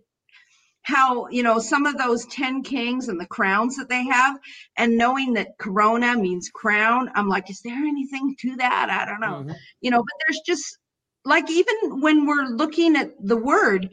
[0.82, 4.39] how, you know, some of those 10 kings and the crowns that they have,
[4.77, 8.89] and knowing that corona means crown, I'm like, is there anything to that?
[8.90, 9.53] I don't know.
[9.53, 9.57] Mhm.
[9.81, 10.78] You know, but there's just
[11.24, 13.90] like, even when we're looking at the word,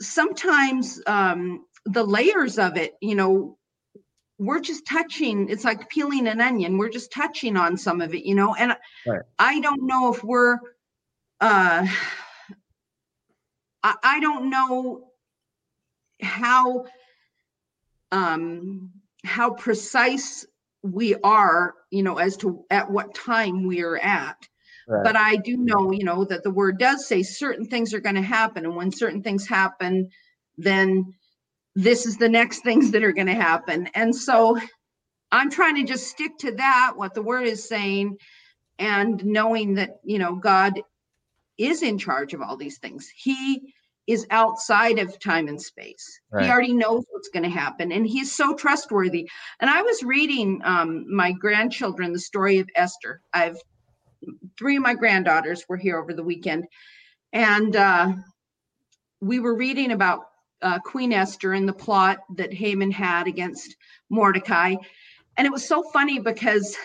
[0.00, 3.58] sometimes um, the layers of it, you know,
[4.38, 6.78] we're just touching, it's like peeling an onion.
[6.78, 9.22] We're just touching on some of it, you know, and Right.
[9.38, 10.58] I don't know if we're,
[11.40, 11.86] uh,
[13.82, 15.08] I, I don't know
[16.20, 16.86] how,
[18.10, 18.90] um,
[19.24, 20.46] how precise
[20.82, 24.36] we are, you know, as to at what time we are at.
[24.86, 25.04] Right.
[25.04, 28.16] But I do know, you know, that the word does say certain things are going
[28.16, 28.64] to happen.
[28.64, 30.10] And when certain things happen,
[30.58, 31.14] then
[31.74, 33.88] this is the next things that are going to happen.
[33.94, 34.58] And so
[35.32, 38.16] I'm trying to just stick to that, what the word is saying,
[38.78, 40.80] and knowing that, you know, God
[41.58, 43.10] is in charge of all these things.
[43.14, 43.74] He
[44.06, 46.20] is outside of time and space.
[46.30, 46.44] Right.
[46.44, 49.28] He already knows what's going to happen and he's so trustworthy.
[49.60, 53.22] And I was reading um, my grandchildren the story of Esther.
[53.32, 53.56] I've
[54.58, 56.64] three of my granddaughters were here over the weekend
[57.32, 58.12] and uh,
[59.20, 60.20] we were reading about
[60.64, 63.76] uh, Queen Esther and the plot that Haman had against
[64.08, 64.74] Mordecai.
[65.36, 66.76] And it was so funny because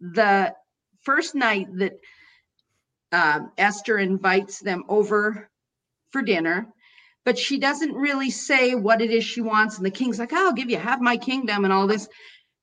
[0.00, 0.54] the
[1.02, 1.98] first night that
[3.12, 5.48] um, Esther invites them over
[6.10, 6.66] for dinner,
[7.24, 9.76] but she doesn't really say what it is she wants.
[9.76, 12.08] And the king's like, I'll give you half my kingdom and all this.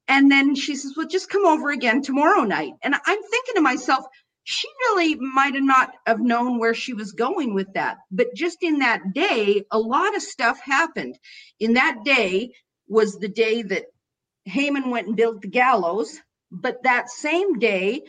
[0.10, 2.73] And then she says, Well, just come over again tomorrow night.
[2.81, 4.06] And I'm thinking to myself,
[4.44, 7.98] she really might have not have known where she was going with that.
[8.11, 11.18] But just in that day, a lot of stuff happened.
[11.60, 12.53] In that day
[12.88, 13.86] was the day that
[14.45, 16.20] Haman went and built the gallows.
[16.52, 18.02] But that same day,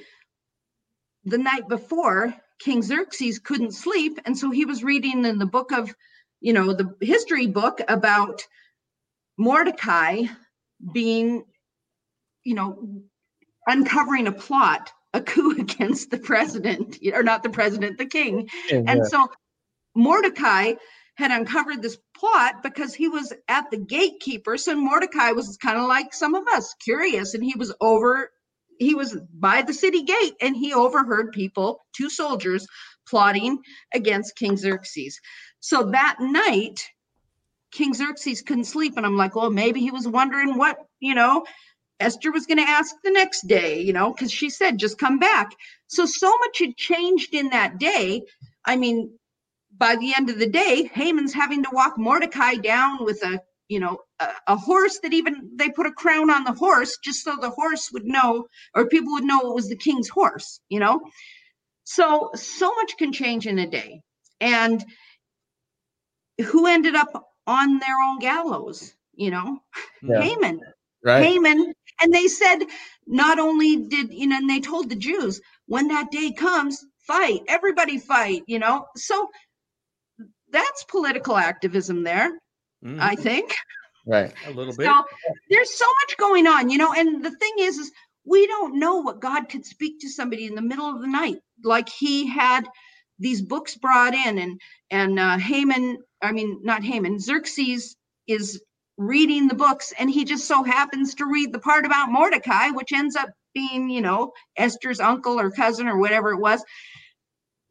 [1.24, 4.19] the night before, King Xerxes couldn't sleep.
[4.24, 5.94] And so he was reading in the book of,
[6.40, 8.47] you know, the history book about
[9.36, 10.23] Mordecai
[10.93, 11.44] being,
[12.44, 13.02] you know,
[13.66, 18.49] uncovering a plot, a coup against the president, or not the president, the king.
[18.70, 19.28] Yeah, And so
[19.95, 20.74] Mordecai
[21.16, 24.57] had uncovered this plot because he was at the gatekeeper.
[24.57, 28.31] So Mordecai was kind of like some of us, curious, and he was over,
[28.78, 32.66] he was by the city gate and he overheard people, two soldiers,
[33.07, 33.59] plotting
[33.93, 35.20] against King Xerxes.
[35.61, 36.81] So that night,
[37.70, 38.97] King Xerxes couldn't sleep.
[38.97, 41.45] And I'm like, well, maybe he was wondering what, you know,
[42.01, 45.18] Esther was going to ask the next day, you know, because she said, just come
[45.18, 45.55] back.
[45.86, 48.22] So, so much had changed in that day.
[48.64, 49.18] I mean,
[49.77, 53.81] by the end of the day, Haman's having to walk Mordecai down with a, you
[53.81, 57.36] know, a, a horse that even they put a crown on the horse just so
[57.40, 61.01] the horse would know, or people would know it was the king's horse, you know.
[61.85, 64.01] So, so much can change in a day.
[64.40, 64.85] And
[66.47, 69.60] who ended up on their own gallows, you know?
[70.02, 70.22] Yeah.
[70.22, 70.60] Haman.
[71.05, 71.24] Right.
[71.24, 71.74] Haman.
[72.02, 72.60] And they said,
[73.06, 77.40] not only did, you know, and they told the Jews, when that day comes, fight,
[77.48, 78.86] everybody fight, you know?
[78.97, 79.28] So
[80.51, 82.39] that's political activism there,
[82.85, 83.01] Mhm.
[83.01, 83.55] I think.
[84.06, 84.32] Right.
[84.47, 84.86] a little bit.
[84.86, 85.05] So
[85.51, 87.93] there's so much going on, you know, and the thing is, is
[88.24, 91.39] we don't know what God could speak to somebody in the middle of the night,
[91.62, 92.66] like he had
[93.18, 94.60] these books brought in and
[94.90, 97.97] and uh, Haman, I mean not Haman, Xerxes
[98.27, 98.62] is
[99.01, 102.93] reading the books and he just so happens to read the part about Mordecai, which
[102.93, 106.62] ends up being, you know, Esther's uncle or cousin or whatever it was.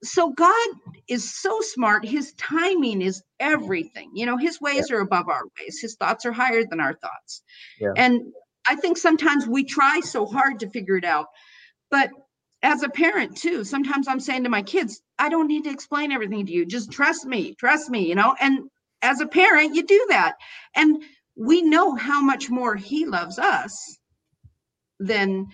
[0.04, 0.68] So God
[1.08, 2.04] is so smart.
[2.04, 4.10] His timing is everything.
[4.16, 4.98] You know, his ways yeah.
[4.98, 5.80] are above our ways.
[5.80, 7.44] His thoughts are higher than our thoughts.
[7.80, 7.94] Yeah.
[7.96, 8.22] And
[8.68, 11.28] I think sometimes we try so hard to figure it out.
[11.92, 12.10] But
[12.64, 16.12] as a parent too, sometimes I'm saying to my kids, I don't need to explain
[16.12, 16.66] everything to you.
[16.66, 18.36] Just trust me, trust me, you know.
[18.40, 18.70] And
[19.02, 20.36] as a parent, you do that.
[20.76, 21.04] And
[21.40, 23.98] we know how much more he loves us
[25.00, 25.48] than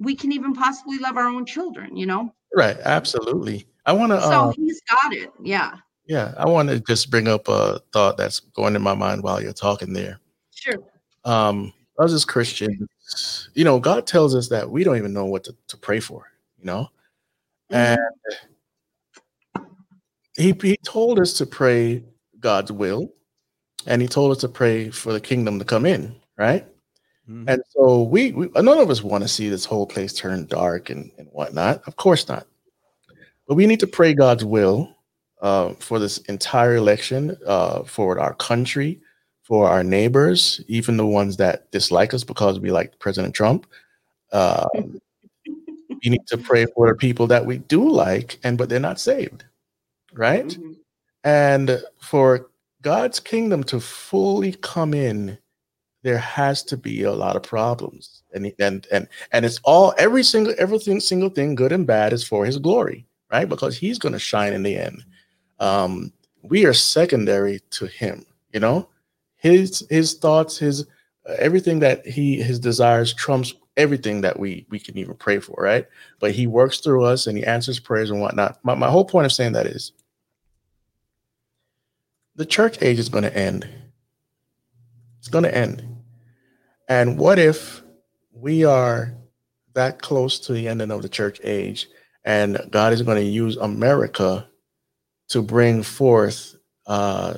[0.00, 2.34] we can even possibly love our own children, you know?
[2.54, 3.66] Right, absolutely.
[3.86, 4.20] I want to.
[4.20, 5.30] So uh, he's got it.
[5.42, 5.76] Yeah.
[6.06, 9.40] Yeah, I want to just bring up a thought that's going in my mind while
[9.40, 10.18] you're talking there.
[10.54, 10.82] Sure.
[11.24, 15.44] Um, us as Christians, you know, God tells us that we don't even know what
[15.44, 16.26] to, to pray for,
[16.58, 16.88] you know?
[17.70, 17.98] Mm-hmm.
[19.56, 19.66] And
[20.36, 22.02] he, he told us to pray
[22.40, 23.12] God's will,
[23.86, 26.66] and he told us to pray for the kingdom to come in, right?
[27.28, 27.48] Mm-hmm.
[27.48, 30.90] And so we, we, none of us want to see this whole place turn dark
[30.90, 31.82] and, and whatnot.
[31.86, 32.46] Of course not.
[33.46, 34.94] But we need to pray God's will
[35.40, 39.00] uh, for this entire election, uh, for our country,
[39.42, 43.66] for our neighbors, even the ones that dislike us because we like President Trump.
[44.32, 48.80] Uh, we need to pray for the people that we do like, and but they're
[48.80, 49.44] not saved,
[50.12, 50.48] right?
[50.48, 50.72] Mm-hmm.
[51.24, 52.47] And for
[52.82, 55.38] God's kingdom to fully come in,
[56.02, 60.22] there has to be a lot of problems, and and and and it's all every
[60.22, 63.48] single everything single thing, good and bad, is for His glory, right?
[63.48, 65.04] Because He's to shine in the end.
[65.58, 68.88] Um, we are secondary to Him, you know
[69.38, 70.82] his his thoughts, his
[71.28, 75.56] uh, everything that he his desires trumps everything that we we can even pray for,
[75.62, 75.86] right?
[76.20, 78.58] But he works through us and he answers prayers and whatnot.
[78.62, 79.92] My my whole point of saying that is
[82.38, 83.68] the church age is going to end.
[85.18, 85.82] It's going to end.
[86.88, 87.82] And what if
[88.32, 89.12] we are
[89.74, 91.88] that close to the ending of the church age
[92.24, 94.48] and God is going to use America
[95.30, 96.54] to bring forth
[96.86, 97.34] uh,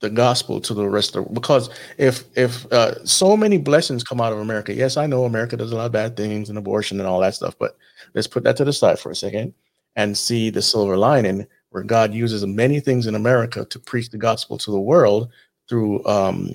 [0.00, 1.68] the gospel to the rest of the because
[1.98, 5.72] if if uh, so many blessings come out of America, yes, I know America does
[5.72, 7.76] a lot of bad things and abortion and all that stuff, but
[8.14, 9.52] let's put that to the side for a second
[9.96, 14.18] and see the silver lining where God uses many things in America to preach the
[14.18, 15.30] gospel to the world
[15.68, 16.52] through um,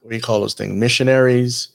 [0.00, 0.72] what do you call those things?
[0.72, 1.68] Missionaries.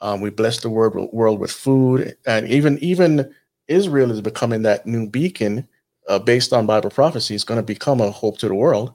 [0.00, 3.34] Um, we bless the world world with food, and even even
[3.66, 5.66] Israel is becoming that new beacon
[6.08, 7.34] uh, based on Bible prophecy.
[7.34, 8.94] It's going to become a hope to the world.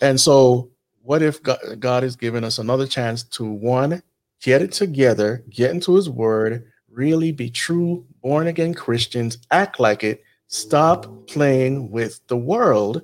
[0.00, 0.70] And so
[1.02, 4.02] what if God, God is giving us another chance to one,
[4.42, 10.04] get it together, get into his word, really be true born again Christians, act like
[10.04, 10.22] it,
[10.52, 13.02] stop playing with the world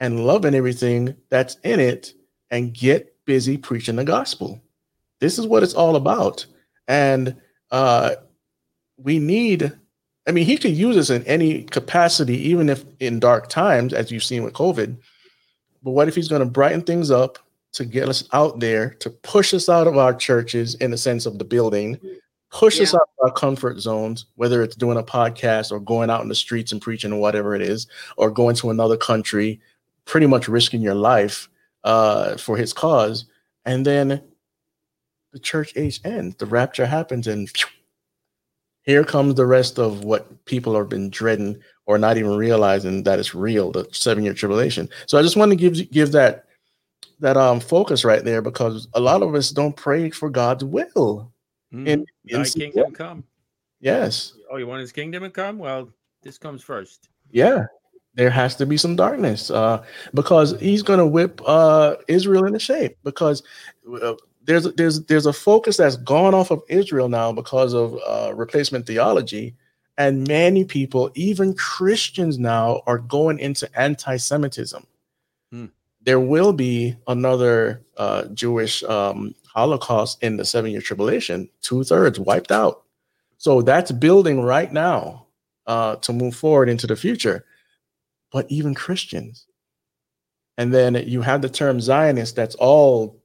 [0.00, 2.14] and loving everything that's in it,
[2.50, 4.60] and get busy preaching the gospel.
[5.20, 6.44] This is what it's all about.
[6.88, 7.36] And
[7.70, 8.16] uh,
[8.96, 9.72] we need,
[10.26, 14.10] I mean, he could use us in any capacity, even if in dark times, as
[14.10, 14.98] you've seen with COVID
[15.82, 17.38] but what if he's going to brighten things up
[17.72, 21.26] to get us out there, to push us out of our churches in the sense
[21.26, 21.98] of the building,
[22.52, 22.84] push yeah.
[22.84, 26.28] us out of our comfort zones, whether it's doing a podcast or going out in
[26.28, 29.60] the streets and preaching or whatever it is, or going to another country,
[30.04, 31.48] pretty much risking your life
[31.84, 33.24] uh, for his cause.
[33.64, 34.22] And then
[35.32, 37.50] the church age ends, the rapture happens, and
[38.82, 43.18] here comes the rest of what people have been dreading or not even realizing that
[43.18, 44.88] it's real, the seven year tribulation.
[45.06, 46.44] So I just want to give give that
[47.20, 51.31] that um focus right there because a lot of us don't pray for God's will.
[51.72, 53.24] Mm, in, in kingdom come.
[53.80, 54.34] Yes.
[54.50, 55.58] Oh, you want his kingdom to come?
[55.58, 55.88] Well,
[56.22, 57.08] this comes first.
[57.30, 57.66] Yeah.
[58.14, 59.82] There has to be some darkness uh,
[60.12, 63.42] because he's going to whip uh, Israel into shape because
[64.02, 68.34] uh, there's there's there's a focus that's gone off of Israel now because of uh,
[68.34, 69.54] replacement theology,
[69.96, 74.86] and many people, even Christians now, are going into anti-Semitism.
[75.50, 75.66] Hmm.
[76.02, 82.52] There will be another uh, Jewish um, Holocaust in the seven-year tribulation, two thirds wiped
[82.52, 82.84] out.
[83.38, 85.26] So that's building right now
[85.66, 87.44] uh, to move forward into the future.
[88.30, 89.46] But even Christians,
[90.56, 92.36] and then you have the term Zionist.
[92.36, 93.22] That's all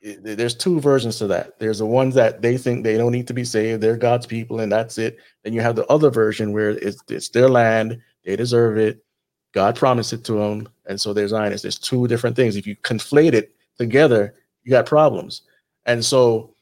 [0.00, 1.58] there's two versions to that.
[1.58, 4.60] There's the ones that they think they don't need to be saved, they're God's people,
[4.60, 5.18] and that's it.
[5.42, 9.04] Then you have the other version where it's it's their land, they deserve it,
[9.52, 11.62] God promised it to them, and so there's Zionists.
[11.62, 12.54] There's two different things.
[12.54, 15.42] If you conflate it together, you got problems.
[15.86, 16.54] And so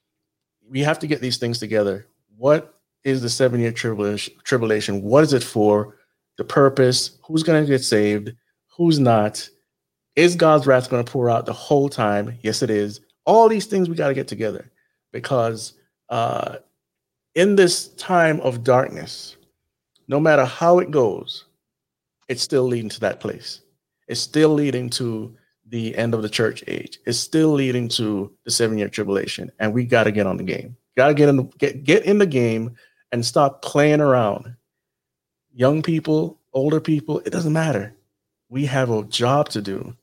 [0.68, 2.06] we have to get these things together.
[2.36, 2.72] what
[3.04, 4.34] is the seven year tribulation?
[4.42, 5.02] Tribulation.
[5.02, 5.96] What is it for?
[6.38, 7.18] The purpose?
[7.24, 8.32] Who's going to get saved?
[8.76, 9.48] Who's not?
[10.16, 12.36] Is God's wrath going to pour out the whole time?
[12.42, 13.00] Yes, it is.
[13.24, 14.70] All these things we got to get together
[15.12, 15.74] because
[16.08, 16.56] uh,
[17.34, 19.36] in this time of darkness,
[20.08, 21.44] no matter how it goes,
[22.28, 23.60] it's still leading to that place.
[24.08, 25.36] It's still leading to
[25.68, 26.98] the end of the church age.
[27.06, 30.44] It's still leading to the seven year tribulation, and we got to get on the
[30.44, 30.76] game.
[30.96, 32.76] Got to get in the, get get in the game
[33.12, 34.54] and stop playing around.
[35.54, 37.94] Young people, older people, it doesn't matter.
[38.48, 39.96] We have a job to do,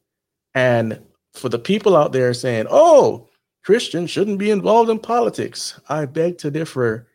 [0.53, 0.99] and
[1.33, 3.29] for the people out there saying, "Oh,
[3.63, 7.07] Christians shouldn't be involved in politics," I beg to differ.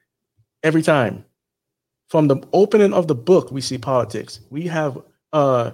[0.65, 1.25] Every time,
[2.09, 4.41] from the opening of the book, we see politics.
[4.51, 4.99] We have
[5.33, 5.73] uh,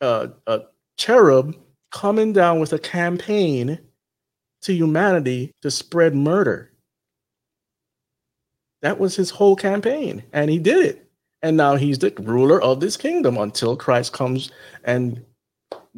[0.00, 0.62] uh, a
[0.96, 1.54] cherub
[1.90, 3.78] coming down with a campaign
[4.62, 6.72] to humanity to spread murder.
[8.82, 11.10] That was his whole campaign, and he did it.
[11.42, 14.50] And now he's the ruler of this kingdom until Christ comes
[14.84, 15.24] and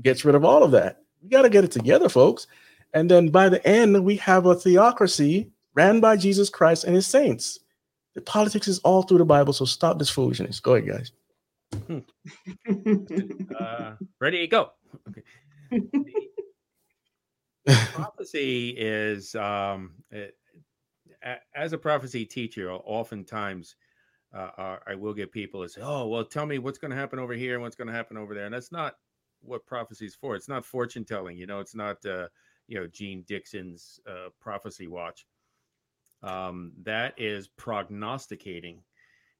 [0.02, 1.02] gets rid of all of that.
[1.22, 2.46] We got to get it together, folks.
[2.92, 7.06] And then by the end, we have a theocracy ran by Jesus Christ and his
[7.06, 7.60] saints.
[8.14, 10.60] The politics is all through the Bible, so stop this foolishness.
[10.60, 11.12] Go ahead, guys.
[13.60, 14.72] uh, ready to go.
[15.08, 15.22] Okay.
[17.94, 20.36] Prophecy is um, it,
[21.54, 23.76] as a prophecy teacher, oftentimes
[24.34, 27.18] uh, I will get people to say, "Oh, well, tell me what's going to happen
[27.18, 28.94] over here and what's going to happen over there," and that's not
[29.40, 30.36] what prophecy is for.
[30.36, 31.36] It's not fortune telling.
[31.36, 32.28] You know, it's not uh,
[32.68, 35.26] you know Jeane Dixon's uh, prophecy watch.
[36.22, 38.82] Um, that is prognosticating,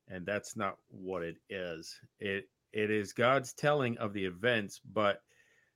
[0.09, 1.99] and that's not what it is.
[2.21, 5.23] It it is God's telling of the events, but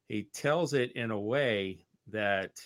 [0.09, 2.61] He tells it in a way that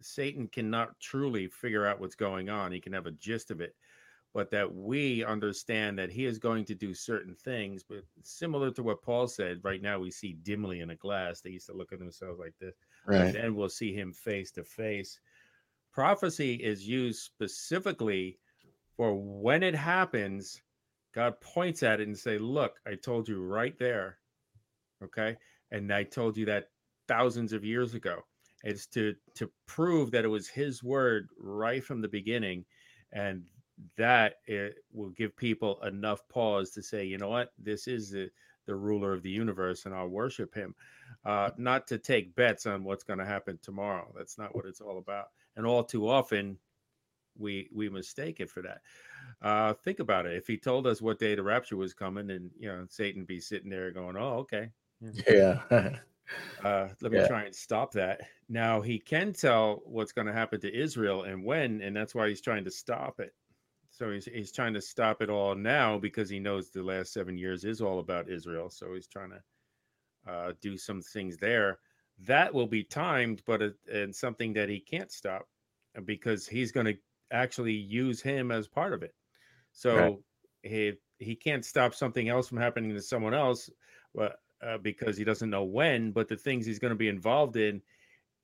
[0.00, 2.72] Satan cannot truly figure out what's going on.
[2.72, 3.74] He can have a gist of it,
[4.34, 7.82] but that we understand that he is going to do certain things.
[7.82, 11.40] But similar to what Paul said, right now we see dimly in a glass.
[11.40, 12.76] They used to look at themselves like this.
[13.06, 13.22] Right.
[13.22, 15.18] And then we'll see him face to face.
[15.92, 18.38] Prophecy is used specifically
[18.96, 20.60] for when it happens,
[21.14, 24.18] God points at it and say, "Look, I told you right there."
[25.02, 25.36] Okay?
[25.70, 26.68] And I told you that
[27.08, 28.22] thousands of years ago.
[28.64, 32.64] It's to to prove that it was his word right from the beginning,
[33.12, 33.44] and
[33.96, 38.30] that it will give people enough pause to say, you know what, this is the
[38.66, 40.74] the ruler of the universe, and I'll worship him.
[41.24, 44.12] Uh, not to take bets on what's going to happen tomorrow.
[44.14, 45.28] That's not what it's all about.
[45.56, 46.58] And all too often,
[47.38, 48.80] we we mistake it for that.
[49.40, 50.36] Uh, think about it.
[50.36, 53.40] If he told us what day the rapture was coming, and you know Satan be
[53.40, 54.70] sitting there going, "Oh, okay,
[55.00, 55.62] Yeah.
[56.64, 57.26] uh, let me Yeah.
[57.26, 58.22] try and stop that.
[58.48, 62.28] Now he can tell what's going to happen to Israel and when, and that's why
[62.28, 63.34] he's trying to stop it.
[63.90, 67.38] So he's he's trying to stop it all now because he knows the last seven
[67.38, 68.70] years is all about Israel.
[68.70, 69.42] So he's trying to
[70.26, 71.80] uh, do some things there.
[72.18, 75.48] That will be timed, but it, and something that he can't stop
[75.96, 76.98] uh, because he's going to
[77.30, 79.14] actually use him as part of it.
[79.72, 80.24] So
[80.62, 83.70] he he can't stop something else from happening to someone else,
[84.14, 86.10] but uh, because he doesn't know when.
[86.12, 87.82] But the things he's going to be involved in,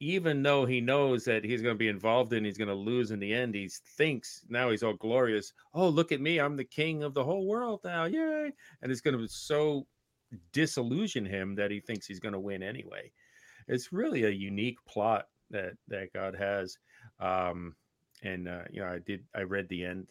[0.01, 3.11] even though he knows that he's going to be involved in, he's going to lose
[3.11, 3.55] in the end.
[3.55, 5.53] He thinks now he's all glorious.
[5.73, 6.39] Oh, look at me!
[6.39, 8.05] I'm the king of the whole world now!
[8.05, 8.53] Yay!
[8.82, 9.86] And it's going to so
[10.53, 13.11] disillusion him that he thinks he's going to win anyway.
[13.69, 16.77] It's really a unique plot that that God has.
[17.20, 17.74] Um,
[18.23, 20.11] and uh, you know, I did I read the end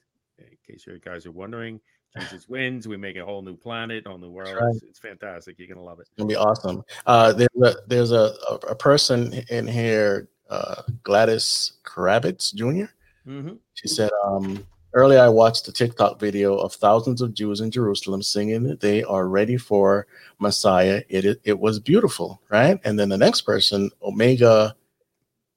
[0.51, 1.79] in case you guys are wondering.
[2.19, 2.87] Jesus wins.
[2.87, 4.55] We make a whole new planet, whole new world.
[4.55, 4.75] right.
[4.75, 5.57] It's, it's fantastic.
[5.57, 6.03] You're gonna love it.
[6.03, 6.83] It's gonna be awesome.
[7.05, 8.33] Uh, there's a there's a,
[8.69, 12.91] a, person in here, uh, Gladys Kravitz Jr.
[13.25, 17.71] hmm She said, um, earlier I watched a TikTok video of thousands of Jews in
[17.71, 20.05] Jerusalem singing that they are ready for
[20.39, 21.01] Messiah.
[21.09, 22.79] It, it it was beautiful, right?
[22.83, 24.75] And then the next person, Omega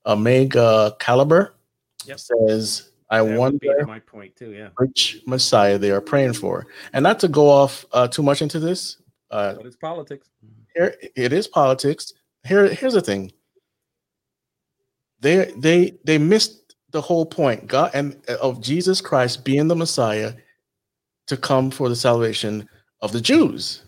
[0.06, 1.54] Omega Caliber,
[2.06, 2.20] Yep.
[2.20, 4.52] says, I That wonder be my point too.
[4.52, 6.66] Yeah, which Messiah they are praying for.
[6.92, 8.96] And not to go off uh, too much into this,
[9.30, 10.28] uh, but it's politics.
[10.74, 12.12] here it is politics.
[12.44, 13.32] Here, here's the thing.
[15.20, 17.66] They they they missed the whole point.
[17.66, 20.32] God and uh, of Jesus Christ being the Messiah
[21.26, 22.68] to come for the salvation
[23.00, 23.82] of the Jews.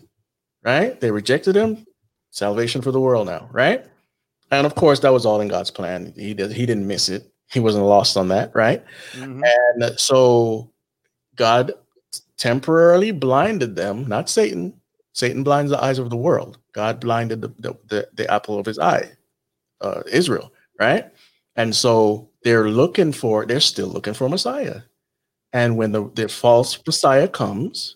[0.63, 0.99] Right?
[0.99, 1.85] They rejected him.
[2.31, 3.85] Salvation for the world now, right?
[4.51, 6.13] And of course, that was all in God's plan.
[6.15, 7.31] He did he didn't miss it.
[7.51, 8.83] He wasn't lost on that, right?
[9.13, 9.41] Mhm.
[9.75, 10.69] And so
[11.35, 11.73] God
[12.37, 14.73] temporarily blinded them, not Satan.
[15.13, 16.59] Satan blinds the eyes of the world.
[16.73, 19.11] God blinded the, the, the, the apple of his eye,
[19.81, 21.11] uh, Israel, right?
[21.55, 24.81] And so they're looking for, they're still looking for Messiah.
[25.51, 27.95] And when the, the false Messiah comes,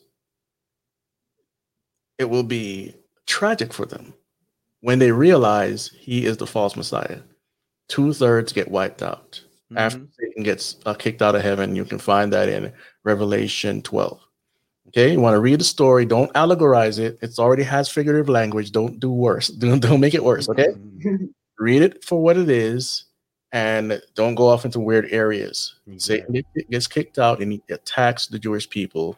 [2.17, 2.95] it will be
[3.27, 4.13] tragic for them
[4.81, 7.19] when they realize he is the false Messiah.
[7.88, 9.42] Two thirds get wiped out.
[9.73, 9.77] Mm-hmm.
[9.77, 12.71] After Satan gets uh, kicked out of heaven, you can find that in
[13.03, 14.19] Revelation 12.
[14.89, 17.17] Okay, you want to read the story, don't allegorize it.
[17.21, 18.71] It already has figurative language.
[18.71, 19.47] Don't do worse.
[19.59, 20.47] Don't, don't make it worse.
[20.47, 21.25] Okay, mm-hmm.
[21.57, 23.05] read it for what it is
[23.53, 25.75] and don't go off into weird areas.
[25.97, 29.15] Satan gets kicked out and he attacks the Jewish people.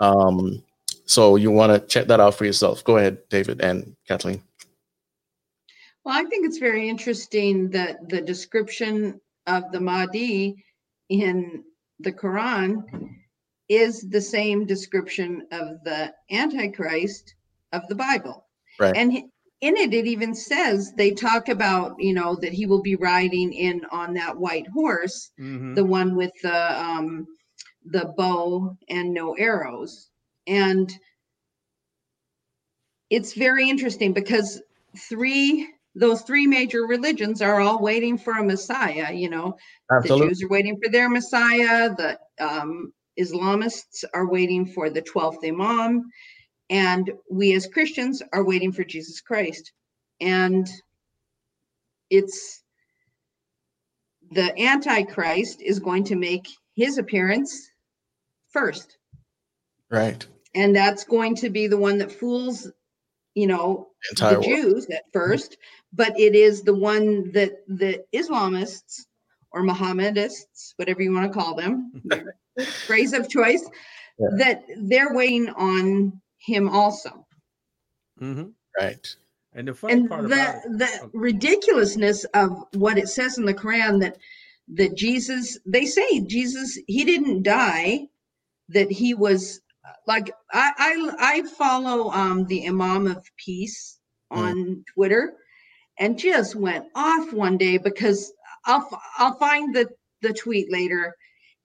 [0.00, 0.62] Um,
[1.06, 2.82] so you want to check that out for yourself.
[2.82, 4.42] Go ahead, David and Kathleen.
[6.04, 10.64] Well, I think it's very interesting that the description of the Mahdi
[11.08, 11.64] in
[12.00, 12.82] the Quran
[13.68, 17.34] is the same description of the Antichrist
[17.72, 18.46] of the Bible.
[18.78, 18.96] Right.
[18.96, 22.96] And in it, it even says they talk about, you know, that he will be
[22.96, 25.74] riding in on that white horse, mm-hmm.
[25.74, 27.26] the one with the um,
[27.86, 30.10] the bow and no arrows.
[30.46, 30.92] And
[33.10, 34.60] it's very interesting because
[35.08, 35.68] three
[35.98, 39.56] those three major religions are all waiting for a messiah you know?
[39.90, 40.26] Absolutely.
[40.26, 45.46] the jews are waiting for their messiah the um, islamists are waiting for the 12th
[45.46, 46.10] imam
[46.70, 49.72] and we as christians are waiting for jesus christ.
[50.20, 50.68] And
[52.10, 52.62] it's
[54.30, 57.70] the antichrist is going to make his appearance
[58.50, 58.98] first.
[59.90, 60.26] Right.
[60.54, 62.70] And that's going to be the one that fools
[63.34, 65.58] you know the, the jews at first
[65.96, 69.06] but it is the one that the islamists
[69.52, 71.92] or mohammedists whatever you want to call them
[72.86, 73.68] phrase of choice
[74.18, 74.28] yeah.
[74.38, 77.26] that they're waiting on him also
[78.20, 78.48] mm-hmm.
[78.78, 79.16] right
[79.54, 81.10] and the funny and part the, about it, the oh.
[81.14, 84.18] ridiculousness of what it says in the quran that
[84.68, 88.06] that jesus they say jesus he didn't die
[88.68, 89.60] that he was
[90.06, 93.98] like I, I I follow um the Imam of Peace
[94.32, 94.38] mm.
[94.38, 94.82] on mm.
[94.94, 95.34] Twitter
[95.98, 98.32] and just went off one day because
[98.64, 99.88] I'll I'll find the
[100.22, 101.14] the tweet later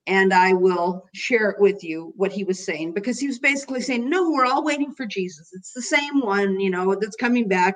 [0.07, 3.81] and I will share it with you what he was saying because he was basically
[3.81, 7.47] saying no we're all waiting for Jesus it's the same one you know that's coming
[7.47, 7.75] back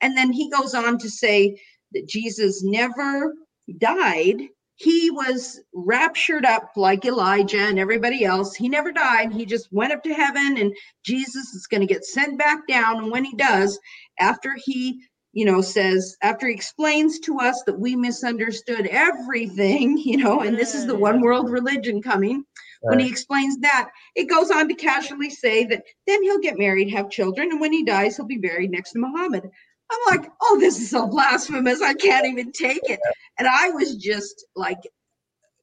[0.00, 1.58] and then he goes on to say
[1.92, 3.34] that Jesus never
[3.78, 8.56] died he was raptured up like Elijah and everybody else.
[8.56, 9.32] He never died.
[9.32, 10.74] He just went up to heaven, and
[11.04, 12.98] Jesus is going to get sent back down.
[12.98, 13.78] And when he does,
[14.18, 15.00] after he,
[15.34, 20.56] you know, says, after he explains to us that we misunderstood everything, you know, and
[20.56, 21.22] this is the one mm.
[21.22, 22.44] world religion coming.
[22.86, 26.90] When he explains that, it goes on to casually say that then he'll get married,
[26.90, 29.48] have children, and when he dies, he'll be buried next to Muhammad.
[29.90, 31.80] I'm like, oh, this is so blasphemous.
[31.80, 33.00] I can't even take it.
[33.38, 34.80] And I was just like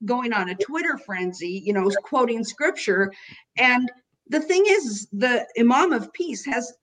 [0.03, 3.11] going on a Twitter frenzy, you know, quoting scripture.
[3.57, 3.91] And
[4.27, 6.73] the thing is, the Imam of Peace has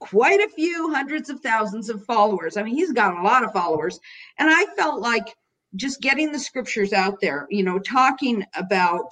[0.00, 2.56] quite a few hundreds of thousands of followers.
[2.56, 4.00] I mean, he's got a lot of followers.
[4.38, 5.36] And I felt like
[5.76, 9.10] just getting the scriptures out there, you know, talking about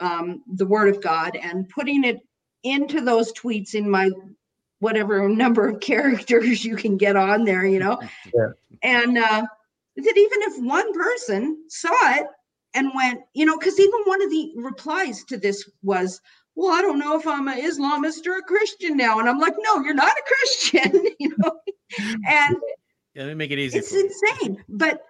[0.00, 2.18] um, the word of God and putting it
[2.64, 4.10] into those tweets in my
[4.80, 8.00] whatever number of characters you can get on there, you know.
[8.34, 8.48] Yeah.
[8.82, 9.42] And uh,
[9.96, 12.26] that even if one person saw it
[12.72, 16.20] and went, you know, because even one of the replies to this was,
[16.60, 19.18] well, I don't know if I'm an Islamist or a Christian now.
[19.18, 21.52] And I'm like, no, you're not a Christian, you know.
[21.98, 22.56] and
[23.14, 23.78] yeah, let me make it easy.
[23.78, 24.62] It's insane.
[24.68, 25.00] But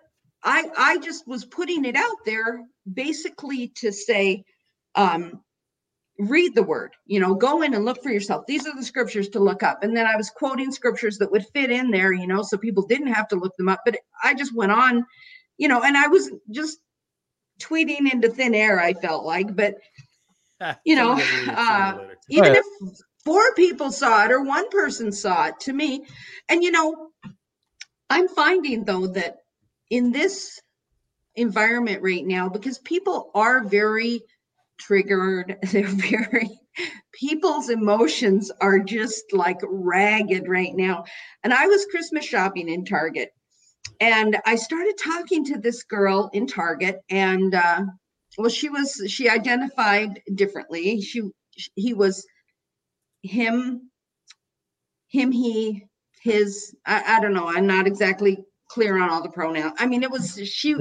[0.45, 2.65] I I just was putting it out there
[2.95, 4.45] basically to say,
[4.95, 5.41] um,
[6.21, 9.31] read the word you know go in and look for yourself these are the scriptures
[9.31, 12.27] to look up and then i was quoting scriptures that would fit in there you
[12.27, 15.03] know so people didn't have to look them up but i just went on
[15.57, 16.81] you know and i was just
[17.59, 19.77] tweeting into thin air i felt like but
[20.85, 21.13] you know
[21.49, 22.65] uh, even if
[23.25, 26.05] four people saw it or one person saw it to me
[26.49, 27.11] and you know
[28.09, 29.37] i'm finding though that
[29.91, 30.61] in this
[31.37, 34.23] environment right now because people are very
[34.81, 35.57] triggered.
[35.71, 36.51] They're very,
[37.13, 41.05] people's emotions are just like ragged right now.
[41.45, 43.31] And I was Christmas shopping in Target
[44.01, 47.83] and I started talking to this girl in Target and, uh,
[48.41, 51.01] well, she was, she identified differently.
[51.01, 51.23] She,
[51.75, 52.27] he was
[53.23, 53.91] him,
[55.09, 55.87] him, he,
[56.23, 57.49] his, I, I don't know.
[57.49, 58.39] I'm not exactly
[58.69, 59.75] clear on all the pronouns.
[59.79, 60.77] I mean, it was, she,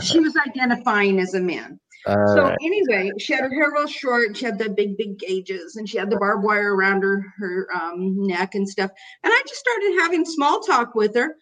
[0.00, 2.58] she was identifying as a man so right.
[2.60, 4.36] anyway, she had her hair real short.
[4.36, 7.68] She had the big, big gauges, and she had the barbed wire around her her
[7.74, 8.90] um, neck and stuff.
[9.22, 11.36] And I just started having small talk with her,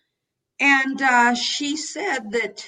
[0.61, 2.67] and uh, she said that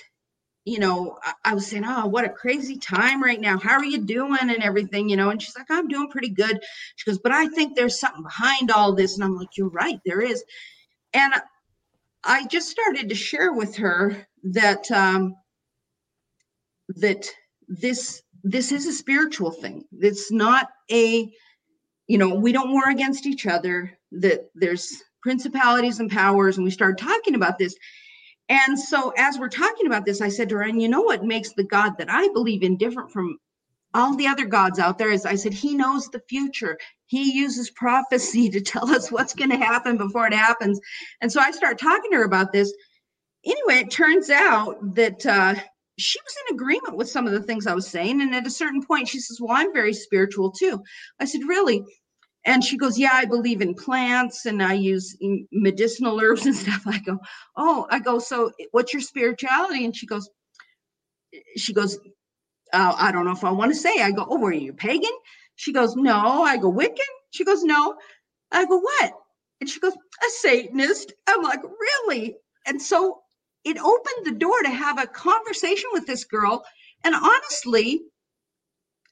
[0.65, 3.59] you know, I, was saying, oh, what a crazy time right now.
[3.59, 5.31] How are you doing and everything, you know?
[5.31, 6.61] And she's like, I'm doing pretty good.
[6.95, 9.15] She goes, but I think there's something behind all this.
[9.15, 10.45] And I'm like, you're right, there is.
[11.15, 11.35] And
[12.25, 15.35] I just started to share with her that um,
[16.97, 17.29] that
[17.69, 19.85] this this is a spiritual thing.
[19.93, 21.33] It's not a,
[22.07, 23.93] you know, we don't war against each other.
[24.13, 27.75] That there's principalities and powers, and we started talking about this.
[28.49, 31.25] And so, as we're talking about this, I said to her, and you know what
[31.25, 33.39] makes the God that I believe in different from
[33.95, 36.79] all the other gods out there is I said, He knows the future.
[37.07, 40.81] He uses prophecy to tell us what's going to happen before it happens.
[41.21, 42.73] And so I start talking to her about this.
[43.45, 45.55] Anyway, it turns out that uh,
[45.99, 48.21] she was in agreement with some of the things I was saying.
[48.21, 50.83] And at a certain point, she says, Well, I'm very spiritual too.
[51.21, 51.85] I said, Really?
[52.45, 55.17] And she goes, Yeah, I believe in plants and I use
[55.53, 56.83] medicinal herbs and stuff.
[56.87, 57.19] I go,
[57.57, 59.85] Oh, I go, So what's your spirituality?
[59.85, 60.29] And she goes,
[61.57, 61.99] She goes,
[62.73, 64.01] uh, I don't know if I want to say.
[64.01, 65.11] I go, Oh, were you pagan?
[65.57, 66.43] She goes, No.
[66.43, 66.99] I go, Wiccan?
[67.31, 67.97] She goes, No.
[68.51, 69.13] I go, What?
[69.61, 71.13] And she goes, A Satanist.
[71.29, 72.37] I'm like, Really?
[72.67, 73.21] And so
[73.65, 76.65] it opened the door to have a conversation with this girl.
[77.05, 78.03] And honestly,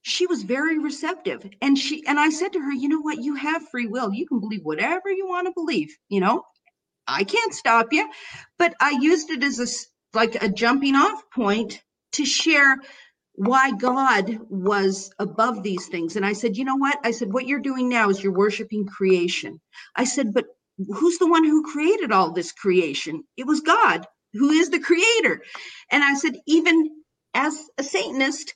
[0.03, 1.49] she was very receptive.
[1.61, 3.23] And she and i said to her you know what?
[3.23, 4.13] You have free will.
[4.13, 6.45] You can believe whatever you want to believe you know?
[7.09, 8.09] I can't stop you.
[8.59, 9.65] But i used it as a
[10.15, 11.83] like a jumping off point
[12.13, 12.79] to share
[13.35, 16.17] why god was above these things.
[16.17, 16.99] And i said you know what?
[17.05, 19.61] I said what you're doing now is you're worshiping creation.
[19.97, 20.47] I said but
[20.79, 23.25] who's the one who created all this creation?
[23.37, 25.43] It was god who is the creator.
[25.91, 26.91] And i said even
[27.35, 28.55] as a satanist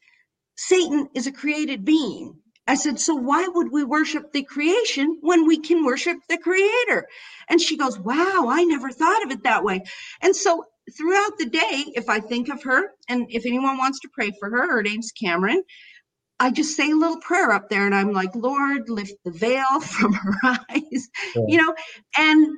[0.56, 2.40] Satan is a created being.
[2.66, 7.06] I said, so why would we worship the creation when we can worship the creator?
[7.48, 9.82] And she goes, wow, I never thought of it that way.
[10.22, 10.64] And so
[10.96, 14.48] throughout the day, if I think of her, and if anyone wants to pray for
[14.48, 15.62] her, her name's Cameron,
[16.40, 19.80] I just say a little prayer up there and I'm like, Lord, lift the veil
[19.80, 21.42] from her eyes, yeah.
[21.46, 21.74] you know,
[22.16, 22.56] and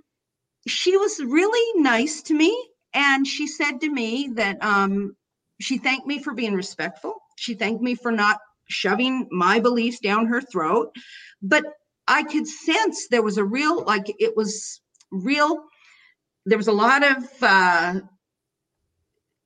[0.68, 2.56] she was really nice to me.
[2.94, 5.16] And she said to me that um,
[5.60, 8.39] she thanked me for being respectful she thanked me for not
[8.69, 10.95] shoving my beliefs down her throat.
[11.41, 11.65] But
[12.09, 14.81] I could sense there was a real, like, it was
[15.11, 15.65] real.
[16.45, 18.01] There was a lot of, uh,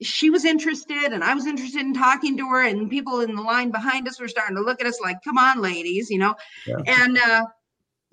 [0.03, 3.43] she was interested and I was interested in talking to her, and people in the
[3.43, 6.35] line behind us were starting to look at us like, come on, ladies, you know.
[6.67, 6.77] Yeah.
[6.87, 7.45] And uh,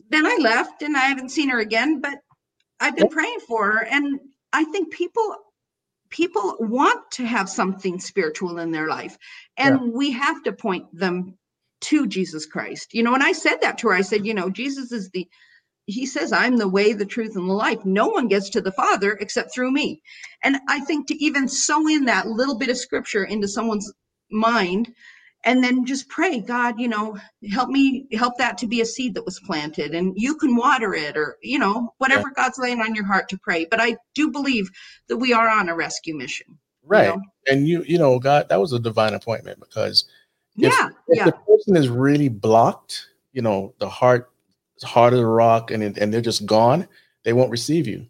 [0.09, 2.15] then I left and I haven't seen her again, but
[2.79, 3.85] I've been praying for her.
[3.85, 4.19] And
[4.51, 5.35] I think people
[6.09, 9.17] people want to have something spiritual in their life
[9.57, 9.91] and yeah.
[9.93, 11.37] we have to point them
[11.81, 12.93] to jesus christ.
[12.93, 13.93] You know and i said that to her.
[13.93, 15.27] I said you know jesus is the
[15.85, 17.85] he says i'm the way the truth and the life.
[17.85, 20.01] No one gets to the father except through me
[20.43, 23.91] and i think to even sew in that little bit of scripture into someone's
[24.29, 24.93] mind
[25.43, 27.17] and then just pray god you know
[27.51, 30.93] help me help that to be a seed that was planted and you can water
[30.93, 32.43] it or you know whatever yeah.
[32.43, 34.69] god's laying on your heart to pray but i do believe
[35.07, 37.21] that we are on a rescue mission right you know?
[37.47, 40.05] and you you know god that was a divine appointment because
[40.57, 41.25] if, yeah if yeah.
[41.25, 44.31] the person is really blocked you know the heart
[44.83, 46.87] heart of the rock and and they're just gone
[47.23, 48.05] they won't receive you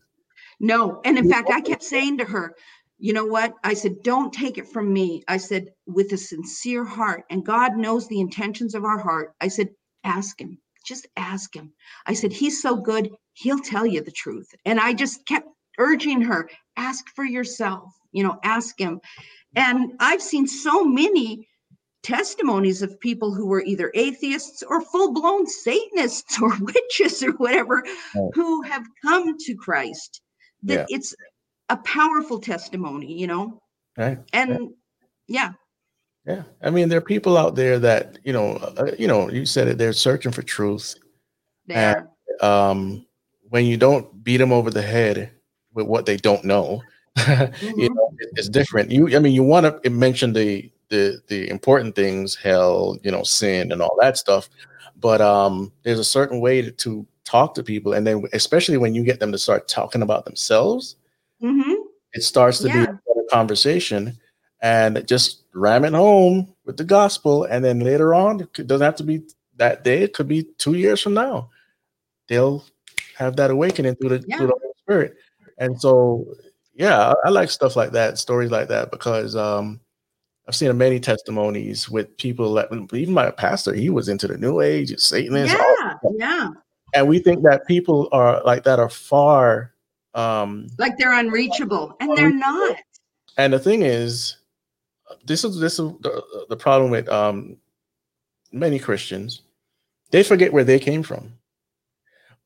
[0.59, 2.55] no and in fact i kept saying to her
[2.99, 3.53] you know what?
[3.63, 5.23] I said, don't take it from me.
[5.27, 9.33] I said, with a sincere heart, and God knows the intentions of our heart.
[9.39, 9.69] I said,
[10.03, 11.73] ask Him, just ask Him.
[12.05, 14.49] I said, He's so good, He'll tell you the truth.
[14.65, 15.47] And I just kept
[15.77, 18.99] urging her, ask for yourself, you know, ask Him.
[19.55, 21.47] And I've seen so many
[22.01, 27.83] testimonies of people who were either atheists or full blown Satanists or witches or whatever
[28.15, 28.31] oh.
[28.33, 30.21] who have come to Christ.
[30.63, 30.97] That yeah.
[30.97, 31.13] it's
[31.69, 33.59] a powerful testimony, you know?
[33.97, 34.19] Right.
[34.33, 34.73] And
[35.27, 35.51] yeah.
[36.25, 36.43] Yeah.
[36.61, 39.67] I mean, there are people out there that, you know, uh, you know, you said
[39.67, 40.95] it, they're searching for truth.
[41.67, 42.09] There.
[42.41, 43.05] And, um,
[43.49, 45.31] when you don't beat them over the head
[45.73, 46.81] with what they don't know,
[47.17, 47.79] mm-hmm.
[47.79, 48.91] you know, it, it's different.
[48.91, 53.23] You, I mean, you want to mention the, the, the important things, hell, you know,
[53.23, 54.49] sin and all that stuff.
[54.99, 57.93] But um, there's a certain way to, to talk to people.
[57.93, 60.95] And then, especially when you get them to start talking about themselves,
[61.41, 61.73] Mm-hmm.
[62.13, 62.85] It starts to yeah.
[62.85, 64.17] be a conversation
[64.61, 67.43] and just ram it home with the gospel.
[67.43, 69.23] And then later on, it doesn't have to be
[69.57, 71.49] that day, it could be two years from now.
[72.27, 72.63] They'll
[73.17, 74.37] have that awakening through the, yeah.
[74.37, 75.15] through the Holy Spirit.
[75.57, 76.25] And so,
[76.75, 79.79] yeah, I, I, like stuff like that, stories like that, because um,
[80.47, 84.61] I've seen many testimonies with people that even my pastor, he was into the new
[84.61, 85.55] age, Satanist.
[85.55, 86.49] Yeah, yeah.
[86.93, 89.73] And we think that people are like that are far
[90.13, 92.77] um, like they're unreachable, and they're not.
[93.37, 94.37] And the thing is,
[95.25, 97.57] this is this is the, the problem with um
[98.51, 99.41] many Christians.
[100.11, 101.33] They forget where they came from.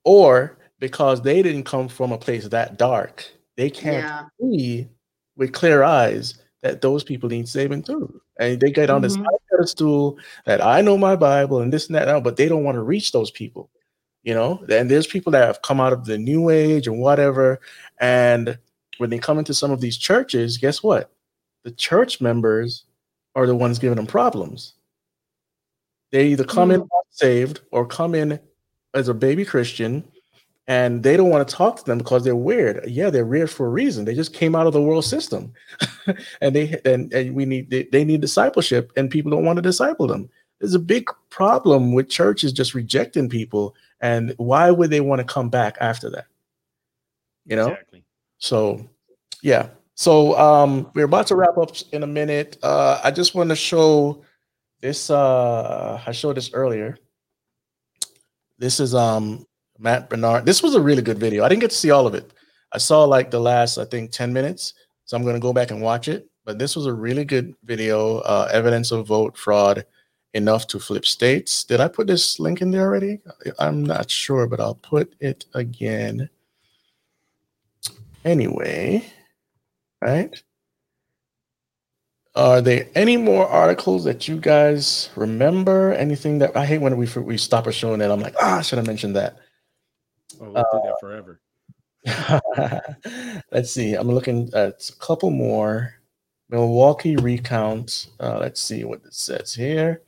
[0.03, 3.23] Or because they didn't come from a place that dark,
[3.55, 4.25] they can't Yeah.
[4.39, 4.88] see
[5.35, 8.19] with clear eyes that those people need saving too.
[8.39, 9.23] And they get on this Mhm.
[9.25, 12.63] high pedestal that I know my Bible and this and that, now, but they don't
[12.63, 13.69] want to reach those people.
[14.23, 17.60] You know, and there's people that have come out of the new age and whatever.
[17.99, 18.60] And
[18.99, 21.11] when they come into some of these churches, guess what?
[21.64, 22.84] The church members
[23.35, 24.73] are the ones giving them problems.
[26.11, 26.88] They either come in hmm.
[27.10, 28.39] saved or come in
[28.93, 30.03] as a baby Christian
[30.68, 32.88] and they don't want to talk to them because they're weird.
[32.88, 34.06] Yeah, they're weird for a reason.
[34.06, 35.53] They just came out of the world system,
[36.41, 39.61] and they and, and we need they, they need discipleship, and people don't want to
[39.61, 40.30] disciple them.
[40.61, 45.25] There's a big problem with churches just rejecting people, and why would they want to
[45.25, 46.25] come back after that?
[47.45, 47.69] You know.
[47.69, 48.03] Exactly.
[48.38, 48.88] So,
[49.41, 49.69] yeah.
[49.95, 52.57] So um, we're about to wrap up in a minute.
[52.61, 54.23] Uh, I just want to show
[54.81, 55.09] this.
[55.09, 56.97] Uh, I showed this earlier.
[58.59, 59.47] This is um
[59.79, 60.45] Matt Braynard.
[60.45, 61.43] This was a really good video.
[61.43, 62.31] I didn't get to see all of it.
[62.71, 64.75] I saw like the last, I think, 10 minutes.
[65.05, 66.29] So I'm going to go back and watch it.
[66.45, 68.19] But this was a really good video.
[68.19, 69.85] Uh, evidence of vote fraud
[70.33, 71.63] enough to flip states.
[71.63, 73.19] Did I put this link in there already?
[73.59, 76.29] I'm not sure, but I'll put it again.
[78.23, 79.05] Anyway,
[80.01, 80.41] right?
[82.35, 85.93] Are there any more articles that you guys remember?
[85.93, 88.59] Anything that I hate when we we stop a show and then I'm like, ah,
[88.59, 89.37] I should have mentioned that.
[90.39, 91.41] Oh, we'll do that forever.
[93.51, 93.95] let's see.
[93.95, 95.95] I'm looking at a couple more.
[96.49, 98.07] Milwaukee recount.
[98.19, 100.01] Uh, let's see what it says here.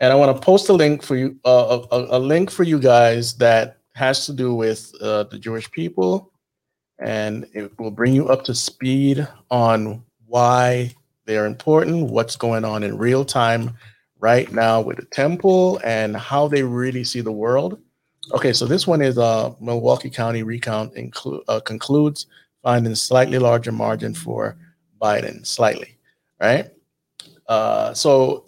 [0.00, 2.78] And I want to post a link for you, uh, a, a link for you
[2.78, 6.32] guys that has to do with uh, the Jewish people,
[7.00, 10.94] and it will bring you up to speed on why
[11.26, 13.74] they are important, what's going on in real time
[14.20, 17.80] right now with the temple, and how they really see the world.
[18.32, 22.26] Okay, so this one is uh, Milwaukee County recount include uh, concludes
[22.62, 24.56] finding slightly larger margin for
[25.00, 25.96] Biden, slightly,
[26.40, 26.70] right?
[27.48, 28.47] Uh, so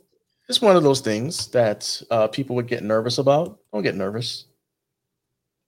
[0.51, 3.61] it's one of those things that uh, people would get nervous about.
[3.73, 4.47] Don't get nervous.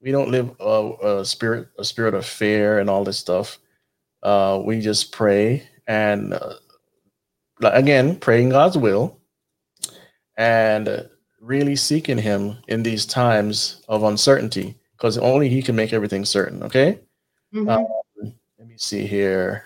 [0.01, 3.61] We don't live uh, a spirit, a spirit of fear and all this stuff.
[4.25, 6.55] Uh, we just pray and uh,
[7.63, 9.21] again, praying God's will
[10.37, 11.09] and
[11.41, 16.65] really seeking Him in these times of uncertainty, because only He can make everything certain.
[16.65, 16.99] Okay.
[17.55, 17.71] Mhm.
[17.71, 17.87] Um,
[18.59, 19.65] let me see here.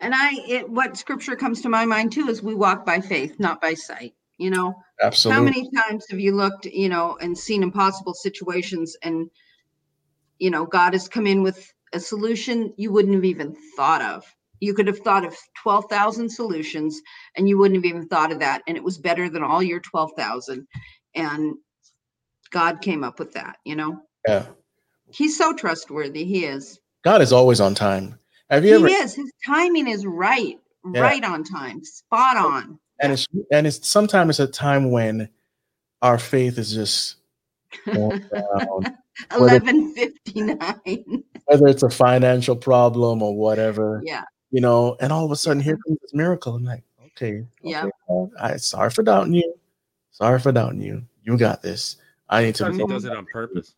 [0.00, 3.38] And I, it, what scripture comes to my mind too is we walk by faith,
[3.38, 4.14] not by sight.
[4.38, 5.36] You know, Absolutely.
[5.36, 9.28] how many times have you looked, you know, and seen impossible situations and,
[10.38, 14.24] you know, God has come in with a solution you wouldn't have even thought of.
[14.60, 17.00] You could have thought of 12,000 solutions
[17.36, 18.62] and you wouldn't have even thought of that.
[18.66, 20.66] And it was better than all your 12,000.
[21.14, 21.54] And
[22.50, 24.00] God came up with that, you know?
[24.26, 24.46] Yeah.
[25.10, 26.24] He's so trustworthy.
[26.24, 26.78] He is.
[27.02, 28.18] God is always on time.
[28.50, 28.88] Have you He ever?
[29.04, 29.14] is.
[29.14, 30.58] His timing is right,
[30.92, 31.00] Yeah.
[31.00, 32.78] right on time, spot on.
[33.00, 35.28] And it's and it's sometimes it's a time when
[36.02, 37.16] our faith is just
[37.86, 38.20] down.
[39.36, 41.24] 1159.
[41.46, 44.22] whether it's a financial problem or whatever, Yeah.
[44.50, 46.54] you know, and all of a sudden here comes this miracle.
[46.54, 47.84] I'm like, okay, Yeah.
[47.84, 49.54] okay, God, I sorry for doubting you.
[50.12, 51.02] Sorry for doubting you.
[51.24, 51.96] You got this.
[52.28, 53.74] I need to Sometimes he does it on purpose.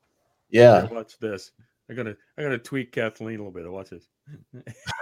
[0.51, 0.85] yeah.
[0.89, 1.53] Watch this.
[1.89, 3.71] I'm gonna I'm gonna tweak Kathleen a little bit.
[3.71, 4.09] Watch this.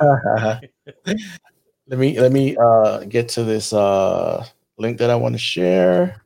[1.88, 4.44] let me let me uh get to this uh
[4.76, 6.22] link that I want to share.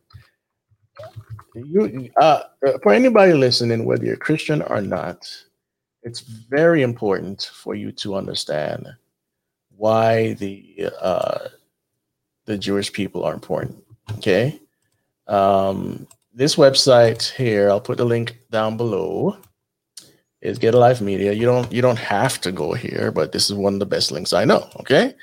[1.55, 2.43] You uh
[2.83, 5.31] for anybody listening, whether you're Christian or not,
[6.03, 8.89] it's very important for you to understand
[9.77, 11.49] why the uh
[12.45, 13.83] the Jewish people are important.
[14.19, 14.61] Okay.
[15.29, 19.37] Um this website here, I'll put the link down below
[20.41, 21.33] is Get a Life Media.
[21.33, 24.11] You don't you don't have to go here, but this is one of the best
[24.11, 24.69] links I know.
[24.81, 25.15] Okay,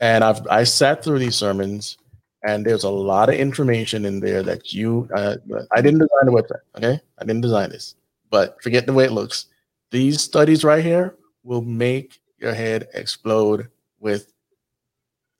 [0.00, 1.98] and I've I sat through these sermons,
[2.42, 5.36] and there's a lot of information in there that you uh,
[5.72, 6.60] I didn't design the website.
[6.76, 7.94] Okay, I didn't design this,
[8.30, 9.46] but forget the way it looks.
[9.90, 13.68] These studies right here will make your head explode
[14.00, 14.32] with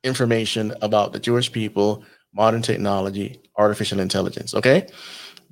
[0.05, 4.55] information about the Jewish people, modern technology, artificial intelligence.
[4.55, 4.87] Okay,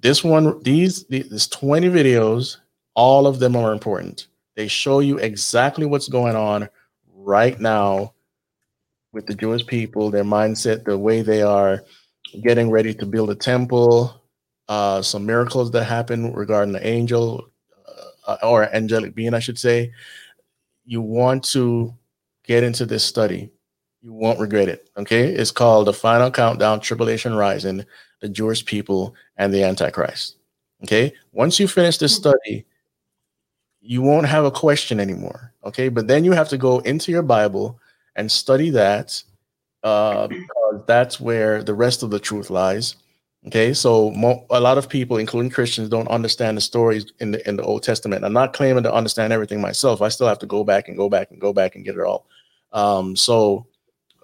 [0.01, 2.59] this one, these, these 20 videos
[2.95, 4.29] all of them are important.
[4.57, 6.69] They show you exactly what's going on
[7.13, 8.15] right now
[9.15, 11.83] with the Jewish people, their mindset, the way they are
[12.43, 14.21] getting ready to build a temple,
[14.69, 17.49] uh, some miracles that happen regarding the angel
[18.27, 19.93] uh, or angelic being, I should say.
[20.85, 21.95] You want to
[22.45, 23.51] get into this study.
[24.03, 24.91] You won't regret it.
[24.97, 25.29] Okay.
[25.29, 27.85] It's called The Final Countdown Tribulation Rising,
[28.21, 30.37] the Jewish People, and the Antichrist.
[30.83, 31.15] Okay.
[31.33, 32.67] Once you finish this study,
[33.81, 35.53] you won't have a question anymore.
[35.65, 35.89] Okay.
[35.89, 37.79] But then you have to go into your Bible
[38.17, 39.23] and study that
[39.83, 42.97] uh, because that's where the rest of the truth lies.
[43.47, 47.47] Okay, so mo- a lot of people, including Christians, don't understand the stories in the
[47.47, 48.25] in the Old Testament.
[48.25, 50.01] I'm not claiming to understand everything myself.
[50.01, 52.01] I still have to go back and go back and go back and get it
[52.01, 52.27] all.
[52.73, 53.67] Um, so,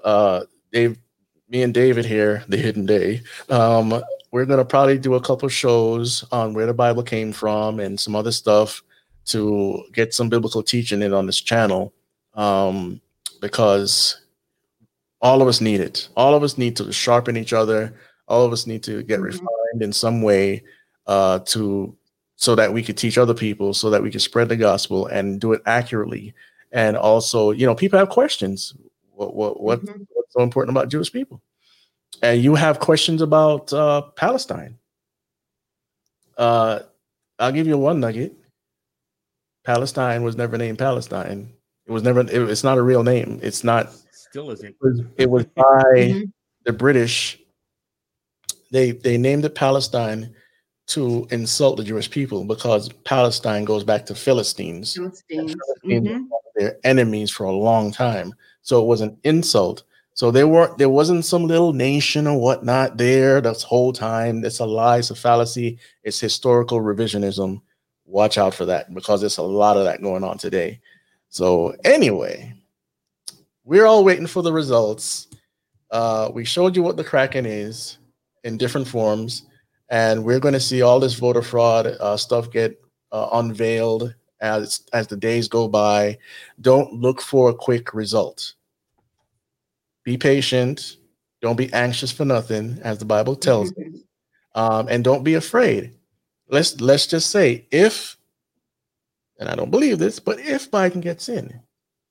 [0.03, 0.99] uh, Dave,
[1.51, 6.25] me and David here, the Hidden Day, um, we're gonna probably do a couple shows
[6.33, 8.83] on where the Bible came from and some other stuff
[9.27, 11.93] to get some biblical teaching in on this channel,
[12.35, 13.03] um,
[13.41, 14.21] because
[15.21, 16.09] all of us need it.
[16.17, 17.95] All of us need to sharpen each other.
[18.29, 19.25] All of us need to get Mhm.
[19.25, 20.63] refined in some way
[21.07, 21.97] uh, to
[22.37, 25.41] so that we could teach other people so that we can spread the gospel and
[25.41, 26.33] do it accurately.
[26.73, 28.75] And also you know people have questions.
[29.13, 30.07] What what, what Mhm.
[30.15, 31.43] what's so important about jewish people?
[32.23, 34.79] And you have questions about uh, palestine.
[36.39, 36.81] Uh,
[37.39, 38.35] i'll give you one nugget.
[39.65, 41.53] Palestine was never named palestine
[41.91, 44.69] it was never it, it's not a real name it's not Still isn't.
[44.69, 46.33] it was, it was by Mhm.
[46.65, 47.41] the British.
[48.71, 50.33] They they named it Palestine
[50.89, 54.95] to insult the Jewish people because Palestine goes back to Philistines.
[54.95, 55.55] Philistines.
[55.83, 56.29] Philistines Mhm.
[56.55, 59.83] their enemies for a long time, so it was an insult.
[60.15, 60.79] So there weren't.
[60.79, 64.45] There wasn't some little nation or whatnot there this whole time.
[64.45, 64.99] It's a lie.
[64.99, 65.79] It's a fallacy.
[66.05, 67.61] It's historical revisionism.
[68.07, 70.81] Watch out for that because there's a lot of that going on today.
[71.31, 72.55] So anyway,
[73.65, 75.29] we're all waiting for the results.
[75.91, 77.99] Uh, we showed you what the Kraken is
[78.45, 79.47] in different forms,
[79.89, 82.81] and we're going to see all this voter fraud uh, stuff get
[83.13, 86.19] uh, unveiled as as the days go by.
[86.61, 88.55] Don't look for a quick result.
[90.05, 90.97] Be patient.
[91.43, 94.01] Don't be anxious for nothing, as the Bible tells us,
[94.55, 95.95] um, and don't be afraid.
[96.49, 98.17] Let's let's just say if,
[99.41, 101.61] and I don't believe this, but if Biden gets in,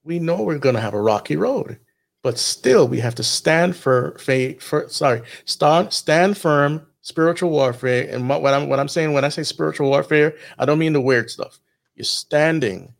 [0.04, 1.80] we know we're going to have a rocky road.
[2.24, 8.10] But still we have to stand for faith for sorry stand stand firm spiritual warfare.
[8.14, 10.92] And what what i'm what i'm saying when i say spiritual warfare i don't mean
[10.92, 11.62] the weird stuff.
[11.96, 12.94] You're standing.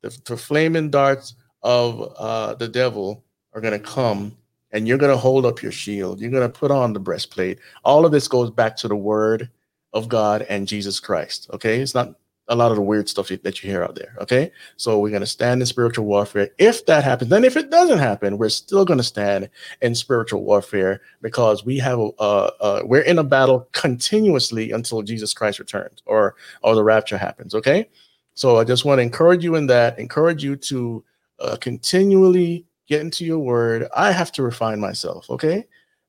[0.00, 4.36] The, the flaming darts of uh, the devil are going to come
[4.70, 6.20] and you're going to hold up your shield.
[6.20, 7.58] You're going to put on the breastplate.
[7.84, 9.50] All of this goes back to the word
[9.94, 11.80] of god and jesus christ okay?
[11.80, 12.14] It's not
[12.48, 15.20] a lot of the weird stuff that you hear out there okay so we're going
[15.22, 16.50] to stand in spiritual warfare.
[16.58, 19.50] If that happens, then if it doesn't happen, we're still going to stand
[19.82, 25.02] in spiritual warfare because we have a, uh, uh, we're in a battle continuously until
[25.02, 27.54] Jesus Christ returns or or the rapture happens.
[27.54, 27.88] Okay,
[28.34, 29.98] so I just want to encourage you in that.
[29.98, 31.04] Encourage you to
[31.40, 33.88] uh, continually get into your word.
[33.96, 35.28] I have to refine myself.
[35.30, 35.66] Okay.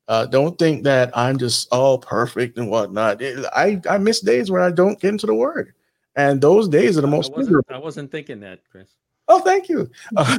[0.08, 3.22] Uh, don't think that I'm just all perfect and whatnot.
[3.22, 5.74] It- I, I miss days where I don't get into the word.
[6.20, 7.76] And those days are the I most wasn't, miserable.
[7.76, 8.90] I wasn't thinking that, Chris.
[9.30, 9.90] Oh, thank you.
[10.18, 10.38] I,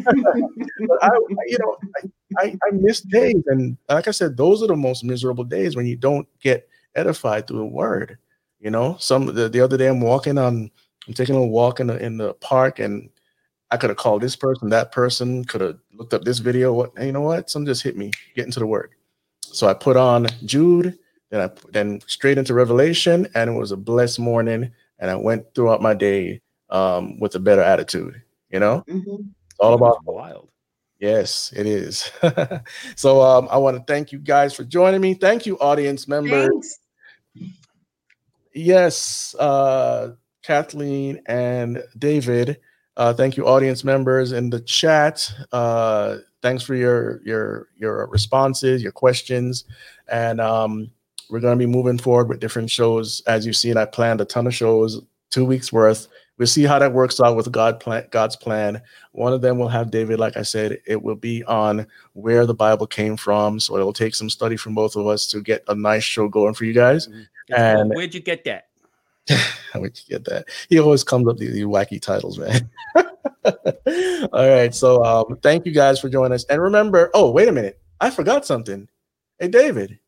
[0.77, 2.09] you know, I,
[2.39, 5.87] I, I miss days, and like I said, those are the most miserable days when
[5.87, 8.19] you don't get edified through the word.
[8.59, 10.71] You know, some the, the other day I'm walking on,
[11.09, 13.09] I'm taking a walk in the in the park, and
[13.71, 16.75] I could have called this person, that person, could have looked up this video.
[16.75, 17.49] What you know what?
[17.49, 18.91] Some just hit me, get into the word.
[19.41, 20.99] So I put on Jude,
[21.31, 24.71] then I then straight into Revelation, and it was a blessed morning,
[25.01, 26.41] and I went throughout my day
[26.71, 28.23] um, with a better attitude.
[28.51, 29.31] You know, Mhm.
[29.51, 30.49] it's all It was about wild.
[31.01, 32.11] Yes, it is.
[32.97, 35.15] so um, I want to thank you guys for joining me.
[35.15, 36.49] Thank you, audience members.
[36.49, 36.79] Thanks.
[38.53, 40.13] Yes, uh,
[40.43, 42.59] Kathleen and David.
[42.97, 45.33] Uh, thank you, audience members in the chat.
[45.53, 49.65] Uh, thanks for your your your responses, your questions,
[50.09, 50.91] and um,
[51.31, 53.23] we're going to be moving forward with different shows.
[53.27, 55.01] As you've seen, I planned a ton of shows,
[55.31, 56.09] two weeks worth.
[56.39, 58.81] We'll see how that works out with God plan, God's plan.
[59.13, 62.55] One of them will have David, like I said, it will be on where the
[62.55, 63.61] Bible came from.
[63.61, 66.55] So it'll take some study from both of us to get a nice show going
[66.55, 67.09] for you guys.
[67.09, 68.69] It's called, And- Where'd you get that?
[69.73, 70.49] How would you get that?
[70.71, 72.71] He always comes up with these wacky titles, man.
[74.33, 74.75] All right.
[74.75, 76.45] So um, thank you guys for joining us.
[76.45, 77.79] And remember, oh, wait a minute.
[78.01, 78.89] I forgot something.
[79.39, 79.99] Hey, David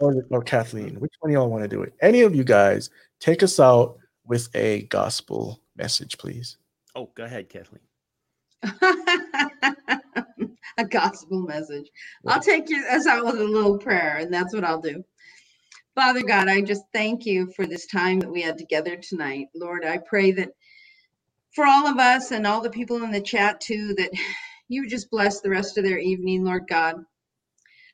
[0.00, 1.94] Oh, or, or Kathleen, which one of y'all want to do it?
[2.00, 2.90] Any of you guys
[3.20, 3.96] take us out
[4.26, 6.56] with a gospel message, please.
[6.94, 7.80] Oh, go ahead, Kathleen.
[10.78, 11.90] a gospel message.
[12.26, 15.04] I'll take you as out with a little prayer, and that's what I'll do.
[15.94, 19.48] Father God, I just thank you for this time that we had together tonight.
[19.54, 20.50] Lord, I pray that
[21.54, 24.10] for all of us and all the people in the chat too, that
[24.68, 26.96] you just bless the rest of their evening, Lord God.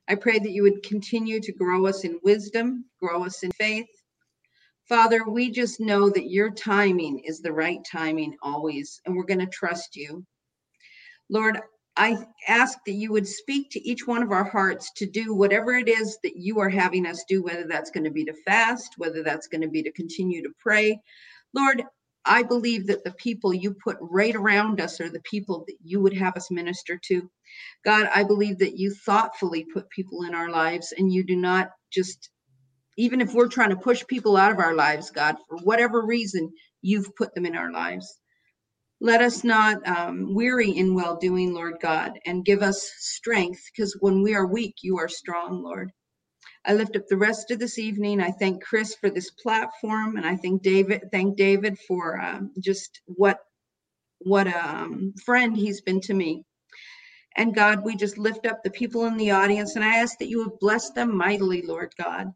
[0.08, 3.86] I pray that you would continue to grow us in wisdom, grow us in faith.
[4.88, 9.40] Father, we just know that your timing is the right timing always, and we're going
[9.40, 10.24] to trust you.
[11.28, 11.60] Lord,
[11.98, 15.74] I ask that you would speak to each one of our hearts to do whatever
[15.74, 18.94] it is that you are having us do, whether that's going to be to fast,
[18.96, 20.98] whether that's going to be to continue to pray.
[21.52, 21.82] Lord,
[22.28, 26.00] I believe that the people you put right around us are the people that you
[26.02, 27.30] would have us minister to.
[27.84, 31.70] God, I believe that you thoughtfully put people in our lives and you do not
[31.92, 32.30] just,
[32.98, 36.52] even if we're trying to push people out of our lives, God, for whatever reason,
[36.82, 38.18] you've put them in our lives.
[39.00, 43.96] Let us not um, weary in well doing, Lord God, and give us strength because
[44.00, 45.92] when we are weak, you are strong, Lord.
[46.66, 48.20] I lift up the rest of this evening.
[48.20, 51.08] I thank Chris for this platform, and I thank David.
[51.12, 53.40] Thank David for um, just what
[54.20, 56.44] what a um, friend he's been to me.
[57.36, 60.28] And God, we just lift up the people in the audience, and I ask that
[60.28, 62.32] you would bless them mightily, Lord God,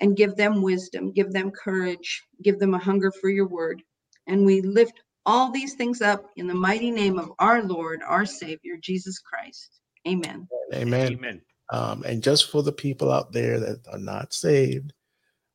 [0.00, 3.82] and give them wisdom, give them courage, give them a hunger for your word.
[4.26, 8.24] And we lift all these things up in the mighty name of our Lord, our
[8.24, 9.80] Savior, Jesus Christ.
[10.08, 10.48] Amen.
[10.72, 11.12] Amen.
[11.12, 11.40] Amen.
[11.70, 14.92] Um, and just for the people out there that are not saved,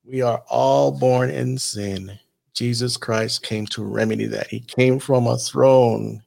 [0.04, 2.18] we are all born in sin.
[2.54, 4.48] Jesus Christ came to remedy that.
[4.48, 6.24] He came from a throne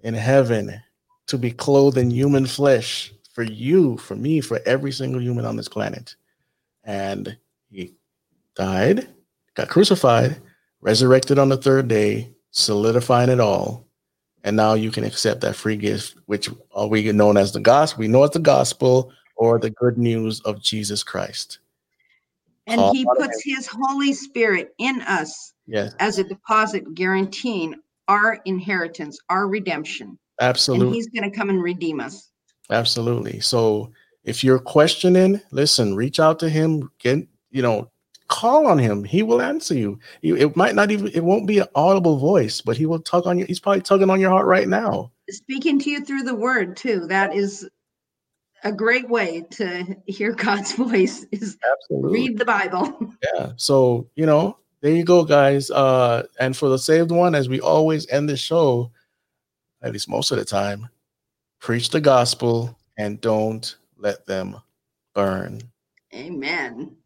[0.00, 0.80] in heaven
[1.26, 5.56] to be clothed in human flesh for you, for me, for every single human on
[5.56, 6.14] this planet.
[6.84, 7.36] And
[7.68, 7.94] he
[8.54, 9.08] died,
[9.54, 10.40] got crucified,
[10.80, 13.85] resurrected on the third day, solidifying it all.
[14.46, 17.98] And now you can accept that free gift, which are we known as the gospel.
[17.98, 21.58] We know it's the gospel or the good news of Jesus Christ.
[22.68, 27.74] And Call he puts his Holy Spirit in us Yes, as a deposit guaranteeing
[28.06, 30.16] our inheritance, our redemption.
[30.40, 30.86] Absolutely.
[30.86, 30.94] And absolutely.
[30.94, 32.30] he's going to come and redeem us.
[32.70, 33.40] Absolutely.
[33.40, 33.90] So
[34.22, 37.90] if you're questioning, listen, reach out to him, get, you know,
[38.28, 39.04] call on him.
[39.04, 39.98] He will answer you.
[40.22, 43.26] You- It might not even, it won't be an audible voice, but he will tug
[43.26, 43.44] on you.
[43.46, 45.12] He's probably tugging on your heart right now.
[45.30, 47.06] Speaking to you through the word, too.
[47.06, 47.68] That is
[48.64, 52.12] a great way to hear God's voice is Absolutely.
[52.12, 53.12] read the Bible.
[53.34, 53.52] Yeah.
[53.56, 55.70] So, you know, there you go, guys.
[55.70, 58.90] Uh, and for the saved one, as we always end the show,
[59.82, 60.88] at least most of the time,
[61.60, 64.56] preach the gospel and don't let them
[65.14, 65.60] burn.
[66.14, 66.96] Amen.